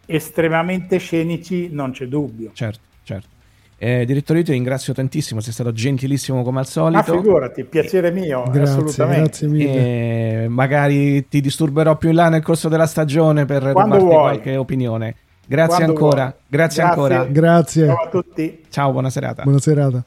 estremamente 0.04 0.98
scenici 0.98 1.68
non 1.70 1.92
c'è 1.92 2.08
dubbio. 2.08 2.50
Certo, 2.54 2.80
certo. 3.04 3.34
Eh, 3.78 4.06
direttore, 4.06 4.38
io 4.38 4.44
ti 4.46 4.52
ringrazio 4.52 4.94
tantissimo, 4.94 5.40
sei 5.40 5.52
stato 5.52 5.70
gentilissimo 5.72 6.42
come 6.42 6.60
al 6.60 6.66
solito. 6.66 7.14
Ma 7.14 7.20
figurati, 7.20 7.64
piacere 7.64 8.10
mio, 8.10 8.44
grazie, 8.44 8.62
assolutamente. 8.62 9.20
Grazie 9.20 9.48
mille. 9.48 10.44
Eh, 10.44 10.48
magari 10.48 11.28
ti 11.28 11.40
disturberò 11.40 11.96
più 11.96 12.08
in 12.08 12.14
là 12.14 12.28
nel 12.30 12.42
corso 12.42 12.68
della 12.68 12.86
stagione 12.86 13.44
per 13.44 13.72
Quando 13.72 13.96
darti 13.96 14.08
qualche 14.08 14.56
opinione. 14.56 15.14
Grazie 15.46 15.84
Quando 15.84 15.92
ancora, 15.92 16.24
grazie, 16.24 16.46
grazie, 16.48 16.82
ancora. 16.82 17.24
Grazie. 17.24 17.86
Ciao 17.86 18.04
a 18.04 18.08
tutti. 18.08 18.62
Ciao, 18.68 18.92
buona 18.92 19.10
serata. 19.10 19.42
Buona 19.42 19.60
serata. 19.60 20.04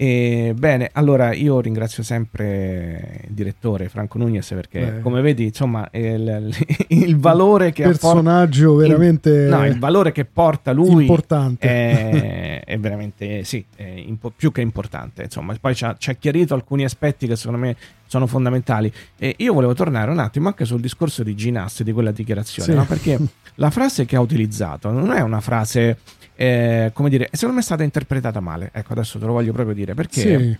E, 0.00 0.54
bene, 0.56 0.90
allora 0.92 1.32
io 1.34 1.58
ringrazio 1.60 2.04
sempre 2.04 3.22
il 3.26 3.34
direttore 3.34 3.88
Franco 3.88 4.16
Nunez 4.18 4.46
perché, 4.50 4.78
Beh. 4.80 5.00
come 5.00 5.20
vedi, 5.20 5.46
insomma, 5.46 5.88
il, 5.90 6.54
il 6.86 7.16
valore 7.18 7.72
che 7.72 7.82
Personaggio 7.82 8.74
apporta- 8.74 8.86
veramente 8.86 9.28
il, 9.30 9.48
no, 9.48 9.66
il 9.66 9.76
valore 9.80 10.12
che 10.12 10.24
porta 10.24 10.70
lui 10.70 11.00
importante. 11.02 11.66
è, 11.66 12.62
è 12.64 12.78
veramente 12.78 13.42
sì, 13.42 13.64
è 13.74 13.82
impo- 13.82 14.30
più 14.30 14.52
che 14.52 14.60
importante. 14.60 15.24
Insomma, 15.24 15.52
poi 15.60 15.74
ci 15.74 15.84
ha, 15.84 15.96
ci 15.98 16.10
ha 16.10 16.12
chiarito 16.12 16.54
alcuni 16.54 16.84
aspetti 16.84 17.26
che 17.26 17.34
secondo 17.34 17.58
me 17.58 17.76
sono 18.06 18.28
fondamentali. 18.28 18.92
E 19.18 19.34
io 19.38 19.52
volevo 19.52 19.74
tornare 19.74 20.12
un 20.12 20.20
attimo 20.20 20.46
anche 20.46 20.64
sul 20.64 20.80
discorso 20.80 21.24
di 21.24 21.34
Ginas, 21.34 21.82
di 21.82 21.90
quella 21.90 22.12
dichiarazione, 22.12 22.70
Sì. 22.70 22.76
no? 22.76 22.84
perché 22.86 23.18
la 23.56 23.70
frase 23.70 24.04
che 24.04 24.14
ha 24.14 24.20
utilizzato 24.20 24.92
non 24.92 25.10
è 25.10 25.20
una 25.22 25.40
frase, 25.40 25.98
eh, 26.40 26.92
come 26.94 27.08
dire, 27.10 27.28
secondo 27.32 27.54
me 27.56 27.60
è 27.60 27.64
stata 27.64 27.82
interpretata 27.82 28.38
male. 28.38 28.70
Ecco, 28.72 28.92
adesso 28.92 29.18
te 29.18 29.26
lo 29.26 29.32
voglio 29.32 29.52
proprio 29.52 29.74
dire 29.74 29.94
perché 29.94 30.20
Sì. 30.20 30.58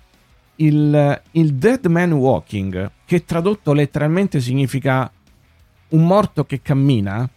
il, 0.57 1.23
il 1.33 1.55
dead 1.55 1.87
man 1.87 2.11
walking, 2.13 2.91
che 3.05 3.25
tradotto 3.25 3.73
letteralmente 3.73 4.41
significa 4.41 5.09
un 5.91 6.05
morto 6.05 6.45
che 6.45 6.61
cammina, 6.63 7.29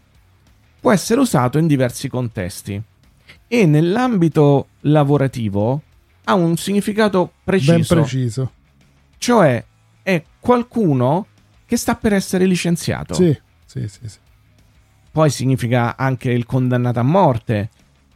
può 0.79 0.91
essere 0.91 1.19
usato 1.19 1.59
in 1.59 1.67
diversi 1.67 2.09
contesti 2.09 2.81
e 3.47 3.65
nell'ambito 3.67 4.69
lavorativo 4.81 5.83
ha 6.23 6.33
un 6.33 6.57
significato 6.57 7.33
preciso. 7.43 7.71
ben 7.73 7.85
preciso. 7.85 8.51
Cioè 9.19 9.63
è 10.01 10.23
qualcuno 10.39 11.27
che 11.67 11.77
sta 11.77 11.93
per 11.95 12.13
essere 12.13 12.45
licenziato. 12.45 13.13
Sì, 13.13 13.39
sì, 13.67 13.87
sì, 13.87 13.99
sì. 14.09 14.17
Poi 15.11 15.29
significa 15.29 15.95
anche 15.95 16.31
il 16.31 16.47
condannato 16.47 16.97
a 16.99 17.03
morte. 17.03 17.69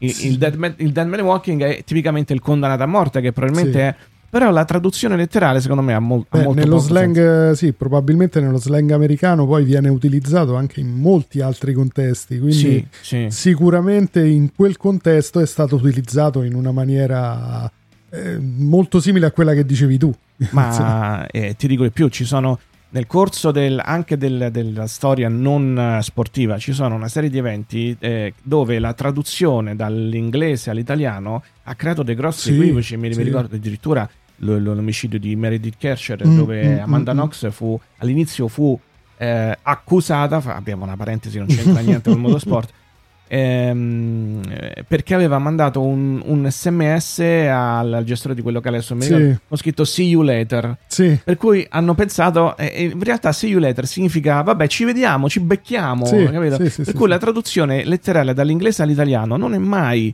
Il, 0.05 0.37
dead 0.37 0.55
man, 0.55 0.73
il 0.77 0.91
dead 0.91 1.07
man 1.07 1.19
walking 1.21 1.63
è 1.63 1.83
tipicamente 1.83 2.33
il 2.33 2.41
condannato 2.41 2.83
a 2.83 2.87
morte, 2.87 3.21
che 3.21 3.31
probabilmente 3.31 3.71
Sì. 3.77 3.77
è. 3.79 3.95
Però 4.27 4.51
la 4.51 4.65
traduzione 4.65 5.15
letterale, 5.15 5.61
secondo 5.61 5.81
me, 5.81 5.93
ha, 5.93 5.99
mol- 5.99 6.25
ha 6.27 6.37
Beh, 6.39 6.43
molto 6.43 6.59
nello 6.59 6.79
senso. 6.79 6.93
slang, 6.93 7.51
eh, 7.51 7.55
sì, 7.55 7.71
probabilmente 7.71 8.41
nello 8.41 8.57
slang 8.57 8.91
americano 8.91 9.45
poi 9.45 9.63
viene 9.63 9.87
utilizzato 9.87 10.55
anche 10.55 10.81
in 10.81 10.89
molti 10.89 11.39
altri 11.39 11.71
contesti, 11.73 12.39
quindi 12.39 12.85
sì. 12.99 13.27
sicuramente 13.29 14.25
in 14.25 14.53
quel 14.53 14.75
contesto 14.75 15.39
è 15.39 15.45
stato 15.45 15.75
utilizzato 15.75 16.43
in 16.43 16.53
una 16.53 16.71
maniera 16.73 17.71
eh, 18.09 18.37
molto 18.39 18.99
simile 18.99 19.27
a 19.27 19.31
quella 19.31 19.53
che 19.53 19.65
dicevi 19.65 19.97
tu. 19.97 20.13
Ma 20.49 21.25
eh, 21.31 21.55
ti 21.57 21.67
dico 21.67 21.83
di 21.83 21.91
più, 21.91 22.09
ci 22.09 22.25
sono 22.25 22.59
nel 22.95 23.07
corso 23.07 23.51
del- 23.51 23.81
anche 23.83 24.15
del- 24.17 24.47
della 24.51 24.87
storia 24.87 25.27
non 25.27 25.77
eh, 25.77 26.01
sportiva, 26.01 26.57
ci 26.57 26.71
sono 26.71 26.95
una 26.95 27.09
serie 27.09 27.29
di 27.29 27.37
eventi 27.37 27.93
eh, 27.99 28.33
dove 28.41 28.79
la 28.79 28.93
traduzione 28.93 29.75
dall'inglese 29.75 30.69
all'italiano 30.69 31.43
ha 31.63 31.75
creato 31.75 32.03
dei 32.03 32.15
grossi 32.15 32.53
Sì, 32.53 32.57
equivoci. 32.57 32.95
Mi, 32.95 33.09
mi 33.09 33.13
sì. 33.15 33.23
ricordo 33.23 33.55
addirittura 33.55 34.09
lo- 34.37 34.57
lo- 34.59 34.73
l'omicidio 34.73 35.19
di 35.19 35.35
Meredith 35.35 35.75
Kercher, 35.77 36.25
Mm, 36.25 36.35
dove 36.37 36.75
mm, 36.75 36.79
Amanda 36.83 37.13
mm, 37.13 37.17
Knox 37.17 37.51
fu 37.51 37.77
all'inizio 37.97 38.47
fu 38.47 38.79
eh, 39.17 39.57
accusata. 39.61 40.41
abbiamo 40.55 40.83
una 40.85 40.95
parentesi, 40.95 41.37
non 41.37 41.47
c'entra 41.47 41.81
niente 41.81 42.09
con 42.09 42.13
il 42.19 42.19
motorsport. 42.25 42.71
ehm, 43.27 44.41
eh, 44.49 44.83
perché 44.87 45.13
aveva 45.13 45.37
mandato 45.39 45.81
un, 45.81 46.21
un 46.25 46.49
sms 46.49 47.19
al, 47.19 47.93
al 47.93 48.03
gestore 48.03 48.35
di 48.35 48.41
quel 48.41 48.53
locale 48.53 48.77
adesso 48.77 48.99
Sì. 48.99 49.13
ricordo, 49.13 49.39
con 49.47 49.57
scritto 49.57 49.83
see 49.85 50.07
you 50.07 50.21
later 50.23 50.77
Sì. 50.87 51.19
per 51.23 51.37
cui 51.37 51.65
hanno 51.69 51.93
pensato, 51.95 52.55
eh, 52.57 52.71
eh, 52.75 52.83
in 52.85 53.03
realtà 53.03 53.31
see 53.31 53.49
you 53.49 53.59
later 53.59 53.85
significa 53.87 54.41
vabbè 54.41 54.67
ci 54.67 54.83
vediamo, 54.85 55.27
ci 55.29 55.39
becchiamo, 55.39 56.05
Sì, 56.05 56.69
sì, 56.69 56.83
per 56.83 56.93
cui 56.93 57.07
la 57.07 57.17
traduzione 57.17 57.83
letterale 57.83 58.33
dall'inglese 58.33 58.83
all'italiano 58.83 59.37
non 59.37 59.53
è 59.53 59.57
mai 59.57 60.13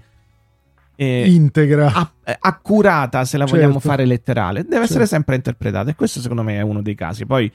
eh, 0.95 1.31
Integra. 1.31 1.91
a- 1.93 2.11
eh, 2.25 2.37
accurata 2.39 3.25
se 3.25 3.37
la 3.37 3.45
vogliamo 3.45 3.73
Certo. 3.73 3.87
fare 3.89 4.05
letterale, 4.05 4.61
deve 4.63 4.83
essere 4.83 4.99
Certo. 4.99 5.05
sempre 5.15 5.35
interpretata 5.35 5.89
e 5.89 5.95
questo 5.95 6.19
secondo 6.19 6.43
me 6.43 6.57
è 6.57 6.61
uno 6.61 6.81
dei 6.81 6.93
casi. 6.95 7.25
Poi 7.25 7.51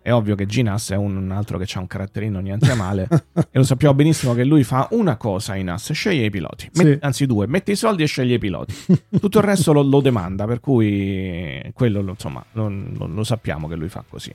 è 0.00 0.12
ovvio 0.12 0.34
che 0.34 0.46
Ginas 0.46 0.90
è 0.90 0.96
un, 0.96 1.30
altro 1.30 1.58
che 1.58 1.66
ha 1.74 1.80
un 1.80 1.86
caratterino 1.86 2.38
niente 2.40 2.72
male 2.74 3.06
e 3.34 3.46
lo 3.52 3.62
sappiamo 3.64 3.94
benissimo 3.94 4.32
che 4.34 4.44
lui 4.44 4.64
fa 4.64 4.88
una 4.92 5.16
cosa 5.16 5.54
in 5.56 5.68
AS, 5.70 5.92
sceglie 5.92 6.24
i 6.26 6.30
piloti, 6.30 6.70
Met- 6.74 6.92
Sì. 6.92 6.98
anzi 7.02 7.26
due, 7.26 7.46
mette 7.46 7.72
i 7.72 7.76
soldi 7.76 8.02
e 8.02 8.06
sceglie 8.06 8.34
i 8.36 8.38
piloti. 8.38 8.74
Tutto 9.20 9.38
il 9.38 9.44
resto 9.44 9.72
lo, 9.72 9.82
lo 9.82 10.00
demanda, 10.00 10.46
per 10.46 10.60
cui 10.60 11.60
quello 11.74 12.00
lo- 12.00 12.12
insomma 12.12 12.42
lo, 12.52 12.72
lo- 13.06 13.24
sappiamo 13.24 13.68
che 13.68 13.74
lui 13.74 13.88
fa 13.88 14.02
così. 14.08 14.32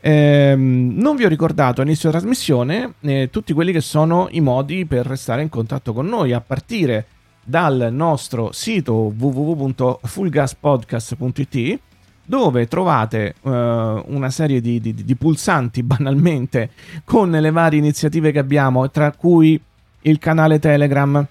Ehm, 0.00 0.92
non 0.96 1.16
vi 1.16 1.24
ho 1.24 1.28
ricordato 1.28 1.80
all'inizio 1.80 2.08
della 2.10 2.20
trasmissione 2.20 2.94
eh, 3.00 3.28
tutti 3.32 3.52
quelli 3.52 3.72
che 3.72 3.80
sono 3.80 4.28
i 4.30 4.40
modi 4.40 4.84
per 4.86 5.04
restare 5.06 5.42
in 5.42 5.48
contatto 5.48 5.92
con 5.92 6.06
noi 6.06 6.32
a 6.32 6.40
partire 6.40 7.06
dal 7.42 7.88
nostro 7.90 8.52
sito 8.52 9.12
www.fullgaspodcast.it 9.16 11.80
dove 12.28 12.66
trovate 12.68 13.34
eh, 13.42 14.02
una 14.06 14.28
serie 14.28 14.60
di, 14.60 14.80
di- 14.82 14.92
di 14.94 15.14
pulsanti 15.16 15.82
banalmente 15.82 16.70
con 17.04 17.30
le 17.30 17.50
varie 17.50 17.78
iniziative 17.78 18.32
che 18.32 18.38
abbiamo 18.38 18.90
tra 18.90 19.12
cui 19.12 19.58
il 20.02 20.18
canale 20.18 20.58
Telegram 20.58 21.26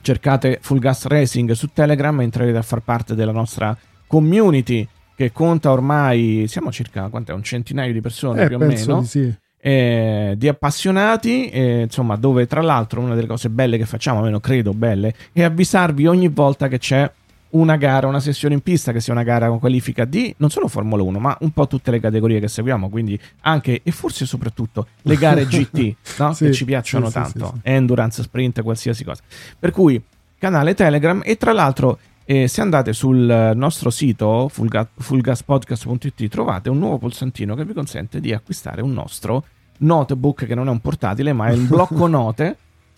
cercate 0.00 0.58
Full 0.62 0.78
Gas 0.78 1.04
Racing 1.06 1.50
su 1.52 1.68
Telegram 1.74 2.18
e 2.20 2.24
entrerete 2.24 2.56
a 2.56 2.62
far 2.62 2.80
parte 2.80 3.14
della 3.14 3.32
nostra 3.32 3.76
community 4.06 4.86
che 5.14 5.30
conta 5.30 5.70
ormai, 5.70 6.46
siamo 6.48 6.72
circa 6.72 7.08
quant'è, 7.08 7.32
un 7.32 7.42
centinaio 7.42 7.92
di 7.92 8.00
persone 8.00 8.42
Eh, 8.42 8.46
più 8.46 8.56
o 8.56 8.58
meno 8.58 9.00
di 9.00 9.06
sì. 9.06 9.34
eh, 9.60 10.34
di 10.36 10.48
appassionati, 10.48 11.48
eh, 11.50 11.82
insomma, 11.82 12.16
dove 12.16 12.46
tra 12.46 12.62
l'altro 12.62 13.00
una 13.00 13.14
delle 13.14 13.26
cose 13.28 13.48
belle 13.50 13.78
che 13.78 13.86
facciamo, 13.86 14.18
almeno 14.18 14.40
credo 14.40 14.72
belle, 14.72 15.14
è 15.32 15.42
avvisarvi 15.42 16.06
ogni 16.06 16.28
volta 16.28 16.66
che 16.68 16.78
c'è 16.78 17.10
una 17.54 17.76
gara, 17.76 18.06
una 18.06 18.20
sessione 18.20 18.54
in 18.54 18.60
pista, 18.60 18.92
che 18.92 19.00
sia 19.00 19.12
una 19.12 19.22
gara 19.22 19.48
con 19.48 19.58
qualifica 19.58 20.04
di 20.04 20.34
non 20.38 20.50
solo 20.50 20.68
Formula 20.68 21.02
1, 21.02 21.18
ma 21.18 21.36
un 21.40 21.50
po' 21.50 21.66
tutte 21.66 21.90
le 21.90 22.00
categorie 22.00 22.40
che 22.40 22.48
seguiamo, 22.48 22.88
quindi 22.88 23.18
anche 23.42 23.80
e 23.82 23.90
forse 23.90 24.26
soprattutto 24.26 24.88
le 25.02 25.16
gare 25.16 25.46
GT, 25.46 25.94
no? 26.18 26.32
Sì, 26.32 26.46
che 26.46 26.52
ci 26.52 26.64
piacciono 26.64 27.06
sì, 27.06 27.12
tanto, 27.12 27.52
sì, 27.54 27.60
endurance, 27.62 28.22
sprint, 28.22 28.62
qualsiasi 28.62 29.04
cosa. 29.04 29.22
Per 29.58 29.70
cui 29.70 30.02
canale 30.38 30.74
Telegram 30.74 31.22
e 31.24 31.36
tra 31.36 31.52
l'altro 31.52 31.98
eh, 32.26 32.48
se 32.48 32.60
andate 32.60 32.92
sul 32.92 33.52
nostro 33.54 33.90
sito 33.90 34.48
fullga- 34.48 34.88
fullgaspodcast.it 34.94 36.28
trovate 36.28 36.68
un 36.68 36.78
nuovo 36.78 36.98
pulsantino 36.98 37.54
che 37.54 37.64
vi 37.64 37.72
consente 37.72 38.20
di 38.20 38.32
acquistare 38.32 38.82
un 38.82 38.92
nostro 38.92 39.44
notebook 39.78 40.46
che 40.46 40.54
non 40.54 40.68
è 40.68 40.70
un 40.70 40.80
portatile 40.80 41.32
ma 41.32 41.48
è 41.48 41.52
un 41.52 41.66
blocco 41.66 42.06
note 42.08 42.56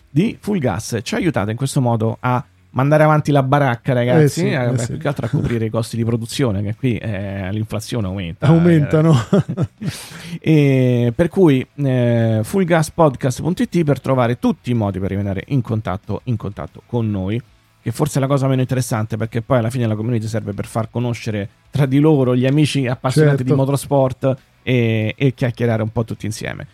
di 0.09 0.37
Full 0.39 0.59
Gas. 0.59 0.99
Ci 1.03 1.15
aiutate 1.15 1.51
in 1.51 1.57
questo 1.57 1.81
modo 1.81 2.17
a 2.19 2.43
mandare 2.77 3.03
avanti 3.03 3.31
la 3.31 3.41
baracca 3.41 3.93
ragazzi, 3.93 4.23
Eh 4.23 4.27
sì, 4.27 4.47
eh, 4.49 4.63
eh 4.63 4.69
beh, 4.69 4.77
sì. 4.77 4.85
più 4.91 4.97
che 4.99 5.07
altro 5.07 5.25
a 5.25 5.29
coprire 5.29 5.65
i 5.65 5.69
costi 5.71 5.97
di 5.97 6.05
produzione 6.05 6.61
che 6.61 6.75
qui 6.75 6.95
eh, 6.97 7.51
l'inflazione 7.51 8.05
aumenta. 8.05 8.45
Aumentano. 8.45 9.15
E 10.39 11.11
per 11.15 11.29
cui 11.29 11.65
eh, 11.75 12.41
fullgaspodcast.it 12.43 13.83
per 13.83 13.99
trovare 13.99 14.37
tutti 14.37 14.69
i 14.71 14.73
modi 14.73 14.99
per 14.99 15.09
rimanere 15.09 15.43
in 15.47 15.61
contatto, 15.61 16.21
in 16.25 16.35
contatto 16.35 16.83
con 16.85 17.09
noi 17.09 17.41
che 17.81 17.91
forse 17.91 18.17
è 18.17 18.21
la 18.21 18.27
cosa 18.27 18.47
meno 18.47 18.61
interessante 18.61 19.17
perché 19.17 19.41
poi 19.41 19.59
alla 19.59 19.69
fine 19.69 19.87
la 19.87 19.95
community 19.95 20.27
serve 20.27 20.53
per 20.53 20.65
far 20.67 20.89
conoscere 20.91 21.49
tra 21.71 21.85
di 21.85 21.99
loro 21.99 22.35
gli 22.35 22.45
amici 22.45 22.85
appassionati 22.85 23.37
Certo. 23.37 23.51
di 23.51 23.57
motorsport 23.57 24.35
e, 24.61 25.15
e 25.17 25.33
chiacchierare 25.33 25.81
un 25.81 25.91
po' 25.91 26.03
tutti 26.03 26.25
insieme. 26.25 26.67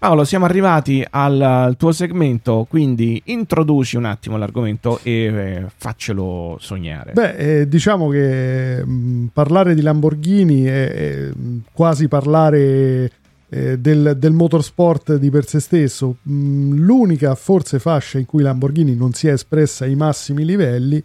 Paolo, 0.00 0.24
siamo 0.24 0.46
arrivati 0.46 1.06
al, 1.10 1.38
al 1.42 1.76
tuo 1.76 1.92
segmento, 1.92 2.66
quindi 2.66 3.20
introduci 3.26 3.98
un 3.98 4.06
attimo 4.06 4.38
l'argomento 4.38 4.98
e 5.02 5.12
eh, 5.12 5.64
faccelo 5.76 6.56
sognare. 6.58 7.12
Beh, 7.12 7.34
eh, 7.34 7.68
diciamo 7.68 8.08
che 8.08 8.82
mh, 8.82 9.26
parlare 9.30 9.74
di 9.74 9.82
Lamborghini 9.82 10.62
è, 10.62 10.90
è, 10.90 11.26
mh, 11.26 11.64
quasi 11.74 12.08
parlare 12.08 13.12
eh, 13.50 13.78
del, 13.78 14.16
del 14.16 14.32
motorsport 14.32 15.16
di 15.16 15.28
per 15.28 15.46
sé 15.46 15.60
stesso. 15.60 16.16
Mh, 16.22 16.76
l'unica 16.76 17.34
forse 17.34 17.78
fascia 17.78 18.18
in 18.18 18.24
cui 18.24 18.42
Lamborghini 18.42 18.96
non 18.96 19.12
si 19.12 19.28
è 19.28 19.32
espressa 19.32 19.84
ai 19.84 19.96
massimi 19.96 20.46
livelli 20.46 21.02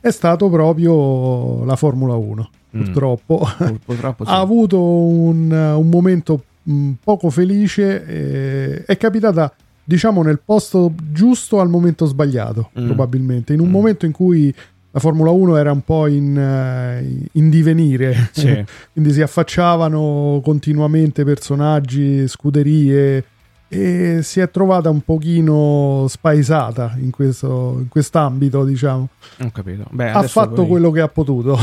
è 0.00 0.10
stato 0.12 0.48
proprio 0.48 1.64
la 1.64 1.74
Formula 1.74 2.14
1. 2.14 2.50
Mm. 2.76 2.82
Purtroppo 2.84 3.48
Pur- 3.56 3.80
purtroppo 3.84 4.24
sì. 4.24 4.30
ha 4.30 4.38
avuto 4.38 4.80
un, 4.80 5.50
un 5.50 5.88
momento 5.88 6.44
mh, 6.70 6.90
poco 7.02 7.30
felice. 7.30 8.04
eh, 8.06 8.84
è 8.84 8.96
capitata, 8.96 9.52
diciamo, 9.84 10.22
nel 10.22 10.40
posto 10.44 10.92
giusto 11.12 11.60
al 11.60 11.68
momento 11.68 12.04
sbagliato, 12.06 12.70
Mm. 12.78 12.84
probabilmente. 12.86 13.52
In 13.52 13.60
un 13.60 13.70
momento 13.70 14.06
in 14.06 14.12
cui 14.12 14.52
la 14.90 15.00
Formula 15.00 15.30
1 15.30 15.56
era 15.56 15.70
un 15.70 15.82
po' 15.82 16.06
in, 16.06 16.36
eh, 16.36 17.26
in 17.32 17.50
divenire, 17.50 18.30
Sì. 18.32 18.64
quindi 18.92 19.12
si 19.12 19.20
affacciavano 19.22 20.40
continuamente 20.42 21.24
personaggi, 21.24 22.26
scuderie. 22.28 23.24
E 23.70 24.20
si 24.22 24.40
è 24.40 24.50
trovata 24.50 24.88
un 24.88 25.02
pochino 25.02 26.06
spaesata 26.08 26.96
in 26.98 27.10
questo 27.10 27.76
in 27.80 27.88
quest'ambito, 27.88 28.64
diciamo. 28.64 29.08
Ho 29.42 29.50
capito. 29.50 29.84
Beh, 29.90 30.10
ha 30.10 30.22
fatto 30.22 30.54
poi- 30.54 30.68
quello 30.68 30.90
che 30.90 31.02
ha 31.02 31.08
potuto. 31.08 31.54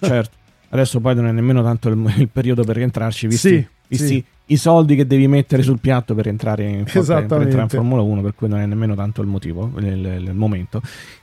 certo. 0.00 0.36
Adesso 0.70 0.98
poi 0.98 1.14
non 1.14 1.28
è 1.28 1.30
nemmeno 1.32 1.62
tanto 1.62 1.88
il, 1.88 2.14
il 2.16 2.28
periodo 2.28 2.64
per 2.64 2.74
rientrarci, 2.76 3.28
visti, 3.28 3.48
Sì, 3.48 3.66
visti 3.86 4.06
sì. 4.06 4.24
I 4.52 4.56
soldi 4.56 4.94
che 4.96 5.06
devi 5.06 5.26
mettere 5.28 5.62
sul 5.62 5.80
piatto 5.80 6.14
per 6.14 6.28
entrare 6.28 6.64
in, 6.64 6.84
per 6.84 6.96
Esattamente. 6.98 7.34
entrare 7.44 7.62
in 7.62 7.68
Formula 7.68 8.02
1, 8.02 8.22
per 8.22 8.34
cui 8.34 8.48
non 8.48 8.58
è 8.60 8.66
nemmeno 8.66 8.94
tanto 8.94 9.20
il 9.22 9.28
motivo, 9.28 9.70
il- 9.78 10.24
il 10.26 10.34
momento. 10.34 10.80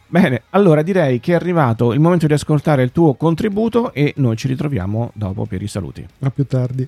Bene, 0.07 0.41
allora 0.51 0.81
direi 0.81 1.19
che 1.19 1.33
è 1.33 1.35
arrivato 1.35 1.93
il 1.93 1.99
momento 1.99 2.25
di 2.27 2.33
ascoltare 2.33 2.81
il 2.83 2.91
tuo 2.91 3.13
contributo 3.13 3.93
e 3.93 4.13
noi 4.17 4.35
ci 4.35 4.47
ritroviamo 4.47 5.11
dopo 5.13 5.45
per 5.45 5.61
i 5.61 5.67
saluti. 5.67 6.05
A 6.21 6.29
più 6.31 6.45
tardi. 6.47 6.87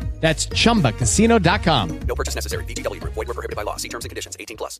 That's 0.21 0.47
chumbacasino.com. 0.47 1.87
No 2.07 2.15
purchase 2.15 2.35
necessary. 2.35 2.63
VGW 2.65 3.01
Group. 3.01 3.13
Void 3.15 3.27
were 3.27 3.33
prohibited 3.33 3.57
by 3.57 3.63
law. 3.63 3.75
See 3.77 3.89
terms 3.89 4.05
and 4.05 4.11
conditions. 4.11 4.37
18 4.39 4.55
plus. 4.55 4.79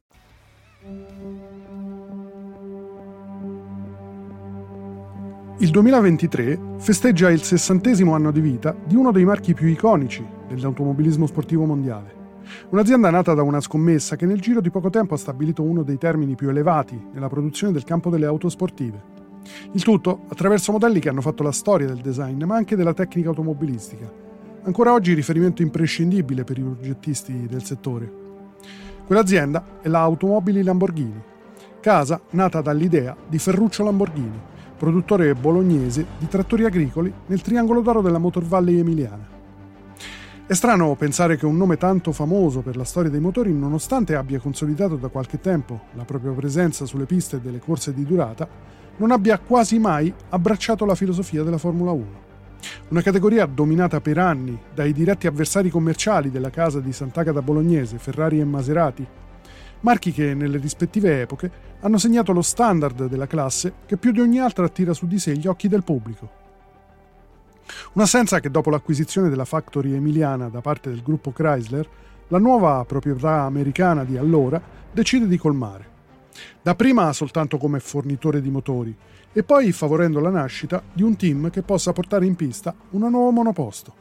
Il 5.61 5.69
2023 5.69 6.59
festeggia 6.77 7.29
il 7.29 7.43
sessantesimo 7.43 8.15
anno 8.15 8.31
di 8.31 8.39
vita 8.39 8.75
di 8.83 8.95
uno 8.95 9.11
dei 9.11 9.25
marchi 9.25 9.53
più 9.53 9.67
iconici 9.67 10.25
dell'automobilismo 10.47 11.27
sportivo 11.27 11.65
mondiale. 11.65 12.15
Un'azienda 12.69 13.11
nata 13.11 13.35
da 13.35 13.43
una 13.43 13.61
scommessa 13.61 14.15
che 14.15 14.25
nel 14.25 14.41
giro 14.41 14.59
di 14.59 14.71
poco 14.71 14.89
tempo 14.89 15.13
ha 15.13 15.17
stabilito 15.17 15.61
uno 15.61 15.83
dei 15.83 15.99
termini 15.99 16.33
più 16.33 16.49
elevati 16.49 16.99
nella 17.13 17.29
produzione 17.29 17.73
del 17.73 17.83
campo 17.83 18.09
delle 18.09 18.25
auto 18.25 18.49
sportive. 18.49 19.19
Il 19.73 19.83
tutto 19.83 20.21
attraverso 20.29 20.71
modelli 20.71 20.99
che 20.99 21.09
hanno 21.09 21.21
fatto 21.21 21.43
la 21.43 21.51
storia 21.51 21.85
del 21.85 22.01
design, 22.01 22.43
ma 22.43 22.55
anche 22.55 22.75
della 22.75 22.95
tecnica 22.95 23.29
automobilistica. 23.29 24.30
Ancora 24.63 24.93
oggi 24.93 25.15
riferimento 25.15 25.63
imprescindibile 25.63 26.43
per 26.43 26.59
i 26.59 26.61
progettisti 26.61 27.47
del 27.47 27.63
settore. 27.63 28.11
Quell'azienda 29.07 29.79
è 29.81 29.87
la 29.87 30.01
Automobili 30.01 30.61
Lamborghini, 30.61 31.19
casa 31.79 32.21
nata 32.31 32.61
dall'idea 32.61 33.15
di 33.27 33.39
Ferruccio 33.39 33.83
Lamborghini, 33.83 34.39
produttore 34.77 35.33
bolognese 35.33 36.05
di 36.19 36.27
trattori 36.27 36.65
agricoli 36.65 37.11
nel 37.25 37.41
triangolo 37.41 37.81
d'oro 37.81 38.01
della 38.01 38.19
Motor 38.19 38.43
Valley 38.43 38.77
emiliana. 38.77 39.27
È 40.45 40.53
strano 40.53 40.93
pensare 40.95 41.37
che 41.37 41.47
un 41.47 41.57
nome 41.57 41.77
tanto 41.77 42.11
famoso 42.11 42.61
per 42.61 42.77
la 42.77 42.83
storia 42.83 43.09
dei 43.09 43.19
motori, 43.19 43.51
nonostante 43.51 44.15
abbia 44.15 44.39
consolidato 44.39 44.95
da 44.95 45.07
qualche 45.07 45.39
tempo 45.39 45.85
la 45.93 46.05
propria 46.05 46.33
presenza 46.33 46.85
sulle 46.85 47.05
piste 47.05 47.41
delle 47.41 47.59
corse 47.59 47.95
di 47.95 48.05
durata, 48.05 48.47
non 48.97 49.09
abbia 49.09 49.39
quasi 49.39 49.79
mai 49.79 50.13
abbracciato 50.29 50.85
la 50.85 50.93
filosofia 50.93 51.41
della 51.41 51.57
Formula 51.57 51.89
1. 51.89 52.29
Una 52.89 53.01
categoria 53.01 53.45
dominata 53.45 54.01
per 54.01 54.17
anni 54.17 54.57
dai 54.73 54.93
diretti 54.93 55.27
avversari 55.27 55.69
commerciali 55.69 56.29
della 56.29 56.49
casa 56.49 56.79
di 56.79 56.91
Sant'Agata 56.91 57.41
Bolognese, 57.41 57.97
Ferrari 57.97 58.39
e 58.39 58.45
Maserati, 58.45 59.05
marchi 59.81 60.11
che 60.11 60.33
nelle 60.33 60.57
rispettive 60.57 61.21
epoche 61.21 61.51
hanno 61.79 61.97
segnato 61.97 62.31
lo 62.31 62.41
standard 62.41 63.07
della 63.07 63.27
classe 63.27 63.73
che 63.85 63.97
più 63.97 64.11
di 64.11 64.19
ogni 64.19 64.39
altra 64.39 64.65
attira 64.65 64.93
su 64.93 65.07
di 65.07 65.19
sé 65.19 65.35
gli 65.35 65.47
occhi 65.47 65.67
del 65.67 65.83
pubblico. 65.83 66.39
Un'assenza 67.93 68.39
che 68.39 68.51
dopo 68.51 68.69
l'acquisizione 68.69 69.29
della 69.29 69.45
Factory 69.45 69.93
emiliana 69.93 70.49
da 70.49 70.61
parte 70.61 70.89
del 70.89 71.01
gruppo 71.01 71.31
Chrysler, 71.31 71.87
la 72.27 72.37
nuova 72.37 72.83
proprietà 72.85 73.41
americana 73.41 74.03
di 74.03 74.17
allora 74.17 74.61
decide 74.91 75.27
di 75.27 75.37
colmare. 75.37 75.89
Dapprima 76.61 77.11
soltanto 77.13 77.57
come 77.57 77.79
fornitore 77.79 78.41
di 78.41 78.49
motori 78.49 78.95
e 79.33 79.43
poi 79.43 79.71
favorendo 79.71 80.19
la 80.19 80.29
nascita 80.29 80.81
di 80.91 81.03
un 81.03 81.15
team 81.15 81.49
che 81.49 81.61
possa 81.61 81.93
portare 81.93 82.25
in 82.25 82.35
pista 82.35 82.73
un 82.91 83.01
nuovo 83.09 83.31
monoposto. 83.31 83.93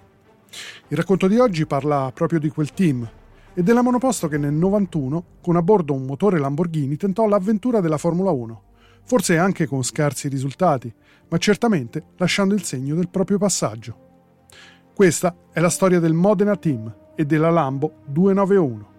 Il 0.89 0.97
racconto 0.97 1.29
di 1.29 1.39
oggi 1.39 1.67
parla 1.67 2.11
proprio 2.13 2.41
di 2.41 2.49
quel 2.49 2.73
team 2.73 3.09
e 3.55 3.63
della 3.63 3.83
monoposto 3.83 4.27
che 4.29 4.39
nel 4.39 4.53
91, 4.53 5.25
con 5.41 5.57
a 5.57 5.63
bordo 5.63 5.95
un 5.95 6.05
motore 6.05 6.39
Lamborghini, 6.39 6.97
tentò 6.97 7.27
l'avventura 7.27 7.81
della 7.81 7.99
Formula 7.99 8.31
1, 8.31 8.63
forse 9.05 9.39
anche 9.39 9.67
con 9.67 9.83
scarsi 9.83 10.29
risultati, 10.29 10.93
ma 11.29 11.39
certamente 11.39 12.05
lasciando 12.17 12.55
il 12.55 12.65
segno 12.65 12.95
del 12.95 13.09
proprio 13.09 13.39
passaggio. 13.39 14.09
Questa 14.95 15.35
è 15.53 15.61
la 15.61 15.71
storia 15.71 16.01
del 16.01 16.13
Modena 16.13 16.57
Team 16.57 16.93
e 17.15 17.25
della 17.25 17.51
Lambo 17.51 18.03
291. 18.07 18.90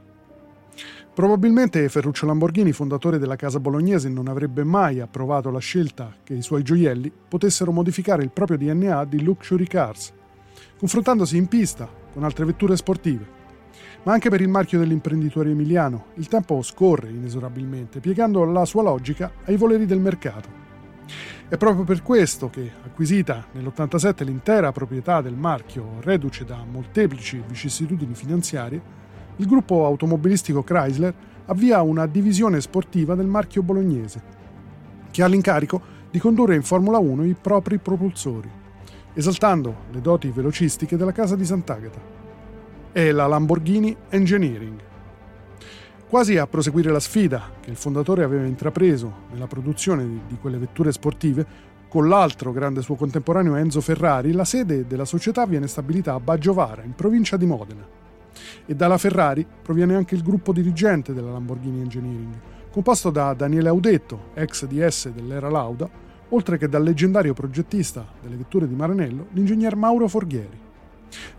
Probabilmente 1.13 1.89
Ferruccio 1.89 2.25
Lamborghini, 2.25 2.71
fondatore 2.71 3.19
della 3.19 3.35
casa 3.35 3.59
bolognese, 3.59 4.07
non 4.07 4.29
avrebbe 4.29 4.63
mai 4.63 5.01
approvato 5.01 5.51
la 5.51 5.59
scelta 5.59 6.15
che 6.23 6.33
i 6.33 6.41
suoi 6.41 6.63
gioielli 6.63 7.11
potessero 7.27 7.73
modificare 7.73 8.23
il 8.23 8.31
proprio 8.31 8.57
DNA 8.57 9.03
di 9.03 9.21
luxury 9.21 9.65
cars, 9.65 10.13
confrontandosi 10.77 11.35
in 11.35 11.47
pista 11.47 11.89
con 12.13 12.23
altre 12.23 12.45
vetture 12.45 12.77
sportive. 12.77 13.39
Ma 14.03 14.13
anche 14.13 14.29
per 14.29 14.39
il 14.39 14.47
marchio 14.47 14.79
dell'imprenditore 14.79 15.49
emiliano, 15.49 16.05
il 16.15 16.29
tempo 16.29 16.61
scorre 16.61 17.09
inesorabilmente, 17.09 17.99
piegando 17.99 18.45
la 18.45 18.63
sua 18.63 18.81
logica 18.81 19.33
ai 19.43 19.57
voleri 19.57 19.85
del 19.85 19.99
mercato. 19.99 20.59
È 21.49 21.57
proprio 21.57 21.83
per 21.83 22.03
questo 22.03 22.49
che, 22.49 22.71
acquisita 22.85 23.47
nell'87 23.51 24.23
l'intera 24.23 24.71
proprietà 24.71 25.19
del 25.19 25.35
marchio, 25.35 25.97
reduce 25.99 26.45
da 26.45 26.63
molteplici 26.63 27.43
vicissitudini 27.45 28.15
finanziarie, 28.15 28.99
il 29.41 29.47
gruppo 29.47 29.85
automobilistico 29.85 30.63
Chrysler 30.63 31.13
avvia 31.45 31.81
una 31.81 32.05
divisione 32.05 32.61
sportiva 32.61 33.15
del 33.15 33.25
marchio 33.25 33.63
bolognese, 33.63 34.21
che 35.09 35.23
ha 35.23 35.27
l'incarico 35.27 35.81
di 36.11 36.19
condurre 36.19 36.53
in 36.53 36.61
Formula 36.61 36.99
1 36.99 37.25
i 37.25 37.35
propri 37.39 37.79
propulsori, 37.79 38.49
esaltando 39.15 39.75
le 39.91 39.99
doti 39.99 40.29
velocistiche 40.29 40.95
della 40.95 41.11
casa 41.11 41.35
di 41.35 41.43
Sant'Agata. 41.43 41.99
È 42.91 43.11
la 43.11 43.25
Lamborghini 43.25 43.95
Engineering. 44.09 44.79
Quasi 46.07 46.37
a 46.37 46.45
proseguire 46.45 46.91
la 46.91 46.99
sfida 46.99 47.49
che 47.61 47.71
il 47.71 47.77
fondatore 47.77 48.23
aveva 48.23 48.45
intrapreso 48.45 49.11
nella 49.31 49.47
produzione 49.47 50.05
di, 50.27 50.37
quelle 50.39 50.59
vetture 50.59 50.91
sportive, 50.91 51.69
con 51.87 52.07
l'altro 52.07 52.51
grande 52.51 52.83
suo 52.83 52.95
contemporaneo 52.95 53.55
Enzo 53.55 53.81
Ferrari, 53.81 54.33
la 54.33 54.45
sede 54.45 54.85
della 54.85 55.05
società 55.05 55.47
viene 55.47 55.67
stabilita 55.67 56.13
a 56.13 56.19
Baggiovara, 56.19 56.83
in 56.83 56.93
provincia 56.93 57.37
di 57.37 57.45
Modena. 57.47 58.00
E 58.65 58.75
dalla 58.75 58.97
Ferrari 58.97 59.45
proviene 59.61 59.95
anche 59.95 60.15
il 60.15 60.23
gruppo 60.23 60.53
dirigente 60.53 61.13
della 61.13 61.31
Lamborghini 61.31 61.81
Engineering, 61.81 62.39
composto 62.71 63.09
da 63.09 63.33
Daniele 63.33 63.69
Audetto, 63.69 64.29
ex 64.33 64.65
DS 64.65 65.09
dell'era 65.09 65.49
Lauda, 65.49 65.89
oltre 66.29 66.57
che 66.57 66.69
dal 66.69 66.83
leggendario 66.83 67.33
progettista 67.33 68.05
delle 68.21 68.35
vetture 68.35 68.67
di 68.67 68.75
Maranello, 68.75 69.27
l'ingegner 69.31 69.75
Mauro 69.75 70.07
Forghieri. 70.07 70.59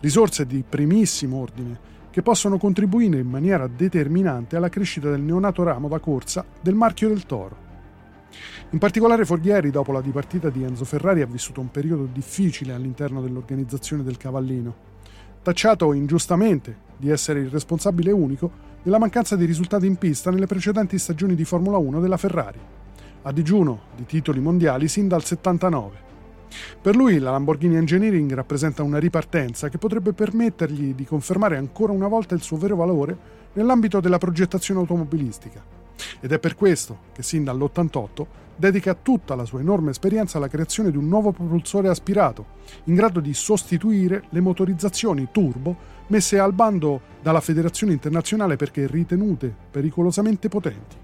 Risorse 0.01 0.47
di 0.47 0.63
primissimo 0.69 1.39
ordine 1.39 1.91
che 2.11 2.21
possono 2.21 2.59
contribuire 2.59 3.19
in 3.19 3.29
maniera 3.29 3.67
determinante 3.67 4.57
alla 4.57 4.69
crescita 4.69 5.11
del 5.11 5.23
neonato 5.23 5.63
ramo 5.63 5.89
da 5.89 5.99
corsa 5.99 6.45
del 6.61 6.75
marchio 6.75 7.09
del 7.09 7.25
Toro. 7.25 7.71
In 8.71 8.79
particolare 8.79 9.25
Forghieri, 9.25 9.71
dopo 9.71 9.93
la 9.93 10.01
dipartita 10.03 10.51
di 10.51 10.63
Enzo 10.63 10.85
Ferrari, 10.85 11.23
ha 11.23 11.27
vissuto 11.27 11.61
un 11.61 11.71
periodo 11.71 12.07
difficile 12.11 12.75
all'interno 12.75 13.23
dell'organizzazione 13.23 14.03
del 14.03 14.19
Cavallino, 14.19 14.91
tacciato 15.43 15.93
ingiustamente 15.93 16.91
di 16.97 17.11
essere 17.11 17.41
il 17.41 17.51
responsabile 17.51 18.13
unico 18.13 18.71
della 18.83 18.99
mancanza 18.99 19.35
di 19.35 19.45
risultati 19.45 19.87
in 19.87 19.97
pista 19.97 20.31
nelle 20.31 20.47
precedenti 20.47 20.99
stagioni 20.99 21.35
di 21.35 21.45
Formula 21.45 21.79
1 21.79 22.01
della 22.01 22.17
Ferrari, 22.17 22.61
a 23.23 23.33
digiuno 23.33 23.81
di 23.97 24.07
titoli 24.07 24.41
mondiali 24.41 24.87
sin 24.89 25.09
dal 25.09 25.25
79. 25.25 26.11
Per 26.81 26.95
lui 26.95 27.19
la 27.19 27.31
Lamborghini 27.31 27.77
Engineering 27.77 28.33
rappresenta 28.35 28.83
una 28.83 28.99
ripartenza 28.99 29.69
che 29.69 29.79
potrebbe 29.79 30.13
permettergli 30.13 30.95
di 30.95 31.05
confermare 31.05 31.57
ancora 31.57 31.93
una 31.93 32.09
volta 32.09 32.35
il 32.35 32.43
suo 32.43 32.57
vero 32.57 32.77
valore 32.77 33.17
nell'ambito 33.55 34.01
della 34.01 34.19
progettazione 34.19 34.81
automobilistica. 34.81 35.63
Ed 36.21 36.33
è 36.33 36.39
per 36.39 36.55
questo 36.55 36.99
che 37.13 37.23
sin 37.23 37.45
dall'88 37.45 38.27
dedica 38.63 38.95
tutta 38.95 39.35
la 39.35 39.45
sua 39.45 39.59
enorme 39.59 39.91
esperienza 39.91 40.39
alla 40.39 40.47
creazione 40.47 40.93
di 40.93 40.97
un 40.97 41.09
nuovo 41.09 41.33
propulsore 41.33 41.89
aspirato, 41.89 42.47
in 42.85 42.95
grado 42.95 43.19
di 43.19 43.35
sostituire 43.35 44.23
le 44.29 44.39
motorizzazioni 44.39 45.31
turbo 45.33 45.77
messe 46.07 46.39
al 46.39 46.53
bando 46.53 47.01
dalla 47.21 47.41
Federazione 47.41 47.93
Internazionale 47.93 48.55
perché 48.55 48.87
ritenute 48.87 49.53
pericolosamente 49.69 50.49
potenti. 50.49 50.95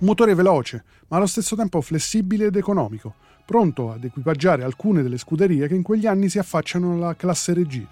Un 0.00 0.06
motore 0.06 0.34
veloce, 0.34 0.84
ma 1.08 1.16
allo 1.16 1.26
stesso 1.26 1.56
tempo 1.56 1.80
flessibile 1.80 2.46
ed 2.46 2.56
economico, 2.56 3.14
pronto 3.46 3.90
ad 3.90 4.04
equipaggiare 4.04 4.62
alcune 4.62 5.00
delle 5.00 5.16
scuderie 5.16 5.66
che 5.66 5.74
in 5.74 5.82
quegli 5.82 6.06
anni 6.06 6.28
si 6.28 6.38
affacciano 6.38 6.92
alla 6.92 7.16
classe 7.16 7.54
regina. 7.54 7.88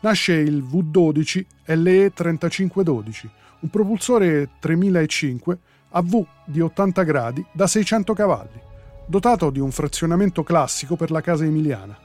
Nasce 0.00 0.34
il 0.34 0.62
V12 0.62 1.44
LE 1.64 2.12
3512, 2.12 3.30
un 3.60 3.70
propulsore 3.70 4.50
3005 4.60 5.58
a 5.92 6.02
V 6.02 6.24
di 6.44 6.60
80 6.60 7.02
gradi 7.02 7.44
da 7.52 7.66
600 7.66 8.12
cavalli, 8.14 8.60
dotato 9.06 9.50
di 9.50 9.60
un 9.60 9.70
frazionamento 9.70 10.42
classico 10.42 10.96
per 10.96 11.10
la 11.10 11.20
casa 11.20 11.44
emiliana, 11.44 11.96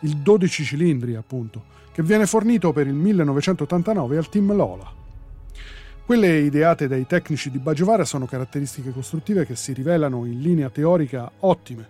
il 0.00 0.16
12 0.16 0.64
cilindri 0.64 1.14
appunto, 1.14 1.74
che 1.92 2.02
viene 2.02 2.26
fornito 2.26 2.72
per 2.72 2.86
il 2.86 2.94
1989 2.94 4.16
al 4.16 4.28
team 4.28 4.54
Lola. 4.54 4.92
Quelle 6.04 6.38
ideate 6.38 6.86
dai 6.86 7.06
tecnici 7.06 7.50
di 7.50 7.58
Baggiovara 7.58 8.04
sono 8.04 8.26
caratteristiche 8.26 8.92
costruttive 8.92 9.46
che 9.46 9.56
si 9.56 9.72
rivelano 9.72 10.24
in 10.24 10.40
linea 10.40 10.70
teorica 10.70 11.30
ottime, 11.40 11.88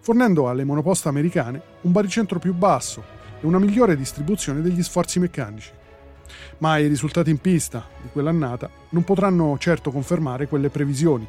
fornendo 0.00 0.48
alle 0.48 0.64
monoposte 0.64 1.08
americane 1.08 1.62
un 1.82 1.92
baricentro 1.92 2.38
più 2.38 2.52
basso 2.52 3.02
e 3.40 3.46
una 3.46 3.58
migliore 3.58 3.96
distribuzione 3.96 4.60
degli 4.60 4.82
sforzi 4.82 5.18
meccanici. 5.18 5.70
Ma 6.58 6.78
i 6.78 6.86
risultati 6.86 7.30
in 7.30 7.38
pista 7.38 7.86
di 8.00 8.08
quell'annata 8.12 8.70
non 8.90 9.04
potranno 9.04 9.56
certo 9.58 9.90
confermare 9.90 10.48
quelle 10.48 10.70
previsioni. 10.70 11.26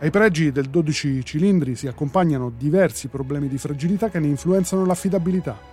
Ai 0.00 0.10
pregi 0.10 0.50
del 0.50 0.68
12 0.68 1.24
cilindri 1.24 1.76
si 1.76 1.86
accompagnano 1.86 2.50
diversi 2.56 3.08
problemi 3.08 3.48
di 3.48 3.58
fragilità 3.58 4.08
che 4.08 4.18
ne 4.18 4.26
influenzano 4.26 4.84
l'affidabilità. 4.84 5.70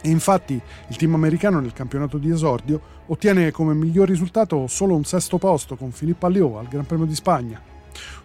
E 0.00 0.10
infatti 0.10 0.60
il 0.88 0.96
team 0.96 1.14
americano 1.14 1.60
nel 1.60 1.72
campionato 1.72 2.18
di 2.18 2.30
esordio 2.30 2.80
ottiene 3.06 3.50
come 3.50 3.74
miglior 3.74 4.08
risultato 4.08 4.66
solo 4.66 4.94
un 4.94 5.04
sesto 5.04 5.38
posto 5.38 5.76
con 5.76 5.92
Filippo 5.92 6.26
Alliot 6.26 6.56
al 6.56 6.68
Gran 6.68 6.86
Premio 6.86 7.06
di 7.06 7.14
Spagna. 7.14 7.60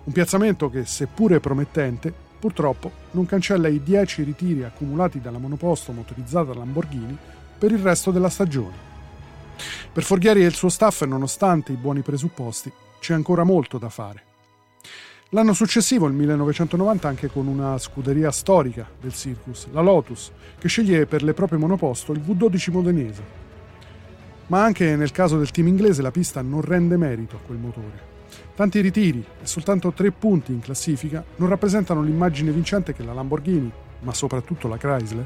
Un 0.04 0.14
piazzamento 0.14 0.70
che, 0.70 0.86
seppure 0.86 1.40
promettente, 1.40 2.14
purtroppo 2.40 2.92
non 3.12 3.26
cancella 3.26 3.68
i 3.68 3.82
10 3.82 4.24
ritiri 4.24 4.64
accumulati 4.64 5.22
dalla 5.22 5.38
monoposto 5.38 5.92
motorizzata 5.92 6.54
Lamborghini 6.54 7.18
per 7.58 7.72
il 7.72 7.80
resto 7.80 8.12
della 8.12 8.30
stagione. 8.30 8.93
Per 9.94 10.02
Forghieri 10.02 10.42
e 10.42 10.48
il 10.48 10.56
suo 10.56 10.70
staff, 10.70 11.04
nonostante 11.04 11.72
i 11.72 11.76
buoni 11.76 12.02
presupposti, 12.02 12.72
c'è 13.00 13.14
ancora 13.14 13.44
molto 13.44 13.78
da 13.78 13.90
fare. 13.90 14.24
L'anno 15.30 15.54
successivo, 15.54 16.08
il 16.08 16.14
1990, 16.14 17.08
anche 17.08 17.28
con 17.28 17.46
una 17.46 17.78
scuderia 17.78 18.32
storica 18.32 18.90
del 19.00 19.14
Circus, 19.14 19.68
la 19.72 19.82
Lotus, 19.82 20.32
che 20.58 20.68
sceglie 20.68 21.06
per 21.06 21.22
le 21.22 21.36
proprie 21.36 21.60
monoposto 21.60 22.12
il 22.12 22.22
V12 22.22 22.72
modenese. 22.72 23.24
Ma 24.48 24.64
anche 24.64 24.96
nel 24.96 25.12
caso 25.12 25.38
del 25.38 25.52
team 25.52 25.68
inglese 25.68 26.02
la 26.02 26.10
pista 26.10 26.42
non 26.42 26.62
rende 26.62 26.98
merito 26.98 27.36
a 27.36 27.46
quel 27.46 27.60
motore. 27.60 28.12
Tanti 28.56 28.82
ritiri 28.82 29.24
e 29.44 29.46
soltanto 29.46 29.92
tre 29.92 30.10
punti 30.10 30.52
in 30.54 30.60
classifica 30.60 31.24
non 31.36 31.50
rappresentano 31.50 32.02
l'immagine 32.02 32.50
vincente 32.50 32.96
che 32.96 33.04
la 33.04 33.14
Lamborghini, 33.14 33.72
ma 34.00 34.14
soprattutto 34.16 34.68
la 34.68 34.78
Chrysler, 34.78 35.26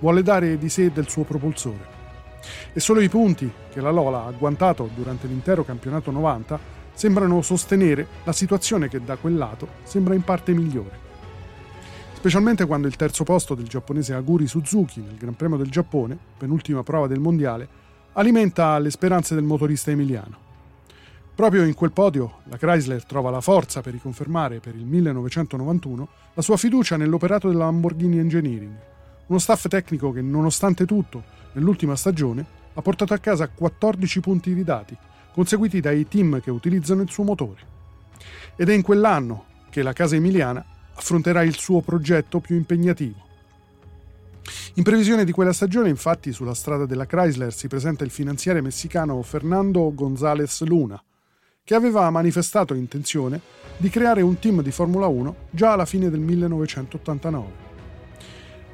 vuole 0.00 0.24
dare 0.24 0.58
di 0.58 0.68
sé 0.68 0.86
e 0.86 0.90
del 0.90 1.08
suo 1.08 1.22
propulsore. 1.22 1.97
E 2.72 2.80
solo 2.80 3.00
i 3.00 3.08
punti 3.08 3.50
che 3.70 3.80
la 3.80 3.90
Lola 3.90 4.24
ha 4.24 4.26
agguantato 4.26 4.88
durante 4.94 5.26
l'intero 5.26 5.64
campionato 5.64 6.10
90 6.10 6.76
sembrano 6.94 7.42
sostenere 7.42 8.06
la 8.24 8.32
situazione 8.32 8.88
che 8.88 9.02
da 9.02 9.16
quel 9.16 9.36
lato 9.36 9.68
sembra 9.84 10.14
in 10.14 10.22
parte 10.22 10.52
migliore. 10.52 11.06
Specialmente 12.14 12.66
quando 12.66 12.88
il 12.88 12.96
terzo 12.96 13.22
posto 13.22 13.54
del 13.54 13.68
giapponese 13.68 14.12
Aguri 14.12 14.48
Suzuki 14.48 15.00
nel 15.00 15.16
Gran 15.16 15.36
Premio 15.36 15.56
del 15.56 15.70
Giappone, 15.70 16.18
penultima 16.36 16.82
prova 16.82 17.06
del 17.06 17.20
mondiale, 17.20 17.68
alimenta 18.14 18.76
le 18.80 18.90
speranze 18.90 19.36
del 19.36 19.44
motorista 19.44 19.92
emiliano. 19.92 20.46
Proprio 21.36 21.62
in 21.62 21.74
quel 21.74 21.92
podio 21.92 22.38
la 22.46 22.56
Chrysler 22.56 23.04
trova 23.04 23.30
la 23.30 23.40
forza 23.40 23.80
per 23.80 23.92
riconfermare 23.92 24.58
per 24.58 24.74
il 24.74 24.84
1991 24.84 26.08
la 26.34 26.42
sua 26.42 26.56
fiducia 26.56 26.96
nell'operato 26.96 27.46
della 27.46 27.66
Lamborghini 27.66 28.18
Engineering, 28.18 28.74
uno 29.26 29.38
staff 29.38 29.68
tecnico 29.68 30.10
che 30.10 30.20
nonostante 30.20 30.84
tutto 30.84 31.22
nell'ultima 31.52 31.96
stagione 31.96 32.44
ha 32.74 32.82
portato 32.82 33.14
a 33.14 33.18
casa 33.18 33.48
14 33.48 34.20
punti 34.20 34.54
di 34.54 34.64
dati 34.64 34.96
conseguiti 35.38 35.80
dai 35.80 36.08
team 36.08 36.40
che 36.40 36.50
utilizzano 36.50 37.02
il 37.02 37.10
suo 37.10 37.22
motore. 37.22 37.60
Ed 38.56 38.68
è 38.68 38.74
in 38.74 38.82
quell'anno 38.82 39.44
che 39.70 39.82
la 39.82 39.92
casa 39.92 40.16
emiliana 40.16 40.64
affronterà 40.94 41.44
il 41.44 41.56
suo 41.56 41.80
progetto 41.80 42.40
più 42.40 42.56
impegnativo. 42.56 43.26
In 44.74 44.82
previsione 44.82 45.24
di 45.24 45.30
quella 45.30 45.52
stagione, 45.52 45.88
infatti, 45.88 46.32
sulla 46.32 46.54
strada 46.54 46.86
della 46.86 47.06
Chrysler 47.06 47.52
si 47.52 47.68
presenta 47.68 48.02
il 48.02 48.10
finanziere 48.10 48.60
messicano 48.60 49.22
Fernando 49.22 49.92
González 49.94 50.62
Luna, 50.62 51.00
che 51.62 51.74
aveva 51.76 52.10
manifestato 52.10 52.74
intenzione 52.74 53.40
di 53.76 53.90
creare 53.90 54.22
un 54.22 54.40
team 54.40 54.60
di 54.60 54.72
Formula 54.72 55.06
1 55.06 55.36
già 55.50 55.72
alla 55.72 55.84
fine 55.84 56.10
del 56.10 56.18
1989. 56.18 57.66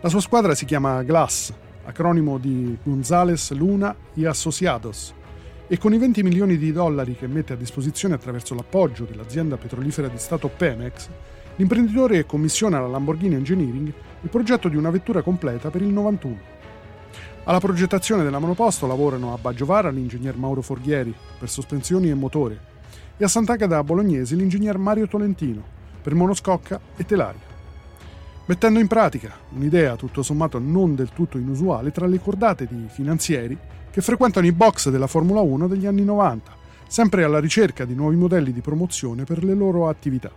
La 0.00 0.08
sua 0.08 0.20
squadra 0.20 0.54
si 0.54 0.64
chiama 0.64 1.02
GLASS, 1.02 1.52
acronimo 1.84 2.38
di 2.38 2.76
González 2.82 3.52
Luna 3.52 3.94
y 4.14 4.24
Associados, 4.24 5.14
e 5.66 5.78
con 5.78 5.94
i 5.94 5.98
20 5.98 6.22
milioni 6.22 6.58
di 6.58 6.72
dollari 6.72 7.14
che 7.14 7.26
mette 7.26 7.54
a 7.54 7.56
disposizione 7.56 8.14
attraverso 8.14 8.54
l'appoggio 8.54 9.04
dell'azienda 9.04 9.56
petrolifera 9.56 10.08
di 10.08 10.18
Stato 10.18 10.48
Pemex, 10.48 11.08
l'imprenditore 11.56 12.26
commissiona 12.26 12.78
alla 12.78 12.88
Lamborghini 12.88 13.34
Engineering 13.34 13.92
il 14.20 14.28
progetto 14.28 14.68
di 14.68 14.76
una 14.76 14.90
vettura 14.90 15.22
completa 15.22 15.70
per 15.70 15.82
il 15.82 15.88
91. 15.88 16.52
Alla 17.44 17.60
progettazione 17.60 18.22
della 18.22 18.38
monoposto 18.38 18.86
lavorano 18.86 19.32
a 19.32 19.38
Baggiovara 19.38 19.90
l'ingegner 19.90 20.36
Mauro 20.36 20.62
Forghieri 20.62 21.14
per 21.38 21.48
sospensioni 21.48 22.08
e 22.08 22.14
motore 22.14 22.72
e 23.16 23.24
a 23.24 23.28
Sant'Agata 23.28 23.82
Bolognese 23.84 24.34
l'ingegner 24.34 24.78
Mario 24.78 25.06
Tolentino 25.06 25.62
per 26.02 26.14
monoscocca 26.14 26.80
e 26.96 27.04
telaria. 27.04 27.53
Mettendo 28.46 28.78
in 28.78 28.88
pratica 28.88 29.32
un'idea 29.54 29.96
tutto 29.96 30.22
sommato 30.22 30.58
non 30.58 30.94
del 30.94 31.08
tutto 31.14 31.38
inusuale 31.38 31.90
tra 31.92 32.06
le 32.06 32.20
cordate 32.20 32.66
di 32.66 32.84
finanzieri 32.90 33.56
che 33.90 34.02
frequentano 34.02 34.46
i 34.46 34.52
box 34.52 34.90
della 34.90 35.06
Formula 35.06 35.40
1 35.40 35.66
degli 35.66 35.86
anni 35.86 36.04
90, 36.04 36.52
sempre 36.86 37.24
alla 37.24 37.40
ricerca 37.40 37.86
di 37.86 37.94
nuovi 37.94 38.16
modelli 38.16 38.52
di 38.52 38.60
promozione 38.60 39.24
per 39.24 39.42
le 39.42 39.54
loro 39.54 39.88
attività. 39.88 40.30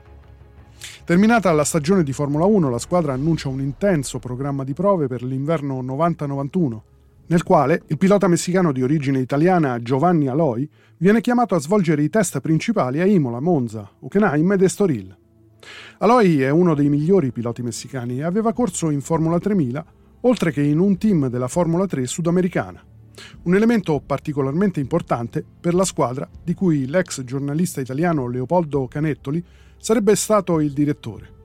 Terminata 1.03 1.51
la 1.51 1.65
stagione 1.65 2.03
di 2.03 2.13
Formula 2.13 2.45
1, 2.45 2.69
la 2.69 2.79
squadra 2.79 3.11
annuncia 3.11 3.49
un 3.49 3.59
intenso 3.59 4.19
programma 4.19 4.63
di 4.63 4.73
prove 4.73 5.07
per 5.07 5.21
l'inverno 5.21 5.81
90-91, 5.81 6.79
nel 7.27 7.43
quale 7.43 7.81
il 7.87 7.97
pilota 7.97 8.29
messicano 8.29 8.71
di 8.71 8.83
origine 8.83 9.19
italiana 9.19 9.81
Giovanni 9.81 10.27
Aloy 10.27 10.69
viene 10.95 11.19
chiamato 11.19 11.55
a 11.55 11.59
svolgere 11.59 12.03
i 12.03 12.09
test 12.09 12.39
principali 12.39 13.01
a 13.01 13.05
Imola, 13.05 13.41
Monza, 13.41 13.89
Hockenheim 13.99 14.53
ed 14.53 14.61
Estoril. 14.61 15.17
Aloy 15.99 16.39
è 16.39 16.49
uno 16.49 16.73
dei 16.75 16.89
migliori 16.89 17.31
piloti 17.31 17.61
messicani 17.61 18.19
e 18.19 18.23
aveva 18.23 18.53
corso 18.53 18.89
in 18.89 19.01
Formula 19.01 19.39
3000, 19.39 19.85
oltre 20.21 20.51
che 20.51 20.61
in 20.61 20.79
un 20.79 20.97
team 20.97 21.27
della 21.27 21.47
Formula 21.47 21.85
3 21.85 22.05
sudamericana 22.05 22.83
un 23.43 23.55
elemento 23.55 23.99
particolarmente 23.99 24.79
importante 24.79 25.43
per 25.59 25.73
la 25.73 25.85
squadra 25.85 26.29
di 26.43 26.53
cui 26.53 26.87
l'ex 26.87 27.23
giornalista 27.23 27.81
italiano 27.81 28.27
Leopoldo 28.27 28.87
Canettoli 28.87 29.43
sarebbe 29.77 30.15
stato 30.15 30.59
il 30.59 30.73
direttore. 30.73 31.35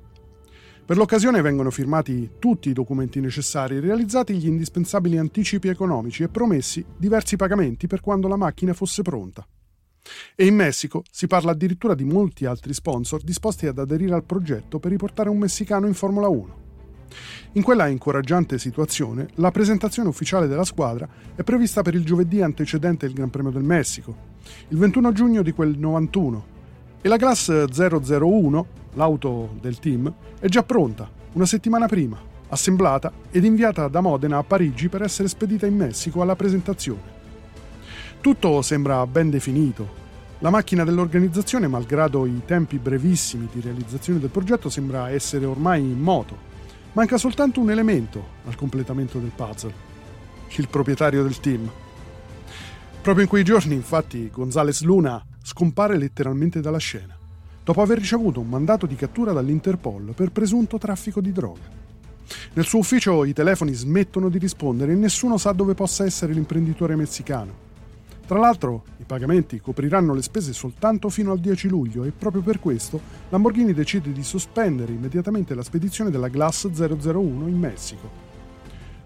Per 0.84 0.96
l'occasione 0.96 1.40
vengono 1.40 1.70
firmati 1.70 2.32
tutti 2.38 2.68
i 2.68 2.72
documenti 2.72 3.20
necessari, 3.20 3.78
realizzati 3.78 4.34
gli 4.34 4.46
indispensabili 4.46 5.16
anticipi 5.16 5.68
economici 5.68 6.22
e 6.22 6.28
promessi 6.28 6.84
diversi 6.96 7.36
pagamenti 7.36 7.86
per 7.86 8.00
quando 8.00 8.28
la 8.28 8.36
macchina 8.36 8.74
fosse 8.74 9.02
pronta. 9.02 9.46
E 10.34 10.46
in 10.46 10.54
Messico 10.54 11.04
si 11.10 11.26
parla 11.26 11.52
addirittura 11.52 11.94
di 11.94 12.04
molti 12.04 12.44
altri 12.44 12.74
sponsor 12.74 13.22
disposti 13.22 13.66
ad 13.66 13.78
aderire 13.78 14.14
al 14.14 14.24
progetto 14.24 14.78
per 14.78 14.90
riportare 14.90 15.28
un 15.28 15.38
messicano 15.38 15.86
in 15.86 15.94
Formula 15.94 16.28
1. 16.28 16.60
In 17.52 17.62
quella 17.62 17.86
incoraggiante 17.88 18.58
situazione, 18.58 19.28
la 19.34 19.50
presentazione 19.50 20.08
ufficiale 20.08 20.46
della 20.46 20.64
squadra 20.64 21.08
è 21.34 21.42
prevista 21.42 21.82
per 21.82 21.94
il 21.94 22.04
giovedì 22.04 22.40
antecedente 22.40 23.06
il 23.06 23.12
Gran 23.12 23.30
Premio 23.30 23.50
del 23.50 23.62
Messico, 23.62 24.30
il 24.68 24.78
21 24.78 25.12
giugno 25.12 25.42
di 25.42 25.52
quel 25.52 25.78
91, 25.78 26.46
e 27.02 27.08
la 27.08 27.16
Class 27.16 27.66
001, 27.68 28.66
l'auto 28.94 29.56
del 29.60 29.78
team, 29.78 30.12
è 30.40 30.46
già 30.46 30.62
pronta, 30.62 31.10
una 31.32 31.46
settimana 31.46 31.86
prima, 31.86 32.18
assemblata 32.48 33.12
ed 33.30 33.44
inviata 33.44 33.88
da 33.88 34.00
Modena 34.00 34.38
a 34.38 34.44
Parigi 34.44 34.88
per 34.88 35.02
essere 35.02 35.28
spedita 35.28 35.66
in 35.66 35.76
Messico 35.76 36.22
alla 36.22 36.36
presentazione. 36.36 37.20
Tutto 38.22 38.62
sembra 38.62 39.06
ben 39.06 39.28
definito. 39.28 40.00
La 40.38 40.48
macchina 40.48 40.84
dell'organizzazione, 40.84 41.66
malgrado 41.66 42.24
i 42.24 42.42
tempi 42.46 42.78
brevissimi 42.78 43.48
di 43.52 43.60
realizzazione 43.60 44.20
del 44.20 44.30
progetto, 44.30 44.70
sembra 44.70 45.10
essere 45.10 45.44
ormai 45.44 45.80
in 45.80 46.00
moto 46.00 46.50
Manca 46.94 47.16
soltanto 47.16 47.58
un 47.58 47.70
elemento 47.70 48.22
al 48.44 48.54
completamento 48.54 49.18
del 49.18 49.32
puzzle, 49.34 49.72
il 50.56 50.68
proprietario 50.68 51.22
del 51.22 51.40
team. 51.40 51.70
Proprio 53.00 53.24
in 53.24 53.30
quei 53.30 53.44
giorni, 53.44 53.74
infatti, 53.74 54.28
Gonzales 54.30 54.82
Luna 54.82 55.24
scompare 55.42 55.96
letteralmente 55.96 56.60
dalla 56.60 56.76
scena, 56.76 57.16
dopo 57.64 57.80
aver 57.80 57.96
ricevuto 57.96 58.40
un 58.40 58.48
mandato 58.48 58.84
di 58.84 58.94
cattura 58.94 59.32
dall'Interpol 59.32 60.12
per 60.14 60.32
presunto 60.32 60.76
traffico 60.76 61.22
di 61.22 61.32
droga. 61.32 61.62
Nel 62.52 62.66
suo 62.66 62.80
ufficio 62.80 63.24
i 63.24 63.32
telefoni 63.32 63.72
smettono 63.72 64.28
di 64.28 64.36
rispondere 64.36 64.92
e 64.92 64.96
nessuno 64.96 65.38
sa 65.38 65.52
dove 65.52 65.72
possa 65.72 66.04
essere 66.04 66.34
l'imprenditore 66.34 66.94
messicano. 66.94 67.70
Tra 68.26 68.38
l'altro, 68.38 68.84
i 68.98 69.04
pagamenti 69.04 69.60
copriranno 69.60 70.14
le 70.14 70.22
spese 70.22 70.52
soltanto 70.52 71.08
fino 71.08 71.32
al 71.32 71.40
10 71.40 71.68
luglio 71.68 72.04
e 72.04 72.12
proprio 72.12 72.40
per 72.40 72.60
questo 72.60 73.00
Lamborghini 73.28 73.74
decide 73.74 74.12
di 74.12 74.22
sospendere 74.22 74.92
immediatamente 74.92 75.54
la 75.54 75.62
spedizione 75.62 76.10
della 76.10 76.28
Glass 76.28 76.68
001 76.70 77.48
in 77.48 77.58
Messico. 77.58 78.30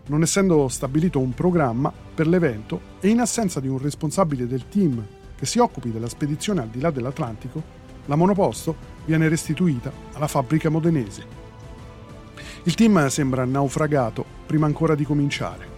Non 0.09 0.23
essendo 0.23 0.69
stabilito 0.69 1.19
un 1.19 1.33
programma 1.33 1.93
per 2.15 2.29
l'evento 2.29 2.81
e 3.01 3.09
in 3.09 3.21
assenza 3.21 3.59
di 3.59 3.69
un 3.69 3.79
responsabile 3.79 4.47
del 4.47 4.69
team 4.69 5.05
che 5.35 5.47
si 5.47 5.59
occupi 5.59 5.91
della 5.91 6.09
spedizione 6.09 6.61
al 6.61 6.69
di 6.69 6.81
là 6.81 6.91
dell'Atlantico, 6.91 7.63
la 8.05 8.17
monoposto 8.17 8.77
viene 9.07 9.29
restituita 9.29 9.91
alla 10.13 10.29
fabbrica 10.29 10.69
modenese. 10.69 11.45
Il 12.65 12.75
team 12.75 13.09
sembra 13.09 13.45
naufragato 13.45 14.25
prima 14.47 14.67
ancora 14.67 14.95
di 14.95 15.05
cominciare. 15.05 15.75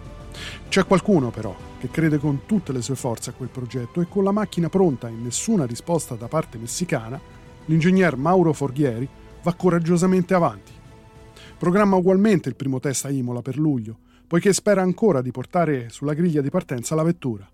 C'è 0.67 0.85
qualcuno 0.85 1.31
però 1.31 1.68
che 1.79 1.89
crede 1.89 2.17
con 2.17 2.41
tutte 2.45 2.73
le 2.73 2.81
sue 2.81 2.95
forze 2.95 3.29
a 3.29 3.33
quel 3.33 3.49
progetto 3.49 4.01
e 4.01 4.07
con 4.09 4.23
la 4.23 4.33
macchina 4.33 4.67
pronta 4.67 5.07
e 5.07 5.11
nessuna 5.11 5.65
risposta 5.65 6.15
da 6.15 6.27
parte 6.27 6.57
messicana, 6.57 7.19
l'ingegner 7.65 8.17
Mauro 8.17 8.51
Forghieri 8.51 9.07
va 9.41 9.53
coraggiosamente 9.53 10.33
avanti. 10.33 10.73
Programma 11.57 11.95
ugualmente 11.95 12.49
il 12.49 12.55
primo 12.55 12.79
test 12.79 13.05
a 13.05 13.09
Imola 13.09 13.41
per 13.41 13.57
luglio, 13.57 13.97
poiché 14.27 14.51
spera 14.51 14.81
ancora 14.81 15.21
di 15.21 15.31
portare 15.31 15.89
sulla 15.89 16.13
griglia 16.13 16.41
di 16.41 16.49
partenza 16.49 16.95
la 16.95 17.03
vettura 17.03 17.49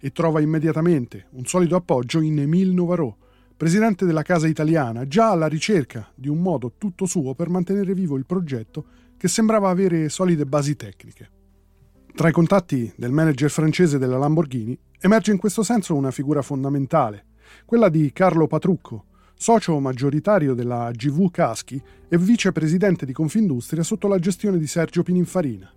e 0.00 0.10
trova 0.10 0.40
immediatamente 0.40 1.26
un 1.30 1.44
solido 1.44 1.76
appoggio 1.76 2.20
in 2.20 2.40
Émile 2.40 2.72
Novarot, 2.72 3.14
presidente 3.56 4.04
della 4.04 4.22
casa 4.22 4.48
italiana, 4.48 5.06
già 5.06 5.30
alla 5.30 5.46
ricerca 5.46 6.10
di 6.14 6.28
un 6.28 6.38
modo 6.38 6.72
tutto 6.78 7.06
suo 7.06 7.34
per 7.34 7.48
mantenere 7.48 7.94
vivo 7.94 8.16
il 8.16 8.26
progetto 8.26 8.84
che 9.16 9.28
sembrava 9.28 9.68
avere 9.68 10.08
solide 10.08 10.46
basi 10.46 10.74
tecniche. 10.76 11.37
Tra 12.18 12.26
i 12.26 12.32
contatti 12.32 12.92
del 12.96 13.12
manager 13.12 13.48
francese 13.48 13.96
della 13.96 14.18
Lamborghini 14.18 14.76
emerge 14.98 15.30
in 15.30 15.38
questo 15.38 15.62
senso 15.62 15.94
una 15.94 16.10
figura 16.10 16.42
fondamentale, 16.42 17.26
quella 17.64 17.88
di 17.88 18.10
Carlo 18.12 18.48
Patrucco, 18.48 19.04
socio 19.36 19.78
maggioritario 19.78 20.54
della 20.54 20.90
GV 20.90 21.30
Caschi 21.30 21.80
e 22.08 22.18
vicepresidente 22.18 23.06
di 23.06 23.12
Confindustria 23.12 23.84
sotto 23.84 24.08
la 24.08 24.18
gestione 24.18 24.58
di 24.58 24.66
Sergio 24.66 25.04
Pininfarina. 25.04 25.72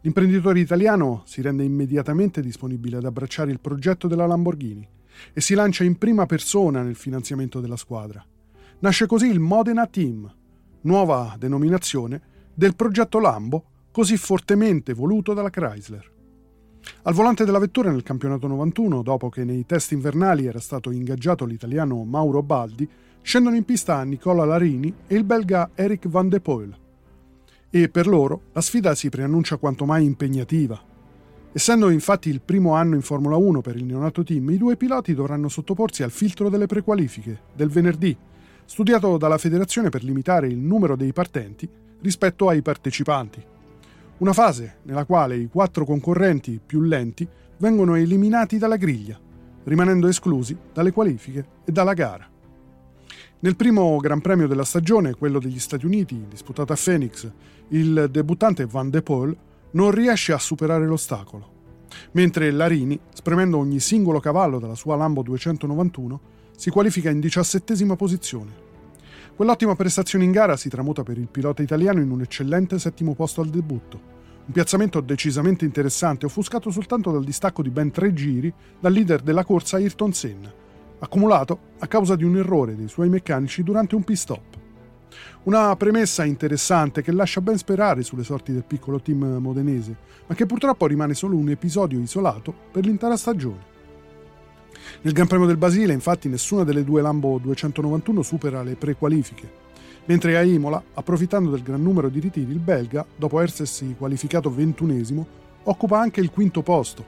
L'imprenditore 0.00 0.58
italiano 0.58 1.22
si 1.24 1.40
rende 1.40 1.62
immediatamente 1.62 2.40
disponibile 2.40 2.96
ad 2.96 3.04
abbracciare 3.04 3.52
il 3.52 3.60
progetto 3.60 4.08
della 4.08 4.26
Lamborghini 4.26 4.88
e 5.32 5.40
si 5.40 5.54
lancia 5.54 5.84
in 5.84 5.98
prima 5.98 6.26
persona 6.26 6.82
nel 6.82 6.96
finanziamento 6.96 7.60
della 7.60 7.76
squadra. 7.76 8.26
Nasce 8.80 9.06
così 9.06 9.28
il 9.28 9.38
Modena 9.38 9.86
Team, 9.86 10.28
nuova 10.80 11.36
denominazione 11.38 12.20
del 12.52 12.74
progetto 12.74 13.20
Lambo 13.20 13.66
così 13.96 14.18
fortemente 14.18 14.92
voluto 14.92 15.32
dalla 15.32 15.48
Chrysler. 15.48 16.12
Al 17.04 17.14
volante 17.14 17.46
della 17.46 17.58
vettura 17.58 17.90
nel 17.90 18.02
campionato 18.02 18.46
91, 18.46 19.00
dopo 19.00 19.30
che 19.30 19.42
nei 19.42 19.64
test 19.64 19.92
invernali 19.92 20.44
era 20.44 20.60
stato 20.60 20.90
ingaggiato 20.90 21.46
l'italiano 21.46 22.04
Mauro 22.04 22.42
Baldi, 22.42 22.86
scendono 23.22 23.56
in 23.56 23.64
pista 23.64 24.02
Nicola 24.02 24.44
Larini 24.44 24.92
e 25.06 25.14
il 25.14 25.24
belga 25.24 25.70
Eric 25.74 26.08
Van 26.08 26.28
de 26.28 26.40
Poel. 26.40 26.76
E 27.70 27.88
per 27.88 28.06
loro 28.06 28.42
la 28.52 28.60
sfida 28.60 28.94
si 28.94 29.08
preannuncia 29.08 29.56
quanto 29.56 29.86
mai 29.86 30.04
impegnativa. 30.04 30.78
Essendo 31.50 31.88
infatti 31.88 32.28
il 32.28 32.42
primo 32.42 32.74
anno 32.74 32.96
in 32.96 33.02
Formula 33.02 33.36
1 33.36 33.62
per 33.62 33.76
il 33.76 33.84
neonato 33.86 34.22
team, 34.22 34.50
i 34.50 34.58
due 34.58 34.76
piloti 34.76 35.14
dovranno 35.14 35.48
sottoporsi 35.48 36.02
al 36.02 36.10
filtro 36.10 36.50
delle 36.50 36.66
prequalifiche 36.66 37.40
del 37.54 37.70
venerdì, 37.70 38.14
studiato 38.66 39.16
dalla 39.16 39.38
federazione 39.38 39.88
per 39.88 40.04
limitare 40.04 40.48
il 40.48 40.58
numero 40.58 40.96
dei 40.96 41.14
partenti 41.14 41.66
rispetto 42.02 42.50
ai 42.50 42.60
partecipanti. 42.60 43.54
Una 44.18 44.32
fase 44.32 44.76
nella 44.84 45.04
quale 45.04 45.36
i 45.36 45.46
quattro 45.46 45.84
concorrenti 45.84 46.58
più 46.64 46.80
lenti 46.80 47.28
vengono 47.58 47.96
eliminati 47.96 48.56
dalla 48.56 48.76
griglia, 48.76 49.20
rimanendo 49.64 50.08
esclusi 50.08 50.56
dalle 50.72 50.90
qualifiche 50.90 51.46
e 51.66 51.70
dalla 51.72 51.92
gara. 51.92 52.26
Nel 53.40 53.56
primo 53.56 53.98
Gran 53.98 54.22
Premio 54.22 54.46
della 54.46 54.64
stagione, 54.64 55.12
quello 55.12 55.38
degli 55.38 55.58
Stati 55.58 55.84
Uniti, 55.84 56.24
disputato 56.30 56.72
a 56.72 56.78
Phoenix, 56.82 57.30
il 57.68 58.08
debuttante 58.10 58.64
Van 58.64 58.88
de 58.88 59.02
Poel 59.02 59.36
non 59.72 59.90
riesce 59.90 60.32
a 60.32 60.38
superare 60.38 60.86
l'ostacolo, 60.86 61.50
mentre 62.12 62.50
Larini, 62.50 62.98
spremendo 63.12 63.58
ogni 63.58 63.80
singolo 63.80 64.18
cavallo 64.18 64.58
della 64.58 64.74
sua 64.74 64.96
Lambo 64.96 65.20
291, 65.20 66.20
si 66.56 66.70
qualifica 66.70 67.10
in 67.10 67.20
diciassettesima 67.20 67.96
posizione. 67.96 68.65
Quell'ottima 69.36 69.76
prestazione 69.76 70.24
in 70.24 70.32
gara 70.32 70.56
si 70.56 70.70
tramuta 70.70 71.02
per 71.02 71.18
il 71.18 71.28
pilota 71.28 71.60
italiano 71.60 72.00
in 72.00 72.10
un 72.10 72.22
eccellente 72.22 72.78
settimo 72.78 73.14
posto 73.14 73.42
al 73.42 73.50
debutto, 73.50 74.00
un 74.46 74.50
piazzamento 74.50 75.02
decisamente 75.02 75.66
interessante, 75.66 76.24
offuscato 76.24 76.70
soltanto 76.70 77.10
dal 77.10 77.22
distacco 77.22 77.60
di 77.62 77.68
ben 77.68 77.90
tre 77.90 78.14
giri 78.14 78.50
dal 78.80 78.94
leader 78.94 79.20
della 79.20 79.44
corsa 79.44 79.76
Ayrton 79.76 80.14
Senna, 80.14 80.50
accumulato 81.00 81.58
a 81.80 81.86
causa 81.86 82.16
di 82.16 82.24
un 82.24 82.38
errore 82.38 82.76
dei 82.76 82.88
suoi 82.88 83.10
meccanici 83.10 83.62
durante 83.62 83.94
un 83.94 84.04
pit 84.04 84.16
stop. 84.16 84.56
Una 85.42 85.76
premessa 85.76 86.24
interessante 86.24 87.02
che 87.02 87.12
lascia 87.12 87.42
ben 87.42 87.58
sperare 87.58 88.02
sulle 88.02 88.24
sorti 88.24 88.54
del 88.54 88.64
piccolo 88.64 89.02
team 89.02 89.36
modenese, 89.38 89.96
ma 90.28 90.34
che 90.34 90.46
purtroppo 90.46 90.86
rimane 90.86 91.12
solo 91.12 91.36
un 91.36 91.50
episodio 91.50 92.00
isolato 92.00 92.54
per 92.72 92.86
l'intera 92.86 93.18
stagione. 93.18 93.75
Nel 95.02 95.12
Gran 95.12 95.26
Premio 95.26 95.46
del 95.46 95.56
Basile, 95.56 95.92
infatti, 95.92 96.28
nessuna 96.28 96.64
delle 96.64 96.84
due 96.84 97.02
Lambo 97.02 97.38
291 97.38 98.22
supera 98.22 98.62
le 98.62 98.74
prequalifiche, 98.74 99.48
mentre 100.06 100.36
a 100.36 100.42
Imola, 100.42 100.82
approfittando 100.94 101.50
del 101.50 101.62
gran 101.62 101.82
numero 101.82 102.08
di 102.08 102.20
ritiri, 102.20 102.50
il 102.50 102.58
belga, 102.58 103.04
dopo 103.14 103.40
essersi 103.40 103.94
qualificato 103.98 104.52
ventunesimo, 104.52 105.26
occupa 105.64 105.98
anche 105.98 106.20
il 106.20 106.30
quinto 106.30 106.62
posto, 106.62 107.04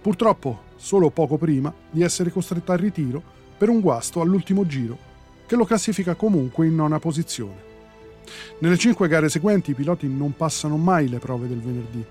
purtroppo 0.00 0.70
solo 0.76 1.10
poco 1.10 1.36
prima 1.36 1.72
di 1.90 2.02
essere 2.02 2.30
costretto 2.30 2.72
al 2.72 2.78
ritiro 2.78 3.22
per 3.56 3.68
un 3.68 3.80
guasto 3.80 4.20
all'ultimo 4.20 4.66
giro, 4.66 4.98
che 5.46 5.56
lo 5.56 5.64
classifica 5.64 6.14
comunque 6.14 6.66
in 6.66 6.74
nona 6.74 6.98
posizione. 6.98 7.70
Nelle 8.60 8.78
cinque 8.78 9.08
gare 9.08 9.28
seguenti 9.28 9.72
i 9.72 9.74
piloti 9.74 10.08
non 10.08 10.34
passano 10.36 10.76
mai 10.76 11.08
le 11.08 11.18
prove 11.18 11.48
del 11.48 11.60
venerdì, 11.60 12.04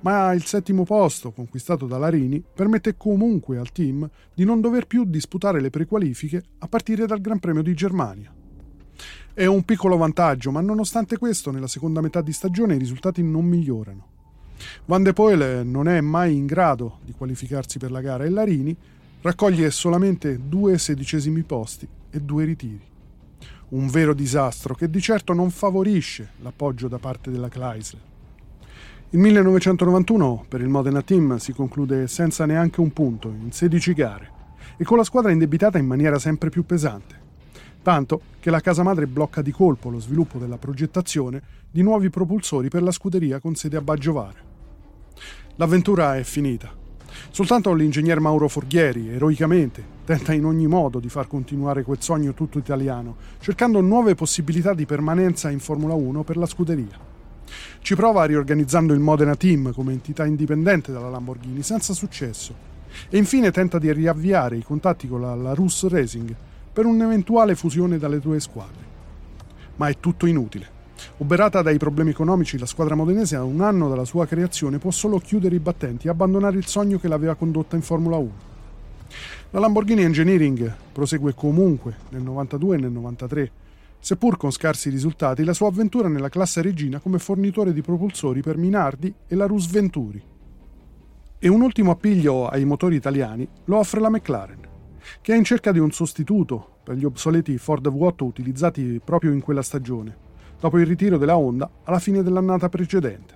ma 0.00 0.32
il 0.32 0.44
settimo 0.44 0.84
posto, 0.84 1.32
conquistato 1.32 1.86
da 1.86 1.98
Larini, 1.98 2.42
permette 2.54 2.96
comunque 2.96 3.58
al 3.58 3.72
team 3.72 4.08
di 4.34 4.44
non 4.44 4.60
dover 4.60 4.86
più 4.86 5.04
disputare 5.04 5.60
le 5.60 5.70
prequalifiche 5.70 6.42
a 6.58 6.68
partire 6.68 7.06
dal 7.06 7.20
Gran 7.20 7.38
Premio 7.38 7.62
di 7.62 7.74
Germania. 7.74 8.32
È 9.34 9.44
un 9.44 9.64
piccolo 9.64 9.96
vantaggio, 9.96 10.50
ma 10.50 10.60
nonostante 10.60 11.18
questo, 11.18 11.50
nella 11.50 11.66
seconda 11.66 12.00
metà 12.00 12.20
di 12.20 12.32
stagione 12.32 12.74
i 12.74 12.78
risultati 12.78 13.22
non 13.22 13.44
migliorano. 13.44 14.14
Van 14.86 15.02
de 15.02 15.12
Poel 15.12 15.66
non 15.66 15.88
è 15.88 16.00
mai 16.00 16.36
in 16.36 16.46
grado 16.46 17.00
di 17.04 17.12
qualificarsi 17.12 17.78
per 17.78 17.90
la 17.90 18.00
gara 18.00 18.24
e 18.24 18.30
Larini 18.30 18.74
raccoglie 19.20 19.70
solamente 19.70 20.40
due 20.48 20.78
sedicesimi 20.78 21.42
posti 21.42 21.86
e 22.10 22.20
due 22.20 22.44
ritiri. 22.44 22.80
Un 23.68 23.88
vero 23.88 24.14
disastro 24.14 24.74
che 24.74 24.88
di 24.88 25.00
certo 25.00 25.32
non 25.32 25.50
favorisce 25.50 26.30
l'appoggio 26.40 26.88
da 26.88 26.98
parte 26.98 27.30
della 27.30 27.48
Chrysler. 27.48 28.14
Il 29.10 29.20
1991 29.20 30.46
per 30.48 30.60
il 30.60 30.68
Modena 30.68 31.00
Team 31.00 31.36
si 31.36 31.52
conclude 31.52 32.08
senza 32.08 32.44
neanche 32.44 32.80
un 32.80 32.92
punto 32.92 33.28
in 33.28 33.52
16 33.52 33.92
gare 33.92 34.30
e 34.76 34.82
con 34.82 34.96
la 34.96 35.04
squadra 35.04 35.30
indebitata 35.30 35.78
in 35.78 35.86
maniera 35.86 36.18
sempre 36.18 36.50
più 36.50 36.66
pesante. 36.66 37.14
Tanto 37.82 38.20
che 38.40 38.50
la 38.50 38.58
casa 38.58 38.82
madre 38.82 39.06
blocca 39.06 39.42
di 39.42 39.52
colpo 39.52 39.90
lo 39.90 40.00
sviluppo 40.00 40.38
della 40.38 40.58
progettazione 40.58 41.40
di 41.70 41.82
nuovi 41.82 42.10
propulsori 42.10 42.68
per 42.68 42.82
la 42.82 42.90
scuderia 42.90 43.38
con 43.38 43.54
sede 43.54 43.76
a 43.76 43.80
Baggiovare. 43.80 44.38
L'avventura 45.54 46.16
è 46.16 46.24
finita. 46.24 46.68
Soltanto 47.30 47.72
l'ingegner 47.74 48.18
Mauro 48.18 48.48
Forghieri, 48.48 49.10
eroicamente, 49.10 49.84
tenta 50.04 50.32
in 50.32 50.44
ogni 50.44 50.66
modo 50.66 50.98
di 50.98 51.08
far 51.08 51.28
continuare 51.28 51.84
quel 51.84 52.02
sogno 52.02 52.34
tutto 52.34 52.58
italiano, 52.58 53.14
cercando 53.38 53.80
nuove 53.80 54.16
possibilità 54.16 54.74
di 54.74 54.84
permanenza 54.84 55.48
in 55.48 55.60
Formula 55.60 55.94
1 55.94 56.24
per 56.24 56.36
la 56.36 56.46
scuderia. 56.46 57.14
Ci 57.80 57.94
prova 57.94 58.24
riorganizzando 58.24 58.92
il 58.92 59.00
Modena 59.00 59.36
Team 59.36 59.72
come 59.72 59.92
entità 59.92 60.24
indipendente 60.24 60.92
dalla 60.92 61.10
Lamborghini, 61.10 61.62
senza 61.62 61.94
successo. 61.94 62.54
E 63.08 63.18
infine 63.18 63.50
tenta 63.50 63.78
di 63.78 63.92
riavviare 63.92 64.56
i 64.56 64.62
contatti 64.62 65.06
con 65.06 65.20
la, 65.20 65.34
la 65.34 65.54
Rus 65.54 65.86
Racing 65.86 66.34
per 66.72 66.84
un'eventuale 66.84 67.54
fusione 67.54 67.98
dalle 67.98 68.20
due 68.20 68.40
squadre. 68.40 68.84
Ma 69.76 69.88
è 69.88 69.96
tutto 70.00 70.26
inutile. 70.26 70.74
Uberata 71.18 71.62
dai 71.62 71.78
problemi 71.78 72.10
economici, 72.10 72.58
la 72.58 72.66
squadra 72.66 72.94
modenese 72.94 73.36
a 73.36 73.44
un 73.44 73.60
anno 73.60 73.88
dalla 73.88 74.04
sua 74.04 74.26
creazione 74.26 74.78
può 74.78 74.90
solo 74.90 75.18
chiudere 75.18 75.54
i 75.54 75.60
battenti 75.60 76.06
e 76.06 76.10
abbandonare 76.10 76.56
il 76.56 76.66
sogno 76.66 76.98
che 76.98 77.08
l'aveva 77.08 77.34
condotta 77.34 77.76
in 77.76 77.82
Formula 77.82 78.16
1. 78.16 78.30
La 79.50 79.60
Lamborghini 79.60 80.02
Engineering 80.02 80.74
prosegue 80.92 81.34
comunque 81.34 81.96
nel 82.10 82.22
92 82.22 82.76
e 82.76 82.78
nel 82.78 82.90
93 82.90 83.50
seppur 83.98 84.36
con 84.36 84.50
scarsi 84.50 84.90
risultati, 84.90 85.44
la 85.44 85.52
sua 85.52 85.68
avventura 85.68 86.08
nella 86.08 86.28
classe 86.28 86.62
regina 86.62 87.00
come 87.00 87.18
fornitore 87.18 87.72
di 87.72 87.82
propulsori 87.82 88.40
per 88.40 88.56
Minardi 88.56 89.12
e 89.26 89.34
la 89.34 89.46
Rus 89.46 89.68
Venturi. 89.68 90.22
E 91.38 91.48
un 91.48 91.60
ultimo 91.60 91.90
appiglio 91.90 92.48
ai 92.48 92.64
motori 92.64 92.96
italiani 92.96 93.46
lo 93.64 93.78
offre 93.78 94.00
la 94.00 94.10
McLaren, 94.10 94.60
che 95.20 95.34
è 95.34 95.36
in 95.36 95.44
cerca 95.44 95.72
di 95.72 95.78
un 95.78 95.90
sostituto 95.90 96.78
per 96.82 96.96
gli 96.96 97.04
obsoleti 97.04 97.58
Ford 97.58 97.86
V8 97.88 98.24
utilizzati 98.24 99.00
proprio 99.04 99.32
in 99.32 99.40
quella 99.40 99.62
stagione, 99.62 100.16
dopo 100.60 100.78
il 100.78 100.86
ritiro 100.86 101.18
della 101.18 101.36
Honda 101.36 101.68
alla 101.84 101.98
fine 101.98 102.22
dell'annata 102.22 102.68
precedente. 102.68 103.34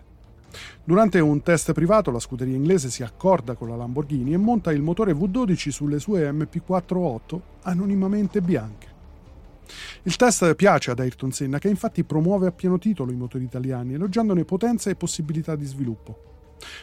Durante 0.82 1.20
un 1.20 1.42
test 1.42 1.72
privato 1.72 2.10
la 2.10 2.18
scuderia 2.18 2.56
inglese 2.56 2.90
si 2.90 3.02
accorda 3.02 3.54
con 3.54 3.68
la 3.68 3.76
Lamborghini 3.76 4.32
e 4.32 4.36
monta 4.36 4.72
il 4.72 4.82
motore 4.82 5.12
V12 5.12 5.68
sulle 5.68 6.00
sue 6.00 6.30
MP48 6.30 7.40
anonimamente 7.62 8.40
bianche. 8.40 8.89
Il 10.02 10.16
test 10.16 10.54
piace 10.54 10.90
ad 10.90 11.00
Ayrton 11.00 11.32
Senna 11.32 11.58
che 11.58 11.68
infatti 11.68 12.04
promuove 12.04 12.46
a 12.46 12.52
pieno 12.52 12.78
titolo 12.78 13.12
i 13.12 13.16
motori 13.16 13.44
italiani, 13.44 13.94
elogiandone 13.94 14.44
potenza 14.44 14.90
e 14.90 14.96
possibilità 14.96 15.56
di 15.56 15.64
sviluppo. 15.64 16.28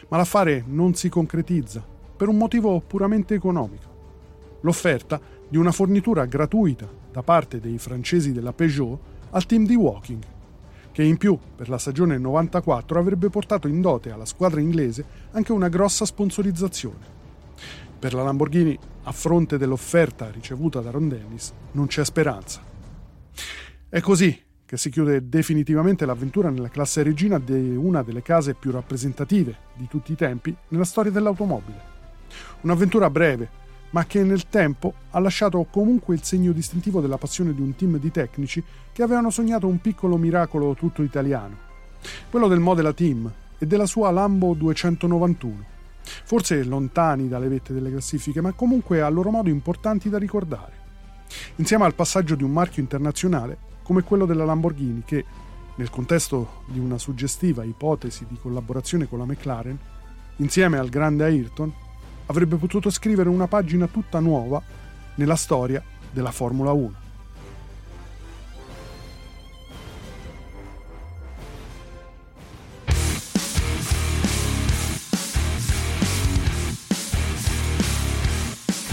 Ma 0.08 0.16
l'affare 0.16 0.64
non 0.66 0.94
si 0.94 1.08
concretizza 1.08 1.84
per 2.16 2.28
un 2.28 2.36
motivo 2.36 2.80
puramente 2.80 3.34
economico. 3.34 3.96
L'offerta 4.62 5.20
di 5.48 5.56
una 5.56 5.72
fornitura 5.72 6.24
gratuita 6.26 6.88
da 7.12 7.22
parte 7.22 7.60
dei 7.60 7.78
francesi 7.78 8.32
della 8.32 8.52
Peugeot 8.52 8.98
al 9.30 9.46
team 9.46 9.64
di 9.64 9.76
Walking, 9.76 10.22
che 10.92 11.02
in 11.02 11.16
più 11.16 11.38
per 11.54 11.68
la 11.68 11.78
stagione 11.78 12.18
94 12.18 12.98
avrebbe 12.98 13.30
portato 13.30 13.68
in 13.68 13.80
dote 13.80 14.10
alla 14.10 14.24
squadra 14.24 14.60
inglese 14.60 15.04
anche 15.30 15.52
una 15.52 15.68
grossa 15.68 16.04
sponsorizzazione. 16.04 17.16
Per 17.98 18.14
la 18.14 18.22
Lamborghini, 18.22 18.78
a 19.04 19.12
fronte 19.12 19.58
dell'offerta 19.58 20.30
ricevuta 20.30 20.80
da 20.80 20.90
Ron 20.90 21.08
Dennis, 21.08 21.52
non 21.72 21.86
c'è 21.86 22.04
speranza. 22.04 22.67
È 23.88 24.00
così 24.00 24.46
che 24.68 24.76
si 24.76 24.90
chiude 24.90 25.30
definitivamente 25.30 26.04
l'avventura 26.04 26.50
nella 26.50 26.68
classe 26.68 27.02
regina 27.02 27.38
di 27.38 27.74
una 27.74 28.02
delle 28.02 28.20
case 28.20 28.52
più 28.52 28.70
rappresentative 28.70 29.56
di 29.74 29.88
tutti 29.88 30.12
i 30.12 30.14
tempi 30.14 30.54
nella 30.68 30.84
storia 30.84 31.10
dell'automobile. 31.10 31.80
Un'avventura 32.60 33.08
breve, 33.08 33.48
ma 33.90 34.04
che 34.04 34.22
nel 34.22 34.48
tempo 34.48 34.92
ha 35.10 35.18
lasciato 35.20 35.66
comunque 35.70 36.14
il 36.14 36.22
segno 36.22 36.52
distintivo 36.52 37.00
della 37.00 37.16
passione 37.16 37.54
di 37.54 37.62
un 37.62 37.74
team 37.76 37.98
di 37.98 38.10
tecnici 38.10 38.62
che 38.92 39.02
avevano 39.02 39.30
sognato 39.30 39.66
un 39.66 39.80
piccolo 39.80 40.18
miracolo 40.18 40.74
tutto 40.74 41.02
italiano, 41.02 41.56
quello 42.28 42.48
del 42.48 42.60
Modela 42.60 42.92
Team 42.92 43.32
e 43.56 43.66
della 43.66 43.86
sua 43.86 44.10
Lambo 44.10 44.52
291. 44.52 45.64
Forse 46.24 46.62
lontani 46.64 47.28
dalle 47.28 47.48
vette 47.48 47.72
delle 47.72 47.90
classifiche, 47.90 48.40
ma 48.40 48.52
comunque 48.52 49.00
a 49.00 49.08
loro 49.08 49.30
modo 49.30 49.48
importanti 49.48 50.10
da 50.10 50.18
ricordare. 50.18 50.77
Insieme 51.56 51.84
al 51.84 51.94
passaggio 51.94 52.34
di 52.34 52.42
un 52.42 52.52
marchio 52.52 52.82
internazionale 52.82 53.58
come 53.82 54.02
quello 54.02 54.26
della 54.26 54.44
Lamborghini 54.44 55.02
che, 55.04 55.24
nel 55.76 55.90
contesto 55.90 56.62
di 56.66 56.78
una 56.78 56.98
suggestiva 56.98 57.64
ipotesi 57.64 58.26
di 58.28 58.36
collaborazione 58.40 59.08
con 59.08 59.18
la 59.18 59.24
McLaren, 59.24 59.78
insieme 60.36 60.78
al 60.78 60.88
grande 60.88 61.24
Ayrton, 61.24 61.72
avrebbe 62.26 62.56
potuto 62.56 62.90
scrivere 62.90 63.28
una 63.28 63.46
pagina 63.46 63.86
tutta 63.86 64.20
nuova 64.20 64.62
nella 65.14 65.36
storia 65.36 65.82
della 66.10 66.30
Formula 66.30 66.72
1. 66.72 67.07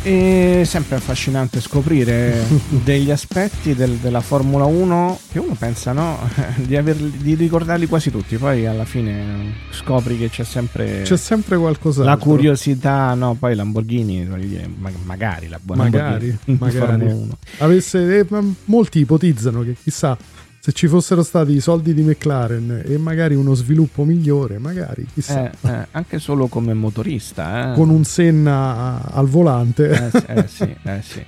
È 0.05 0.61
sempre 0.65 0.97
affascinante 0.97 1.59
scoprire 1.59 2.45
degli 2.69 3.09
aspetti 3.09 3.73
del- 3.73 3.95
della 3.95 4.21
Formula 4.21 4.65
1 4.65 5.19
che 5.31 5.39
uno 5.39 5.55
pensa 5.57 5.93
no, 5.93 6.19
di, 6.57 6.75
averli- 6.75 7.17
di 7.17 7.33
ricordarli 7.33 7.87
quasi 7.87 8.11
tutti, 8.11 8.37
poi 8.37 8.67
alla 8.67 8.85
fine 8.85 9.53
scopri 9.71 10.15
che 10.19 10.29
c'è 10.29 10.43
sempre, 10.43 11.01
C'è 11.01 11.17
sempre 11.17 11.57
qualcos'altro. 11.57 12.13
la 12.13 12.17
curiosità, 12.17 13.15
no, 13.15 13.33
poi 13.33 13.55
Lamborghini, 13.55 14.27
magari 15.05 15.47
la 15.47 15.59
buona 15.59 15.83
magari, 15.85 16.37
magari. 16.45 16.77
Formula 16.77 17.13
1. 17.15 17.37
Avesse, 17.57 18.19
eh, 18.19 18.25
molti 18.65 18.99
ipotizzano 18.99 19.63
che 19.63 19.75
chissà 19.81 20.15
se 20.65 20.71
ci 20.71 20.87
fossero 20.87 21.21
stati 21.21 21.51
i 21.51 21.59
soldi 21.59 21.93
di 21.93 22.01
McLaren 22.01 22.81
e 22.87 22.97
magari 22.97 23.35
uno 23.35 23.53
sviluppo 23.53 24.03
migliore, 24.03 24.57
magari 24.57 25.05
chissà. 25.13 25.51
Eh, 25.51 25.69
eh, 25.69 25.87
anche 25.91 26.17
solo 26.17 26.47
come 26.47 26.73
motorista, 26.73 27.73
eh. 27.73 27.75
Con 27.75 27.91
un 27.91 28.03
Senna 28.03 28.99
al 29.11 29.27
volante. 29.27 29.89
Eh, 29.89 30.09
sì, 30.09 30.25
eh 30.25 30.47
sì, 30.47 30.75
eh 30.81 31.01
sì. 31.03 31.23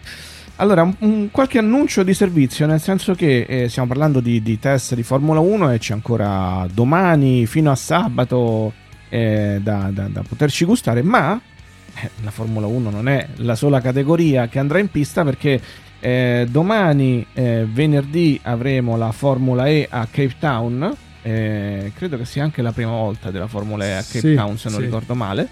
Allora, 0.55 0.81
un, 0.81 0.95
un- 1.01 1.29
qualche 1.29 1.59
annuncio 1.59 2.01
di 2.01 2.15
servizio, 2.15 2.65
nel 2.65 2.81
senso 2.81 3.13
che 3.13 3.67
stiamo 3.69 3.87
parlando 3.87 4.21
di, 4.21 4.41
di 4.41 4.57
test 4.57 4.95
di 4.95 5.03
Formula 5.03 5.39
1 5.39 5.69
e 5.69 5.77
c'è 5.77 5.93
ancora 5.93 6.65
domani 6.73 7.45
fino 7.45 7.69
a 7.69 7.75
sabato 7.75 8.73
da, 9.07 9.59
da- 9.59 10.09
da 10.09 10.23
poterci 10.27 10.65
gustare, 10.65 11.03
ma 11.03 11.39
la 12.23 12.31
Formula 12.31 12.65
1 12.65 12.89
non 12.89 13.07
è 13.07 13.27
la 13.35 13.53
sola 13.53 13.81
categoria 13.81 14.47
che 14.47 14.57
andrà 14.57 14.79
in 14.79 14.89
pista 14.89 15.23
perché 15.23 15.61
eh, 15.99 16.47
domani, 16.49 17.25
eh, 17.33 17.65
venerdì, 17.71 18.39
avremo 18.43 18.97
la 18.97 19.11
Formula 19.11 19.67
E 19.67 19.87
a 19.89 20.05
Cape 20.09 20.35
Town. 20.39 20.95
eh, 21.23 21.91
credo 21.95 22.17
che 22.17 22.25
sia 22.25 22.43
anche 22.43 22.61
la 22.61 22.71
prima 22.71 22.91
volta 22.91 23.31
della 23.31 23.47
Formula 23.47 23.85
E 23.85 23.91
a 23.91 24.01
Cape 24.03 24.19
Sì, 24.19 24.33
Town, 24.35 24.57
se 24.57 24.69
non 24.69 24.79
sì. 24.79 24.85
ricordo 24.85 25.13
male. 25.15 25.47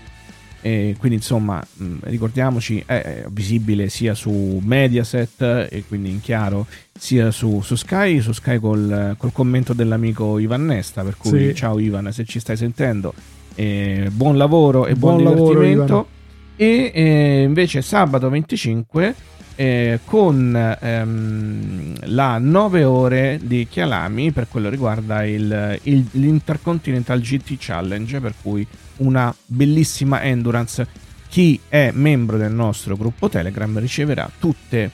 E 0.61 0.95
quindi 0.97 1.17
insomma, 1.17 1.61
mh, 1.73 1.95
ricordiamoci, 2.03 2.81
è, 2.85 3.25
visibile 3.29 3.87
sia 3.89 4.15
su 4.15 4.59
Mediaset 4.63 5.67
e 5.69 5.83
quindi 5.87 6.09
in 6.09 6.21
chiaro 6.21 6.65
sia 6.97 7.29
su, 7.29 7.61
su 7.61 7.75
Sky, 7.75 8.19
su 8.19 8.31
Sky 8.31 8.57
col, 8.59 9.13
col 9.17 9.31
commento 9.31 9.73
dell'amico 9.73 10.39
Ivan 10.39 10.65
Nesta, 10.65 11.03
per 11.03 11.17
cui 11.17 11.49
Sì. 11.49 11.53
ciao 11.55 11.77
Ivan 11.77 12.11
se 12.11 12.25
ci 12.25 12.39
stai 12.39 12.57
sentendo, 12.57 13.13
eh, 13.53 14.07
buon 14.11 14.37
lavoro 14.37 14.87
e 14.87 14.95
buon, 14.95 15.21
Buon 15.21 15.35
lavoro, 15.35 15.59
divertimento. 15.59 16.07
e 16.55 16.91
eh, 16.95 17.43
invece 17.43 17.83
sabato 17.83 18.27
25 18.29 19.13
eh, 19.55 19.99
con 20.05 20.77
ehm, 20.81 21.93
la 22.05 22.37
9 22.37 22.83
ore 22.83 23.39
di 23.41 23.67
Chialami 23.69 24.31
per 24.31 24.47
quello 24.49 24.69
riguarda 24.69 25.23
il, 25.23 25.79
il- 25.83 26.07
l'Intercontinental 26.11 27.19
GT 27.19 27.55
Challenge, 27.57 28.19
per 28.19 28.33
cui 28.41 28.65
una 28.97 29.33
bellissima 29.45 30.21
endurance. 30.23 31.03
Chi 31.27 31.59
è 31.67 31.91
membro 31.93 32.37
del 32.37 32.53
nostro 32.53 32.95
gruppo 32.95 33.27
Telegram 33.29 33.77
riceverà 33.79 34.29
tutte 34.39 34.91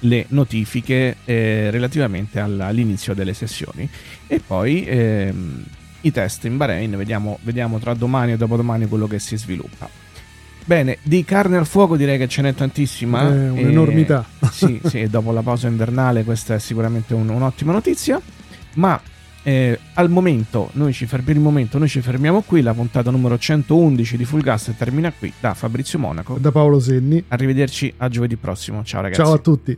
le 0.00 0.24
notifiche 0.28 1.16
eh, 1.24 1.68
relativamente 1.70 2.38
alla- 2.40 2.66
all'inizio 2.66 3.12
delle 3.12 3.34
sessioni 3.34 3.88
e 4.26 4.40
poi 4.40 4.84
ehm, 4.86 5.64
i 6.02 6.10
test 6.12 6.44
in 6.44 6.56
Bahrain, 6.56 6.96
vediamo, 6.96 7.38
vediamo 7.42 7.78
tra 7.78 7.92
domani 7.94 8.32
e 8.32 8.36
dopodomani 8.36 8.86
quello 8.86 9.06
che 9.06 9.18
si 9.18 9.36
sviluppa. 9.36 9.88
Bene, 10.70 10.98
di 11.02 11.24
carne 11.24 11.56
al 11.56 11.66
fuoco 11.66 11.96
direi 11.96 12.16
che 12.16 12.28
ce 12.28 12.42
n'è 12.42 12.54
tantissima. 12.54 13.22
È 13.22 13.50
un'enormità. 13.50 14.24
E- 14.38 14.46
sì, 14.54 14.80
sì, 14.84 15.08
dopo 15.08 15.32
la 15.32 15.42
pausa 15.42 15.66
invernale 15.66 16.22
questa 16.22 16.54
è 16.54 16.58
sicuramente 16.60 17.12
un- 17.12 17.28
un'ottima 17.28 17.72
notizia. 17.72 18.20
Ma 18.74 19.00
eh, 19.42 19.76
al 19.94 20.10
momento, 20.10 20.70
noi 20.74 20.92
ci 20.92 21.06
per 21.06 21.24
il 21.26 21.40
momento, 21.40 21.76
noi 21.76 21.88
ci 21.88 22.00
fermiamo 22.00 22.42
qui. 22.42 22.62
La 22.62 22.72
puntata 22.72 23.10
numero 23.10 23.36
111 23.36 24.16
di 24.16 24.24
Full 24.24 24.42
Gas 24.42 24.72
termina 24.78 25.10
qui 25.10 25.32
da 25.40 25.54
Fabrizio 25.54 25.98
Monaco. 25.98 26.38
Da 26.38 26.52
Paolo 26.52 26.78
Senni. 26.78 27.24
Arrivederci 27.26 27.92
a 27.96 28.06
giovedì 28.08 28.36
prossimo. 28.36 28.84
Ciao 28.84 29.02
ragazzi. 29.02 29.22
Ciao 29.22 29.32
a 29.32 29.38
tutti. 29.38 29.76